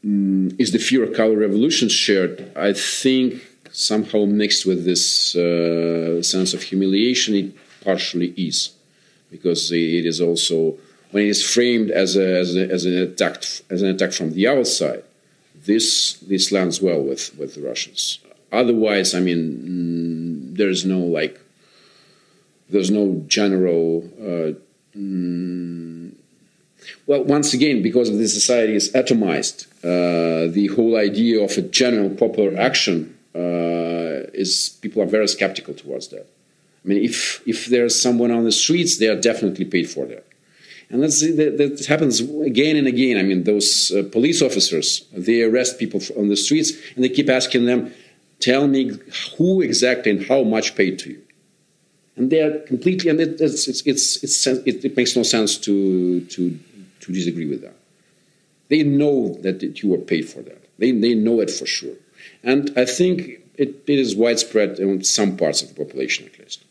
mm, 0.05 0.61
is 0.61 0.73
the 0.73 0.79
fear 0.79 1.03
of 1.05 1.15
color 1.15 1.37
revolution 1.37 1.89
shared? 1.89 2.53
I 2.57 2.73
think 2.73 3.43
somehow 3.73 4.25
mixed 4.25 4.67
with 4.67 4.85
this 4.85 5.35
uh, 5.35 6.23
sense 6.23 6.55
of 6.55 6.63
humiliation, 6.63 7.35
it 7.35 7.55
partially 7.83 8.29
is, 8.37 8.71
because 9.31 9.73
it 9.73 10.07
is 10.07 10.21
also 10.21 10.77
when 11.11 11.25
it 11.25 11.29
is 11.29 11.49
framed 11.49 11.91
as, 11.91 12.17
a, 12.17 12.39
as, 12.39 12.57
a, 12.57 12.71
as 12.71 12.85
an 12.85 12.97
attack 12.97 13.45
as 13.71 13.83
an 13.83 13.89
attack 13.89 14.13
from 14.13 14.33
the 14.33 14.49
outside. 14.49 15.05
This 15.55 16.15
this 16.19 16.53
lands 16.53 16.83
well 16.83 17.01
with 17.01 17.37
with 17.39 17.55
the 17.55 17.63
Russians. 17.63 18.19
Otherwise, 18.53 19.15
I 19.15 19.21
mean, 19.21 19.41
mm, 19.41 20.24
there's 20.57 20.85
no 20.85 20.99
like 20.99 21.41
there's 22.69 22.91
no 22.91 23.23
general. 23.27 24.05
Uh, 24.19 24.53
mm, 24.97 26.13
well, 27.07 27.25
once 27.25 27.55
again, 27.55 27.83
because 27.83 28.11
the 28.11 28.29
society 28.29 28.75
is 28.75 28.93
atomized, 28.93 29.67
uh, 29.83 30.53
the 30.53 30.69
whole 30.75 30.97
idea 30.97 31.43
of 31.43 31.51
a 31.57 31.63
general 31.63 32.11
popular 32.11 32.59
action 32.59 33.17
uh, 33.35 34.29
is 34.33 34.79
people 34.81 35.03
are 35.03 35.07
very 35.07 35.29
skeptical 35.29 35.75
towards 35.75 36.09
that. 36.09 36.27
I 36.85 36.89
mean, 36.89 37.03
if 37.03 37.43
if 37.47 37.67
there's 37.67 38.01
someone 38.01 38.31
on 38.31 38.45
the 38.45 38.53
streets, 38.53 38.99
they 38.99 39.09
are 39.09 39.21
definitely 39.21 39.65
paid 39.65 39.89
for 39.89 40.05
that, 40.07 40.27
and 40.91 41.03
that's 41.03 41.21
that, 41.21 41.57
that 41.59 41.87
happens 41.87 42.21
again 42.21 42.77
and 42.77 42.87
again. 42.87 43.17
I 43.19 43.23
mean, 43.23 43.45
those 43.45 43.91
uh, 43.91 44.03
police 44.13 44.43
officers 44.43 45.07
they 45.13 45.43
arrest 45.43 45.79
people 45.79 46.01
on 46.19 46.29
the 46.29 46.37
streets 46.37 46.73
and 46.95 47.03
they 47.03 47.09
keep 47.09 47.31
asking 47.31 47.65
them, 47.65 47.93
"Tell 48.49 48.65
me 48.75 48.83
who 49.37 49.51
exactly 49.69 50.09
and 50.13 50.21
how 50.31 50.41
much 50.55 50.77
paid 50.81 50.95
to 51.01 51.11
you." 51.15 51.23
and 52.17 52.31
they 52.31 52.41
are 52.41 52.59
completely 52.61 53.11
and 53.11 53.21
it, 53.21 53.41
it's, 53.41 53.67
it's, 53.67 53.83
it's, 54.23 54.47
it, 54.47 54.85
it 54.85 54.97
makes 54.97 55.17
no 55.17 55.23
sense 55.23 55.59
to 55.59 56.21
to 56.35 56.59
to 57.01 57.13
disagree 57.13 57.47
with 57.47 57.63
that. 57.63 57.77
They 58.69 58.83
know 58.83 59.35
that 59.43 59.83
you 59.83 59.91
were 59.91 59.99
paid 59.99 60.29
for 60.29 60.41
that. 60.43 60.61
They, 60.79 60.91
they 60.91 61.15
know 61.15 61.41
it 61.41 61.51
for 61.51 61.67
sure. 61.67 61.97
And 62.43 62.73
I 62.79 62.87
think 62.87 63.43
it, 63.57 63.85
it 63.87 63.99
is 63.99 64.17
widespread 64.17 64.79
in 64.79 65.05
some 65.05 65.37
parts 65.37 65.61
of 65.61 65.69
the 65.69 65.85
population, 65.85 66.25
at 66.27 66.39
least. 66.39 66.65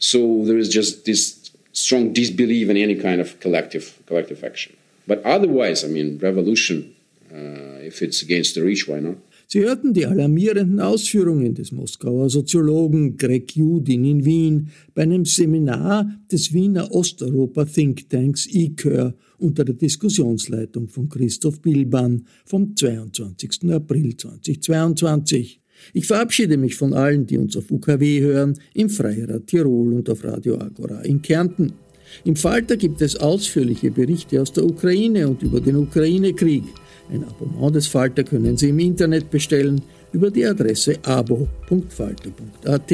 So 0.00 0.44
there 0.44 0.58
is 0.58 0.68
just 0.68 1.04
this 1.04 1.50
strong 1.72 2.12
disbelief 2.12 2.68
in 2.68 2.76
any 2.76 2.96
kind 2.96 3.20
of 3.20 3.38
collective 3.38 3.98
collective 4.06 4.42
action. 4.42 4.76
But 5.06 5.24
otherwise, 5.24 5.84
I 5.84 5.88
mean, 5.88 6.18
revolution, 6.18 6.96
uh, 7.32 7.78
if 7.90 8.02
it's 8.02 8.22
against 8.22 8.56
the 8.56 8.62
rich 8.62 8.88
why 8.88 8.98
not? 8.98 9.16
Sie 9.48 9.60
hörten 9.60 9.94
die 9.94 10.06
alarmierenden 10.06 10.80
Ausführungen 10.80 11.54
des 11.54 11.70
Moskauer 11.70 12.28
Soziologen 12.28 13.16
Greg 13.16 13.54
Judin 13.54 14.04
in 14.04 14.24
Wien 14.24 14.68
bei 14.92 15.02
einem 15.02 15.24
Seminar 15.24 16.10
des 16.32 16.52
Wiener 16.52 16.90
Osteuropa-Thinktanks 16.92 18.48
ICÖR 18.52 19.14
unter 19.38 19.64
der 19.64 19.76
Diskussionsleitung 19.76 20.88
von 20.88 21.08
Christoph 21.08 21.60
Bilban 21.60 22.26
vom 22.44 22.74
22. 22.74 23.70
April 23.70 24.16
2022. 24.16 25.60
Ich 25.92 26.06
verabschiede 26.06 26.56
mich 26.56 26.74
von 26.74 26.92
allen, 26.92 27.26
die 27.26 27.38
uns 27.38 27.56
auf 27.56 27.70
UKW 27.70 28.20
hören, 28.22 28.58
im 28.74 28.90
Freirad 28.90 29.46
Tirol 29.46 29.92
und 29.92 30.10
auf 30.10 30.24
Radio 30.24 30.58
Agora 30.58 31.02
in 31.02 31.22
Kärnten. 31.22 31.72
Im 32.24 32.34
Falter 32.34 32.76
gibt 32.76 33.00
es 33.00 33.14
ausführliche 33.16 33.92
Berichte 33.92 34.40
aus 34.42 34.52
der 34.52 34.64
Ukraine 34.64 35.28
und 35.28 35.42
über 35.42 35.60
den 35.60 35.76
Ukraine-Krieg. 35.76 36.64
Ein 37.10 37.24
Abonnement 37.24 37.74
des 37.74 37.86
Falter 37.86 38.24
können 38.24 38.56
Sie 38.56 38.70
im 38.70 38.78
Internet 38.78 39.30
bestellen 39.30 39.80
über 40.12 40.30
die 40.30 40.44
Adresse 40.44 40.98
abo.falter.at. 41.04 42.92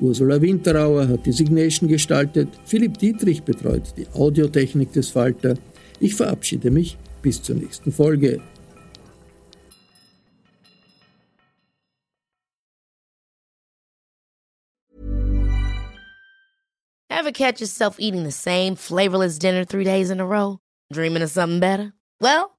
Ursula 0.00 0.40
Winterauer 0.40 1.08
hat 1.08 1.26
die 1.26 1.32
Signation 1.32 1.88
gestaltet, 1.88 2.48
Philipp 2.64 2.98
Dietrich 2.98 3.42
betreut 3.42 3.94
die 3.96 4.06
Audiotechnik 4.14 4.92
des 4.92 5.10
Falter. 5.10 5.54
Ich 6.00 6.14
verabschiede 6.14 6.70
mich 6.70 6.96
bis 7.22 7.42
zur 7.42 7.56
nächsten 7.56 7.92
Folge. 7.92 8.40
Ever 17.08 17.30
catch 17.30 17.60
yourself 17.60 18.00
eating 18.00 18.24
the 18.24 18.32
same 18.32 18.74
flavorless 18.74 19.38
dinner 19.38 19.64
three 19.64 19.84
days 19.84 20.10
in 20.10 20.18
a 20.18 20.26
row? 20.26 20.58
Dreaming 20.92 21.22
of 21.22 21.30
something 21.30 21.60
better? 21.60 21.92
Well, 22.20 22.58